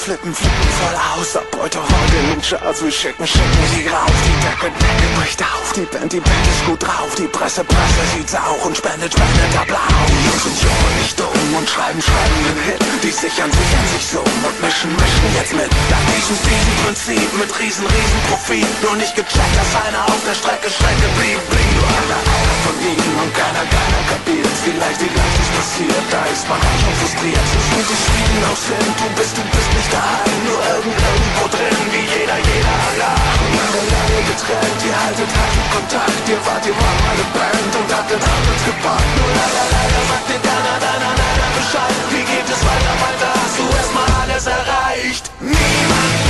Flippen, 0.02 0.34
flippen 0.34 0.70
voll 0.82 0.96
aus. 1.14 1.36
Abbeute 1.36 1.78
heute 1.78 2.16
in 2.22 2.30
den 2.34 2.42
Charts 2.42 2.82
Wir 2.82 2.90
schicken, 2.90 3.26
schicken 3.26 3.66
sie 3.74 3.86
rauf 3.86 4.10
Die 4.26 4.36
Decke, 4.42 4.68
Decke 4.74 5.06
bricht 5.18 5.40
auf. 5.42 5.72
Die 5.78 5.86
Band, 5.86 6.12
die 6.12 6.20
Band 6.20 6.46
ist 6.50 6.62
gut 6.66 6.82
drauf. 6.82 7.14
Die 7.14 7.30
Presse, 7.30 7.62
Presse 7.62 8.02
sieht's 8.14 8.34
auch 8.34 8.64
Und 8.66 8.76
spendet, 8.76 9.12
spendet 9.14 9.54
Applaus 9.54 10.10
Jungs 10.26 10.42
sind 10.42 10.58
jung 10.58 10.82
nicht 10.98 11.16
dumm 11.18 11.54
Und 11.54 11.68
schreiben, 11.70 12.02
schreiben 12.02 12.38
den 12.42 12.58
Hit. 12.66 12.80
Die 13.02 13.14
sichern, 13.14 13.50
sichern 13.50 13.86
sich 13.94 14.06
so 14.10 14.22
Und 14.26 14.56
mischen, 14.58 14.90
mischen 14.90 15.30
jetzt 15.38 15.54
mit 15.54 15.70
Nach 15.70 16.04
diesem, 16.10 16.36
diesem 16.50 16.74
Prinzip 16.82 17.28
Mit 17.38 17.50
riesen, 17.62 17.86
riesen 17.86 18.20
Profit. 18.26 18.74
Nur 18.82 18.96
nicht 18.98 19.14
gecheckt, 19.14 19.54
dass 19.54 19.72
einer 19.86 20.02
auf 20.10 20.20
der 20.26 20.34
Strecke 20.34 20.66
Strecke 20.66 21.06
blieb, 21.14 21.38
blieb 21.46 21.70
Nur 21.78 21.90
einer, 22.02 22.20
von 22.66 22.76
ihnen 22.82 23.14
Und 23.22 23.30
keiner, 23.38 23.64
keiner 23.70 24.02
kapiert. 24.10 24.54
Vielleicht, 24.66 24.98
vielleicht 24.98 25.36
ist 25.38 25.52
passiert. 25.54 26.04
Da 26.10 26.22
ist 26.26 26.44
man 26.50 26.58
auch 26.58 26.78
schon 26.82 26.94
frustriert. 26.98 27.46
Und 27.78 27.86
die 27.86 27.98
Schwiegen 28.02 28.42
aus 28.50 28.62
Du 28.72 29.08
bist, 29.16 29.36
du 29.36 29.42
bist 29.42 29.70
nicht 29.74 29.91
daheim, 29.92 30.40
nur 30.48 30.60
irgend, 30.72 30.96
irgendwo 30.96 31.44
drin, 31.52 31.78
wie 31.92 32.06
jeder, 32.08 32.38
jeder 32.40 32.76
allein. 32.88 33.38
Lange, 33.56 33.82
lange 33.92 34.20
getrennt, 34.28 34.80
ihr 34.88 34.96
haltet, 34.96 35.30
haltet 35.36 35.66
Kontakt, 35.74 36.24
ihr 36.32 36.40
wart, 36.46 36.64
ihr 36.66 36.76
wart 36.80 36.98
meine 37.06 37.26
Band 37.36 37.72
und 37.76 37.88
habt 37.92 38.08
den 38.10 38.22
Handels 38.22 38.62
gepackt. 38.64 39.10
Nur 39.18 39.30
leider, 39.36 39.64
leider 39.76 40.02
sagt 40.08 40.26
dir 40.30 40.40
keiner, 40.40 40.76
deiner, 40.80 41.12
deiner 41.20 41.50
Bescheid. 41.58 41.96
Wie 42.12 42.24
geht 42.24 42.48
es 42.48 42.60
weiter, 42.64 42.94
weiter, 43.04 43.30
hast 43.36 43.56
du 43.60 43.64
erstmal 43.76 44.08
alles 44.22 44.44
erreicht? 44.46 45.24
Niemand 45.40 46.21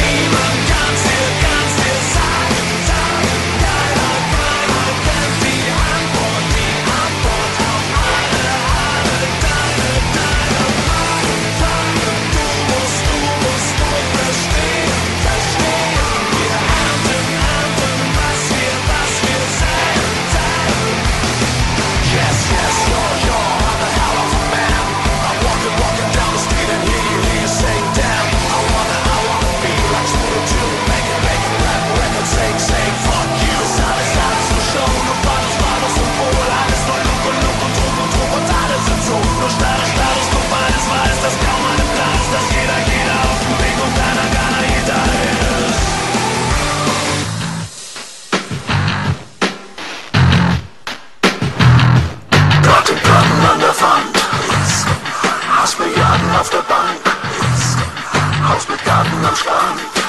I'm 59.05 59.21
not 59.21 59.47
Mann. 59.47 60.02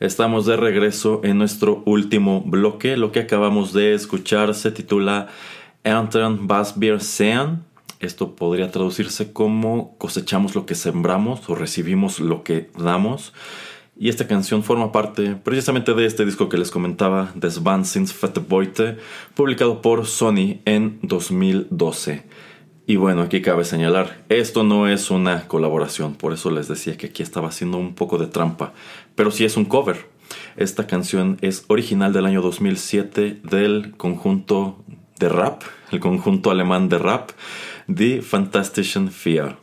Estamos 0.00 0.46
de 0.46 0.56
regreso 0.56 1.20
en 1.24 1.36
nuestro 1.36 1.82
último 1.84 2.40
bloque. 2.40 2.96
Lo 2.96 3.12
que 3.12 3.20
acabamos 3.20 3.74
de 3.74 3.92
escuchar 3.92 4.54
se 4.54 4.70
titula 4.70 5.28
Ernten 5.84 6.48
was 6.48 6.74
wir 6.74 7.02
sehen. 7.02 7.64
Esto 7.98 8.34
podría 8.34 8.70
traducirse 8.70 9.34
como 9.34 9.98
cosechamos 9.98 10.54
lo 10.54 10.64
que 10.64 10.74
sembramos 10.74 11.46
o 11.50 11.54
recibimos 11.54 12.18
lo 12.18 12.44
que 12.44 12.70
damos. 12.78 13.34
Y 13.94 14.08
esta 14.08 14.26
canción 14.26 14.62
forma 14.62 14.90
parte 14.90 15.36
precisamente 15.36 15.92
de 15.92 16.06
este 16.06 16.24
disco 16.24 16.48
que 16.48 16.56
les 16.56 16.70
comentaba, 16.70 17.30
Des 17.34 17.58
Wahnsinns 17.58 18.14
Fette 18.14 18.40
Beute, 18.48 18.96
publicado 19.34 19.82
por 19.82 20.06
Sony 20.06 20.60
en 20.64 20.98
2012. 21.02 22.24
Y 22.90 22.96
bueno, 22.96 23.22
aquí 23.22 23.40
cabe 23.40 23.64
señalar, 23.64 24.24
esto 24.28 24.64
no 24.64 24.88
es 24.88 25.12
una 25.12 25.46
colaboración, 25.46 26.16
por 26.16 26.32
eso 26.32 26.50
les 26.50 26.66
decía 26.66 26.96
que 26.96 27.06
aquí 27.06 27.22
estaba 27.22 27.46
haciendo 27.46 27.78
un 27.78 27.94
poco 27.94 28.18
de 28.18 28.26
trampa, 28.26 28.72
pero 29.14 29.30
sí 29.30 29.44
es 29.44 29.56
un 29.56 29.64
cover. 29.64 30.08
Esta 30.56 30.86
canción 30.86 31.38
es 31.40 31.64
original 31.68 32.12
del 32.12 32.26
año 32.26 32.42
2007 32.42 33.40
del 33.42 33.96
conjunto 33.96 34.84
de 35.18 35.28
rap, 35.28 35.62
el 35.90 36.00
conjunto 36.00 36.50
alemán 36.50 36.88
de 36.88 36.98
rap, 36.98 37.30
Die 37.86 38.22
Fantastischen 38.22 39.10
Vier. 39.24 39.56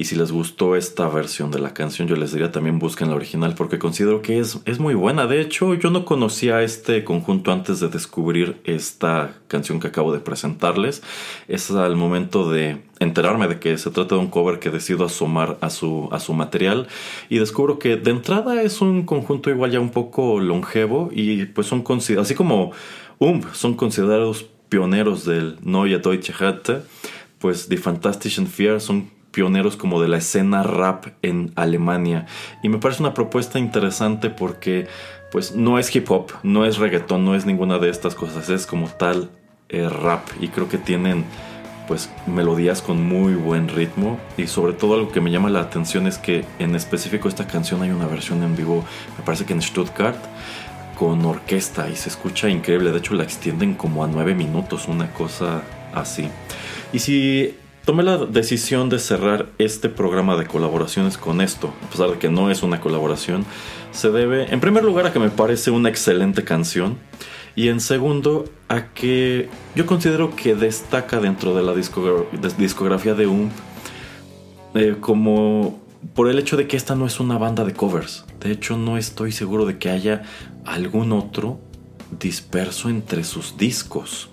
Y 0.00 0.04
si 0.04 0.14
les 0.14 0.30
gustó 0.30 0.76
esta 0.76 1.08
versión 1.08 1.50
de 1.50 1.58
la 1.58 1.74
canción, 1.74 2.06
yo 2.06 2.14
les 2.14 2.30
diría 2.30 2.52
también 2.52 2.78
busquen 2.78 3.08
la 3.08 3.16
original 3.16 3.56
porque 3.56 3.80
considero 3.80 4.22
que 4.22 4.38
es, 4.38 4.60
es 4.64 4.78
muy 4.78 4.94
buena. 4.94 5.26
De 5.26 5.40
hecho, 5.40 5.74
yo 5.74 5.90
no 5.90 6.04
conocía 6.04 6.62
este 6.62 7.02
conjunto 7.02 7.50
antes 7.50 7.80
de 7.80 7.88
descubrir 7.88 8.60
esta 8.62 9.34
canción 9.48 9.80
que 9.80 9.88
acabo 9.88 10.12
de 10.12 10.20
presentarles. 10.20 11.02
Es 11.48 11.72
al 11.72 11.96
momento 11.96 12.48
de 12.48 12.80
enterarme 13.00 13.48
de 13.48 13.58
que 13.58 13.76
se 13.76 13.90
trata 13.90 14.14
de 14.14 14.20
un 14.20 14.28
cover 14.28 14.60
que 14.60 14.70
decido 14.70 15.04
asomar 15.04 15.58
a 15.62 15.68
su, 15.68 16.08
a 16.12 16.20
su 16.20 16.32
material 16.32 16.86
y 17.28 17.40
descubro 17.40 17.80
que 17.80 17.96
de 17.96 18.12
entrada 18.12 18.62
es 18.62 18.80
un 18.80 19.02
conjunto 19.04 19.50
igual 19.50 19.72
ya 19.72 19.80
un 19.80 19.90
poco 19.90 20.38
longevo 20.38 21.10
y 21.12 21.46
pues 21.46 21.66
son 21.66 21.84
así 22.20 22.36
como 22.36 22.70
son 23.52 23.74
considerados 23.74 24.46
pioneros 24.68 25.24
del 25.24 25.56
Neue 25.62 25.98
Deutsche 25.98 26.32
Härte, 26.38 26.82
pues 27.40 27.68
Die 27.68 27.78
Fantastischen 27.78 28.46
Vier 28.56 28.80
son 28.80 29.17
pioneros 29.38 29.76
como 29.76 30.02
de 30.02 30.08
la 30.08 30.16
escena 30.16 30.64
rap 30.64 31.06
en 31.22 31.52
Alemania. 31.54 32.26
Y 32.60 32.68
me 32.68 32.78
parece 32.78 33.04
una 33.04 33.14
propuesta 33.14 33.60
interesante 33.60 34.30
porque 34.30 34.88
pues 35.30 35.54
no 35.54 35.78
es 35.78 35.94
hip 35.94 36.10
hop, 36.10 36.32
no 36.42 36.66
es 36.66 36.78
reggaetón, 36.78 37.24
no 37.24 37.36
es 37.36 37.46
ninguna 37.46 37.78
de 37.78 37.88
estas 37.88 38.16
cosas, 38.16 38.48
es 38.48 38.66
como 38.66 38.88
tal 38.88 39.30
eh, 39.68 39.88
rap. 39.88 40.26
Y 40.40 40.48
creo 40.48 40.68
que 40.68 40.76
tienen 40.76 41.24
pues 41.86 42.10
melodías 42.26 42.82
con 42.82 43.00
muy 43.00 43.34
buen 43.34 43.68
ritmo. 43.68 44.18
Y 44.36 44.48
sobre 44.48 44.72
todo 44.72 44.94
algo 44.94 45.12
que 45.12 45.20
me 45.20 45.30
llama 45.30 45.50
la 45.50 45.60
atención 45.60 46.08
es 46.08 46.18
que 46.18 46.44
en 46.58 46.74
específico 46.74 47.28
esta 47.28 47.46
canción 47.46 47.80
hay 47.82 47.90
una 47.90 48.08
versión 48.08 48.42
en 48.42 48.56
vivo, 48.56 48.84
me 49.16 49.24
parece 49.24 49.44
que 49.44 49.52
en 49.52 49.62
Stuttgart 49.62 50.18
con 50.98 51.24
orquesta. 51.24 51.88
Y 51.88 51.94
se 51.94 52.08
escucha 52.08 52.48
increíble, 52.48 52.90
de 52.90 52.98
hecho 52.98 53.14
la 53.14 53.22
extienden 53.22 53.74
como 53.74 54.02
a 54.02 54.08
nueve 54.08 54.34
minutos, 54.34 54.88
una 54.88 55.12
cosa 55.12 55.62
así. 55.94 56.28
Y 56.92 56.98
si 56.98 57.54
tomé 57.88 58.02
la 58.02 58.18
decisión 58.18 58.90
de 58.90 58.98
cerrar 58.98 59.48
este 59.56 59.88
programa 59.88 60.36
de 60.36 60.44
colaboraciones 60.46 61.16
con 61.16 61.40
esto, 61.40 61.72
a 61.86 61.90
pesar 61.90 62.10
de 62.10 62.18
que 62.18 62.28
no 62.28 62.50
es 62.50 62.62
una 62.62 62.82
colaboración, 62.82 63.46
se 63.92 64.10
debe 64.10 64.52
en 64.52 64.60
primer 64.60 64.84
lugar 64.84 65.06
a 65.06 65.12
que 65.14 65.18
me 65.18 65.30
parece 65.30 65.70
una 65.70 65.88
excelente 65.88 66.44
canción 66.44 66.98
y 67.56 67.68
en 67.68 67.80
segundo 67.80 68.44
a 68.68 68.88
que 68.92 69.48
yo 69.74 69.86
considero 69.86 70.36
que 70.36 70.54
destaca 70.54 71.18
dentro 71.18 71.54
de 71.54 71.62
la 71.62 71.72
discografía 72.58 73.14
de 73.14 73.26
UMP 73.26 73.52
eh, 74.74 74.96
como 75.00 75.80
por 76.12 76.28
el 76.28 76.38
hecho 76.38 76.58
de 76.58 76.68
que 76.68 76.76
esta 76.76 76.94
no 76.94 77.06
es 77.06 77.20
una 77.20 77.38
banda 77.38 77.64
de 77.64 77.72
covers. 77.72 78.26
De 78.38 78.52
hecho 78.52 78.76
no 78.76 78.98
estoy 78.98 79.32
seguro 79.32 79.64
de 79.64 79.78
que 79.78 79.88
haya 79.88 80.24
algún 80.66 81.12
otro 81.12 81.58
disperso 82.20 82.90
entre 82.90 83.24
sus 83.24 83.56
discos. 83.56 84.28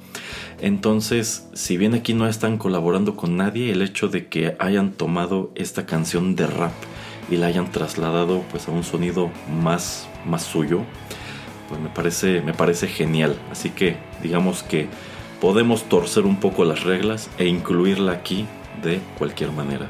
Entonces, 0.59 1.47
si 1.53 1.77
bien 1.77 1.93
aquí 1.93 2.13
no 2.13 2.27
están 2.27 2.57
colaborando 2.57 3.15
con 3.15 3.37
nadie, 3.37 3.71
el 3.71 3.81
hecho 3.81 4.07
de 4.07 4.27
que 4.27 4.55
hayan 4.59 4.91
tomado 4.91 5.51
esta 5.55 5.85
canción 5.85 6.35
de 6.35 6.47
rap 6.47 6.73
y 7.29 7.37
la 7.37 7.47
hayan 7.47 7.71
trasladado 7.71 8.43
pues 8.51 8.67
a 8.67 8.71
un 8.71 8.83
sonido 8.83 9.31
más, 9.61 10.07
más 10.25 10.43
suyo, 10.43 10.81
pues 11.69 11.81
me 11.81 11.89
parece, 11.89 12.41
me 12.41 12.53
parece 12.53 12.87
genial. 12.87 13.35
Así 13.51 13.69
que 13.69 13.97
digamos 14.21 14.63
que 14.63 14.87
podemos 15.41 15.83
torcer 15.83 16.25
un 16.25 16.39
poco 16.39 16.63
las 16.63 16.83
reglas 16.83 17.29
e 17.37 17.47
incluirla 17.47 18.13
aquí 18.13 18.45
de 18.81 18.99
cualquier 19.17 19.51
manera. 19.51 19.87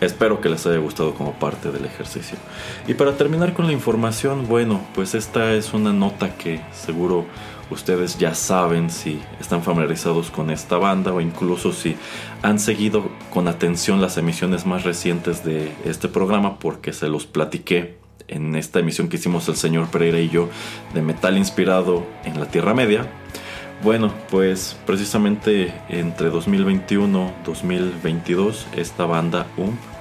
Espero 0.00 0.40
que 0.40 0.48
les 0.48 0.64
haya 0.64 0.78
gustado 0.78 1.12
como 1.14 1.32
parte 1.32 1.72
del 1.72 1.84
ejercicio. 1.84 2.38
Y 2.86 2.94
para 2.94 3.16
terminar 3.16 3.52
con 3.52 3.66
la 3.66 3.72
información, 3.72 4.46
bueno, 4.46 4.80
pues 4.94 5.16
esta 5.16 5.54
es 5.54 5.74
una 5.74 5.92
nota 5.92 6.36
que 6.36 6.60
seguro 6.72 7.26
ustedes 7.70 8.18
ya 8.18 8.34
saben 8.34 8.90
si 8.90 9.20
están 9.40 9.62
familiarizados 9.62 10.30
con 10.30 10.50
esta 10.50 10.78
banda 10.78 11.12
o 11.12 11.20
incluso 11.20 11.72
si 11.72 11.96
han 12.42 12.58
seguido 12.58 13.10
con 13.30 13.48
atención 13.48 14.00
las 14.00 14.16
emisiones 14.16 14.66
más 14.66 14.84
recientes 14.84 15.44
de 15.44 15.72
este 15.84 16.08
programa 16.08 16.58
porque 16.58 16.92
se 16.92 17.08
los 17.08 17.26
platiqué 17.26 17.98
en 18.28 18.54
esta 18.56 18.80
emisión 18.80 19.08
que 19.08 19.16
hicimos 19.16 19.48
el 19.48 19.56
señor 19.56 19.88
Pereira 19.88 20.20
y 20.20 20.28
yo 20.28 20.48
de 20.94 21.02
metal 21.02 21.36
inspirado 21.38 22.06
en 22.24 22.38
la 22.38 22.46
Tierra 22.46 22.74
Media. 22.74 23.06
Bueno, 23.82 24.12
pues 24.30 24.76
precisamente 24.86 25.72
entre 25.88 26.30
2021 26.30 27.32
2022 27.44 28.66
esta 28.76 29.06
banda 29.06 29.46
UMP 29.56 29.97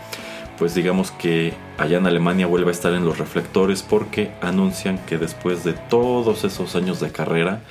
pues 0.57 0.73
digamos 0.73 1.11
que 1.11 1.53
allá 1.77 1.97
en 1.97 2.07
Alemania 2.07 2.47
vuelve 2.47 2.69
a 2.69 2.73
estar 2.73 2.93
en 2.93 3.05
los 3.05 3.17
reflectores 3.17 3.83
porque 3.83 4.31
anuncian 4.41 4.97
que 5.05 5.17
después 5.17 5.63
de 5.63 5.73
todos 5.73 6.43
esos 6.43 6.75
años 6.75 6.99
de 6.99 7.11
carrera, 7.11 7.61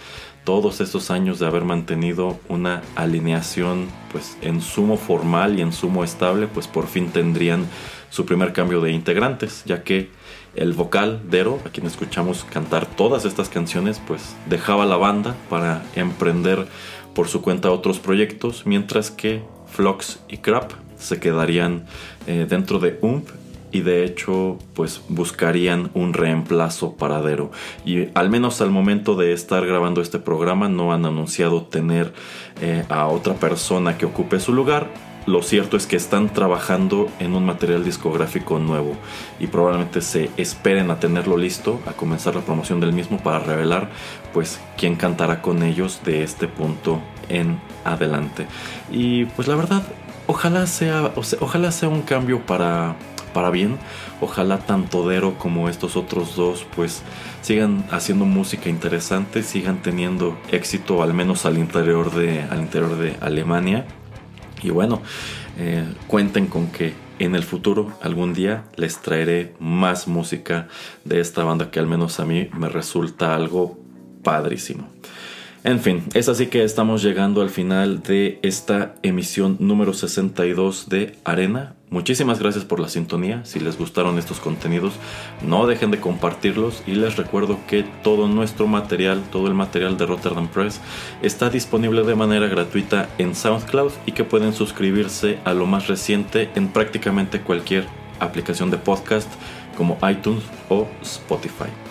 todos 0.45 0.80
esos 0.80 1.11
años 1.11 1.41
de 1.41 1.47
haber 1.47 1.64
mantenido 1.64 2.39
una 2.49 2.82
alineación 2.95 3.89
pues 4.12 4.39
en 4.43 4.61
sumo 4.61 4.97
formal 4.97 5.59
y 5.59 5.62
en 5.62 5.72
sumo 5.72 6.05
estable, 6.05 6.47
pues 6.47 6.68
por 6.68 6.87
fin 6.87 7.11
tendrían 7.11 7.66
su 8.11 8.24
primer 8.24 8.53
cambio 8.53 8.80
de 8.80 8.93
integrantes, 8.93 9.64
ya 9.66 9.82
que 9.82 10.09
el 10.55 10.72
vocal 10.72 11.20
Dero, 11.28 11.61
a 11.66 11.70
quien 11.70 11.87
escuchamos 11.87 12.47
cantar 12.51 12.87
todas 12.87 13.24
estas 13.24 13.49
canciones, 13.49 14.01
pues 14.07 14.37
dejaba 14.49 14.87
la 14.87 14.97
banda 14.97 15.34
para 15.51 15.82
emprender 15.97 16.66
por 17.14 17.28
su 17.28 17.43
cuenta 17.43 17.70
otros 17.70 17.99
proyectos, 17.99 18.64
mientras 18.64 19.11
que 19.11 19.43
Flox 19.66 20.20
y 20.28 20.39
Crap 20.39 20.72
se 20.97 21.18
quedarían 21.20 21.87
eh, 22.27 22.47
dentro 22.49 22.79
de 22.79 22.99
UMP 23.01 23.29
y 23.72 23.81
de 23.81 24.05
hecho 24.05 24.59
pues 24.74 25.03
buscarían 25.09 25.91
un 25.95 26.12
reemplazo 26.12 26.95
paradero 26.97 27.51
y 27.85 28.09
al 28.14 28.31
menos 28.31 28.61
al 28.61 28.70
momento 28.70 29.16
de 29.16 29.33
estar 29.33 29.66
grabando 29.66 30.01
este 30.01 30.18
programa 30.18 30.68
no 30.68 30.93
han 30.93 31.05
anunciado 31.05 31.62
tener 31.62 32.12
eh, 32.61 32.85
a 32.89 33.07
otra 33.09 33.35
persona 33.35 33.99
que 33.99 34.07
ocupe 34.07 34.39
su 34.41 34.53
lugar 34.53 34.89
lo 35.27 35.43
cierto 35.43 35.77
es 35.77 35.89
que 35.89 35.97
están 35.97 36.33
trabajando 36.33 37.09
en 37.18 37.35
un 37.35 37.45
material 37.45 37.85
discográfico 37.85 38.61
nuevo 38.61 38.97
y 39.41 39.49
probablemente 39.49 40.01
se 40.01 40.31
esperen 40.37 40.89
a 40.93 41.01
tenerlo 41.01 41.37
listo, 41.37 41.81
a 41.87 41.95
comenzar 41.95 42.37
la 42.37 42.43
promoción 42.43 42.79
del 42.79 42.93
mismo 42.93 43.18
para 43.18 43.41
revelar 43.41 43.91
pues 44.33 44.61
quién 44.77 44.95
cantará 44.95 45.43
con 45.43 45.64
ellos 45.64 46.01
de 46.05 46.22
este 46.22 46.47
punto 46.47 47.01
en 47.29 47.59
adelante. 47.85 48.47
Y 48.89 49.24
pues 49.24 49.49
la 49.49 49.57
verdad 49.57 49.83
ojalá 50.27 50.66
sea, 50.66 51.12
ojalá 51.41 51.72
sea 51.72 51.89
un 51.89 52.03
cambio 52.03 52.45
para, 52.45 52.97
para 53.33 53.51
bien. 53.51 53.79
Ojalá 54.20 54.59
tanto 54.59 55.07
Dero 55.09 55.39
como 55.39 55.68
estos 55.68 55.97
otros 55.97 56.37
dos 56.37 56.66
pues 56.74 57.03
sigan 57.43 57.85
haciendo 57.91 58.24
música 58.24 58.68
interesante, 58.68 59.43
sigan 59.43 59.83
teniendo 59.83 60.39
éxito 60.51 61.03
al 61.03 61.12
menos 61.12 61.45
al 61.45 61.59
interior 61.59 62.14
de, 62.14 62.43
al 62.43 62.61
interior 62.61 62.97
de 62.97 63.16
Alemania. 63.20 63.87
Y 64.62 64.70
bueno, 64.70 65.03
eh, 65.59 65.85
cuenten 66.07 66.47
con 66.47 66.68
que 66.68 66.95
en 67.18 67.35
el 67.35 67.43
futuro 67.43 67.93
algún 68.03 68.35
día 68.35 68.64
les 68.77 68.99
traeré 68.99 69.55
más 69.59 70.09
música 70.09 70.68
de 71.05 71.20
esta 71.20 71.45
banda 71.45 71.70
que 71.70 71.79
al 71.79 71.87
menos 71.87 72.20
a 72.20 72.24
mí 72.24 72.49
me 72.53 72.68
resulta 72.68 73.35
algo 73.35 73.79
padrísimo. 74.22 74.95
En 75.67 75.81
fin, 75.81 76.05
es 76.14 76.29
así 76.29 76.47
que 76.47 76.62
estamos 76.62 77.03
llegando 77.03 77.43
al 77.43 77.51
final 77.51 78.01
de 78.01 78.39
esta 78.43 78.95
emisión 79.03 79.57
número 79.59 79.95
62 79.95 80.89
de 80.89 81.17
Arena. 81.25 81.75
Muchísimas 81.91 82.39
gracias 82.39 82.64
por 82.64 82.79
la 82.79 82.89
sintonía. 82.89 83.45
Si 83.45 83.59
les 83.59 83.77
gustaron 83.77 84.17
estos 84.17 84.39
contenidos, 84.39 84.93
no 85.43 85.67
dejen 85.67 85.91
de 85.91 85.99
compartirlos 85.99 86.85
y 86.87 86.93
les 86.93 87.17
recuerdo 87.17 87.59
que 87.67 87.85
todo 88.05 88.29
nuestro 88.29 88.69
material, 88.69 89.25
todo 89.33 89.49
el 89.49 89.55
material 89.55 89.99
de 89.99 90.07
Rotterdam 90.07 90.47
Press 90.47 90.81
está 91.21 91.51
disponible 91.51 92.05
de 92.05 92.14
manera 92.14 92.47
gratuita 92.47 93.09
en 93.19 93.35
SoundCloud 93.35 93.91
y 94.07 94.12
que 94.12 94.23
pueden 94.23 94.53
suscribirse 94.53 95.41
a 95.45 95.53
lo 95.53 95.67
más 95.67 95.89
reciente 95.89 96.49
en 96.55 96.69
prácticamente 96.69 97.41
cualquier 97.41 97.89
aplicación 98.21 98.71
de 98.71 98.79
podcast 98.79 99.29
como 99.77 99.99
iTunes 100.09 100.45
o 100.69 100.87
Spotify. 101.03 101.86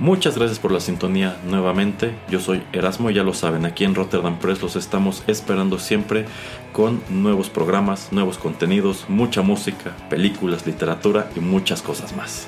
Muchas 0.00 0.38
gracias 0.38 0.58
por 0.58 0.72
la 0.72 0.80
sintonía 0.80 1.36
nuevamente. 1.44 2.14
Yo 2.30 2.40
soy 2.40 2.62
Erasmo, 2.72 3.10
ya 3.10 3.22
lo 3.22 3.34
saben, 3.34 3.66
aquí 3.66 3.84
en 3.84 3.94
Rotterdam 3.94 4.38
Press 4.38 4.62
los 4.62 4.74
estamos 4.74 5.22
esperando 5.26 5.78
siempre 5.78 6.24
con 6.72 7.02
nuevos 7.10 7.50
programas, 7.50 8.10
nuevos 8.10 8.38
contenidos, 8.38 9.04
mucha 9.08 9.42
música, 9.42 9.94
películas, 10.08 10.66
literatura 10.66 11.30
y 11.36 11.40
muchas 11.40 11.82
cosas 11.82 12.16
más. 12.16 12.46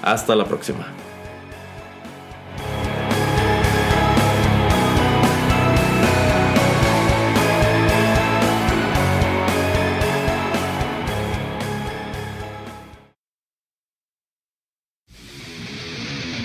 Hasta 0.00 0.36
la 0.36 0.44
próxima. 0.44 0.86